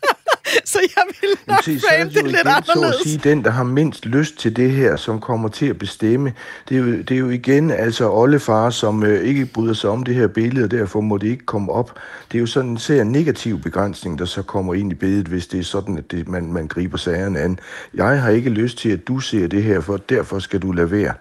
så 0.72 0.78
jeg 0.96 1.04
vil 1.20 1.30
nok 1.46 1.62
se, 1.62 1.80
frame 1.80 2.04
det, 2.04 2.14
det 2.14 2.24
lidt 2.24 2.36
igen, 2.36 2.46
anderledes. 2.46 2.94
Så 2.94 3.00
at 3.00 3.08
sige, 3.08 3.30
den, 3.30 3.44
der 3.44 3.50
har 3.50 3.64
mindst 3.64 4.06
lyst 4.06 4.38
til 4.38 4.56
det 4.56 4.70
her, 4.70 4.96
som 4.96 5.20
kommer 5.20 5.48
til 5.48 5.66
at 5.66 5.78
bestemme, 5.78 6.32
det 6.68 6.74
er 6.74 6.78
jo, 6.78 6.86
det 6.86 7.10
er 7.10 7.18
jo 7.18 7.28
igen 7.28 7.70
altså 7.70 8.10
oldefar, 8.10 8.70
som 8.70 9.02
øh, 9.02 9.24
ikke 9.24 9.46
bryder 9.46 9.74
sig 9.74 9.90
om 9.90 10.02
det 10.02 10.14
her 10.14 10.26
billede, 10.26 10.64
og 10.64 10.70
derfor 10.70 11.00
må 11.00 11.18
det 11.18 11.26
ikke 11.26 11.46
komme 11.46 11.72
op. 11.72 11.98
Det 12.32 12.38
er 12.38 12.40
jo 12.40 12.46
sådan 12.46 12.70
en 12.70 12.78
ser 12.78 13.04
negativ 13.04 13.60
begrænsning, 13.60 14.18
der 14.18 14.24
så 14.24 14.42
kommer 14.42 14.74
ind 14.74 14.92
i 14.92 14.94
billedet, 14.94 15.26
hvis 15.26 15.46
det 15.46 15.60
er 15.60 15.64
sådan, 15.64 15.98
at 15.98 16.10
det, 16.10 16.28
man, 16.28 16.52
man 16.52 16.66
griber 16.66 16.98
sagerne 16.98 17.40
an. 17.40 17.58
Jeg 17.94 18.22
har 18.22 18.30
ikke 18.30 18.50
lyst 18.50 18.78
til, 18.78 18.90
at 18.90 19.08
du 19.08 19.18
ser 19.20 19.46
det 19.46 19.62
her, 19.62 19.80
for 19.80 19.96
derfor 19.96 20.38
skal 20.38 20.62
du 20.62 20.72
lade 20.72 20.90
være. 20.90 21.14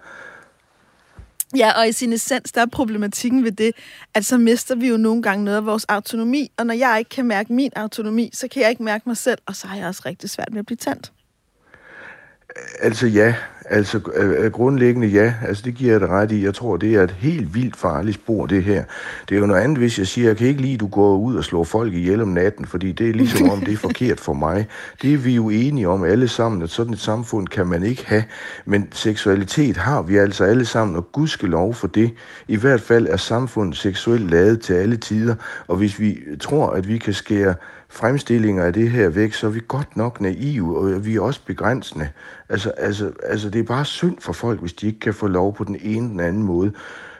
Ja, 1.56 1.78
og 1.78 1.88
i 1.88 1.92
sin 1.92 2.12
essens, 2.12 2.52
der 2.52 2.60
er 2.60 2.66
problematikken 2.66 3.44
ved 3.44 3.52
det, 3.52 3.72
at 4.14 4.24
så 4.24 4.38
mister 4.38 4.74
vi 4.74 4.88
jo 4.88 4.96
nogle 4.96 5.22
gange 5.22 5.44
noget 5.44 5.56
af 5.58 5.66
vores 5.66 5.84
autonomi, 5.84 6.52
og 6.56 6.66
når 6.66 6.74
jeg 6.74 6.98
ikke 6.98 7.08
kan 7.08 7.26
mærke 7.26 7.52
min 7.52 7.72
autonomi, 7.76 8.30
så 8.32 8.48
kan 8.48 8.62
jeg 8.62 8.70
ikke 8.70 8.82
mærke 8.82 9.02
mig 9.06 9.16
selv, 9.16 9.38
og 9.46 9.56
så 9.56 9.66
har 9.66 9.76
jeg 9.76 9.86
også 9.86 10.02
rigtig 10.06 10.30
svært 10.30 10.48
med 10.50 10.58
at 10.58 10.66
blive 10.66 10.76
tændt. 10.76 11.12
Altså 12.80 13.06
ja, 13.06 13.34
altså 13.68 14.00
øh, 14.14 14.44
øh, 14.44 14.52
grundlæggende 14.52 15.08
ja, 15.08 15.34
altså 15.48 15.62
det 15.66 15.74
giver 15.74 15.92
jeg 15.92 16.00
dig 16.00 16.08
ret 16.08 16.32
i. 16.32 16.44
Jeg 16.44 16.54
tror, 16.54 16.76
det 16.76 16.94
er 16.94 17.02
et 17.02 17.10
helt 17.10 17.54
vildt 17.54 17.76
farligt 17.76 18.14
spor, 18.14 18.46
det 18.46 18.64
her. 18.64 18.84
Det 19.28 19.34
er 19.34 19.40
jo 19.40 19.46
noget 19.46 19.60
andet, 19.60 19.78
hvis 19.78 19.98
jeg 19.98 20.06
siger, 20.06 20.28
jeg 20.28 20.36
kan 20.36 20.46
ikke 20.46 20.62
lide, 20.62 20.74
at 20.74 20.80
du 20.80 20.86
går 20.86 21.16
ud 21.16 21.36
og 21.36 21.44
slår 21.44 21.64
folk 21.64 21.94
ihjel 21.94 22.22
om 22.22 22.28
natten, 22.28 22.66
fordi 22.66 22.92
det 22.92 23.08
er 23.08 23.12
ligesom 23.12 23.50
om, 23.50 23.60
det 23.60 23.72
er 23.72 23.76
forkert 23.76 24.20
for 24.20 24.32
mig. 24.32 24.66
Det 25.02 25.14
er 25.14 25.18
vi 25.18 25.34
jo 25.34 25.48
enige 25.48 25.88
om 25.88 26.04
alle 26.04 26.28
sammen, 26.28 26.62
at 26.62 26.70
sådan 26.70 26.92
et 26.92 27.00
samfund 27.00 27.48
kan 27.48 27.66
man 27.66 27.82
ikke 27.82 28.06
have. 28.06 28.24
Men 28.64 28.88
seksualitet 28.92 29.76
har 29.76 30.02
vi 30.02 30.16
altså 30.16 30.44
alle 30.44 30.64
sammen, 30.64 30.96
og 30.96 31.26
lov 31.42 31.74
for 31.74 31.86
det. 31.86 32.10
I 32.48 32.56
hvert 32.56 32.80
fald 32.80 33.06
er 33.06 33.16
samfundet 33.16 33.76
seksuelt 33.76 34.30
lavet 34.30 34.60
til 34.60 34.74
alle 34.74 34.96
tider, 34.96 35.34
og 35.66 35.76
hvis 35.76 36.00
vi 36.00 36.18
tror, 36.40 36.70
at 36.70 36.88
vi 36.88 36.98
kan 36.98 37.12
skære 37.12 37.54
fremstillinger 37.96 38.64
af 38.64 38.72
det 38.72 38.90
her 38.90 39.08
væk, 39.08 39.32
så 39.32 39.46
er 39.46 39.50
vi 39.50 39.60
godt 39.68 39.96
nok 39.96 40.20
naive, 40.20 40.78
og 40.78 41.06
vi 41.06 41.16
er 41.16 41.20
også 41.20 41.40
begrænsende. 41.46 42.08
Altså, 42.48 42.70
altså, 42.70 43.12
altså 43.22 43.50
det 43.50 43.58
er 43.58 43.64
bare 43.64 43.84
synd 43.84 44.16
for 44.20 44.32
folk, 44.32 44.60
hvis 44.60 44.72
de 44.72 44.86
ikke 44.86 45.00
kan 45.00 45.14
få 45.14 45.26
lov 45.26 45.56
på 45.56 45.64
den 45.64 45.76
ene 45.82 46.10
eller 46.10 46.24
anden 46.24 46.42
måde 46.42 46.72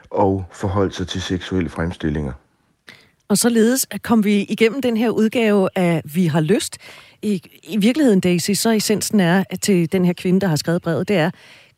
og 0.09 0.45
forholde 0.51 0.93
sig 0.93 1.07
til 1.07 1.21
seksuelle 1.21 1.69
fremstillinger. 1.69 2.33
Og 3.27 3.37
således 3.37 3.87
kom 4.03 4.23
vi 4.23 4.41
igennem 4.41 4.81
den 4.81 4.97
her 4.97 5.09
udgave 5.09 5.69
af 5.75 6.01
Vi 6.05 6.25
har 6.25 6.41
lyst. 6.41 6.77
I, 7.21 7.41
i 7.63 7.77
virkeligheden, 7.77 8.19
Daisy, 8.19 8.51
så 8.51 8.69
essensen 8.71 9.19
er 9.19 9.43
at 9.49 9.61
til 9.61 9.91
den 9.91 10.05
her 10.05 10.13
kvinde, 10.13 10.41
der 10.41 10.47
har 10.47 10.55
skrevet 10.55 10.81
brevet, 10.81 11.07
det 11.07 11.17
er, 11.17 11.31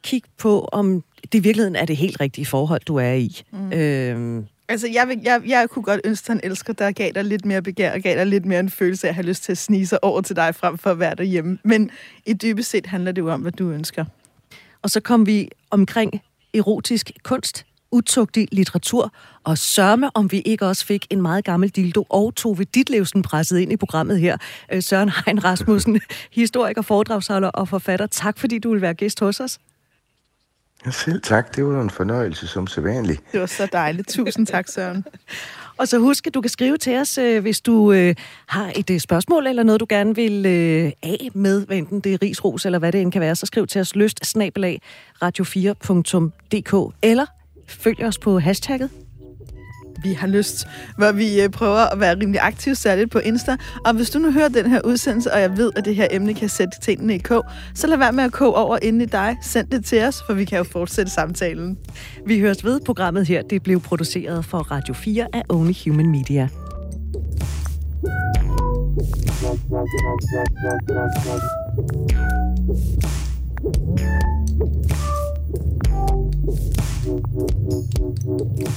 kig 0.04 0.24
på, 0.38 0.70
om 0.72 1.04
det 1.22 1.36
i 1.36 1.39
virkeligheden 1.39 1.76
er 1.76 1.86
det 1.86 1.97
helt 1.97 2.20
rigtige 2.22 2.45
forhold, 2.45 2.82
du 2.88 2.95
er 2.95 3.14
i. 3.14 3.41
Mm. 3.52 3.74
Øh, 3.74 4.43
Altså, 4.70 4.88
jeg, 4.88 5.07
vil, 5.07 5.20
jeg, 5.24 5.41
jeg 5.45 5.70
kunne 5.70 5.84
godt 5.84 6.01
ønske, 6.03 6.26
at 6.26 6.28
han 6.28 6.39
elsker 6.43 6.74
dig, 6.74 6.95
gav 6.95 7.11
dig 7.15 7.24
lidt 7.24 7.45
mere 7.45 7.61
begær, 7.61 7.93
og 7.93 7.99
gav 7.99 8.17
dig 8.17 8.28
lidt 8.28 8.45
mere 8.45 8.59
en 8.59 8.70
følelse 8.70 9.07
af 9.07 9.11
at 9.11 9.15
have 9.15 9.26
lyst 9.26 9.43
til 9.43 9.51
at 9.51 9.57
snige 9.57 9.88
sig 9.88 10.03
over 10.03 10.22
til 10.22 10.36
dig, 10.36 10.55
frem 10.55 10.78
for 10.78 10.91
at 10.91 10.99
være 10.99 11.15
derhjemme. 11.15 11.57
Men 11.63 11.91
i 12.26 12.34
dybest 12.34 12.70
set 12.70 12.86
handler 12.86 13.11
det 13.11 13.22
jo 13.22 13.32
om, 13.32 13.41
hvad 13.41 13.51
du 13.51 13.72
ønsker. 13.72 14.05
Og 14.82 14.89
så 14.89 14.99
kom 14.99 15.26
vi 15.26 15.49
omkring 15.72 16.22
erotisk 16.53 17.11
kunst, 17.24 17.65
utugtig 17.91 18.47
litteratur, 18.51 19.13
og 19.43 19.57
sørme, 19.57 20.09
om 20.13 20.32
vi 20.32 20.39
ikke 20.39 20.65
også 20.65 20.86
fik 20.86 21.07
en 21.09 21.22
meget 21.22 21.45
gammel 21.45 21.70
dildo, 21.70 22.05
og 22.09 22.36
Tove 22.36 22.63
Ditlevsen 22.63 23.22
presset 23.22 23.59
ind 23.59 23.72
i 23.72 23.78
programmet 23.78 24.20
her. 24.20 24.38
Øh, 24.72 24.84
Søren 24.84 25.11
Hein 25.26 25.43
Rasmussen, 25.43 26.01
historiker, 26.32 26.82
foredragsholder 26.82 27.49
og 27.49 27.67
forfatter. 27.67 28.07
Tak, 28.07 28.38
fordi 28.39 28.59
du 28.59 28.72
vil 28.72 28.82
være 28.82 28.93
gæst 28.93 29.20
hos 29.20 29.39
os. 29.39 29.59
Ja, 30.86 30.92
selv 30.92 31.22
tak. 31.22 31.56
Det 31.56 31.66
var 31.66 31.82
en 31.82 31.90
fornøjelse 31.90 32.48
som 32.48 32.68
sædvanligt. 32.68 33.22
Det 33.32 33.40
var 33.40 33.46
så 33.46 33.68
dejligt. 33.72 34.08
Tusind 34.08 34.48
tak, 34.48 34.68
Søren. 34.68 35.06
Og 35.78 35.88
så 35.88 36.00
husk, 36.00 36.28
at 36.28 36.34
du 36.34 36.42
kan 36.42 36.50
skrive 36.50 36.78
til 36.78 36.98
os, 36.98 37.18
øh, 37.18 37.42
hvis 37.42 37.62
du 37.62 37.92
øh, 37.92 38.16
har 38.48 38.72
et 38.76 38.90
øh, 38.90 39.00
spørgsmål 39.00 39.48
eller 39.48 39.64
noget, 39.64 39.80
du 39.80 39.86
gerne 39.90 40.16
vil 40.16 40.46
øh, 40.46 40.92
af 41.04 41.30
med, 41.34 41.66
hvad 41.66 41.78
enten 41.78 42.00
det 42.00 42.14
er 42.14 42.18
risros 42.22 42.66
eller 42.66 42.80
hvad 42.80 42.92
det 42.92 43.02
end 43.02 43.12
kan 43.12 43.22
være, 43.22 43.36
så 43.36 43.46
skriv 43.46 43.68
til 43.68 43.82
os 43.82 43.96
lyst 43.96 44.38
radio4.dk 45.24 46.96
eller 47.02 47.26
følg 47.68 48.04
os 48.04 48.18
på 48.18 48.40
hashtagget 48.40 48.90
vi 50.04 50.14
har 50.14 50.28
lyst, 50.28 50.68
hvor 50.97 51.12
vi 51.12 51.41
øh, 51.41 51.50
prøver 51.50 51.93
at 51.93 52.00
være 52.00 52.16
rimelig 52.20 52.41
aktive, 52.41 52.76
særligt 52.76 53.12
på 53.12 53.20
Insta. 53.20 53.58
Og 53.86 53.93
hvis 53.93 54.10
du 54.10 54.20
nu 54.20 54.32
hører 54.32 54.47
den 54.47 54.72
her 54.72 54.82
udsendelse, 54.86 55.34
og 55.34 55.41
jeg 55.41 55.58
ved, 55.58 55.72
at 55.76 55.86
det 55.86 55.95
her 55.95 56.08
emne 56.12 56.34
kan 56.34 56.50
sætte 56.50 56.80
tingene 56.82 57.16
i 57.16 57.18
kog, 57.18 57.45
så 57.76 57.88
lad 57.88 57.97
være 57.97 58.12
med 58.12 58.24
at 58.24 58.32
koge 58.32 58.56
over 58.56 58.78
inde 58.82 59.04
i 59.04 59.08
dig. 59.08 59.38
Send 59.41 59.68
det 59.68 59.86
til 59.86 60.04
os, 60.04 60.24
for 60.26 60.34
vi 60.34 60.45
kan 60.45 60.58
jo 60.58 60.64
fortsætte 60.64 61.12
samtalen. 61.12 61.78
Vi 62.26 62.39
høres 62.39 62.66
ved 62.66 62.80
programmet 62.86 63.28
her. 63.28 63.41
Det 63.41 63.64
blev 63.64 63.82
produceret 63.82 64.45
for 64.45 64.58
Radio 64.58 64.93
4 64.93 65.28
af 65.34 65.43
Only 65.50 65.74
Human 65.86 66.12
Media. 66.12 66.50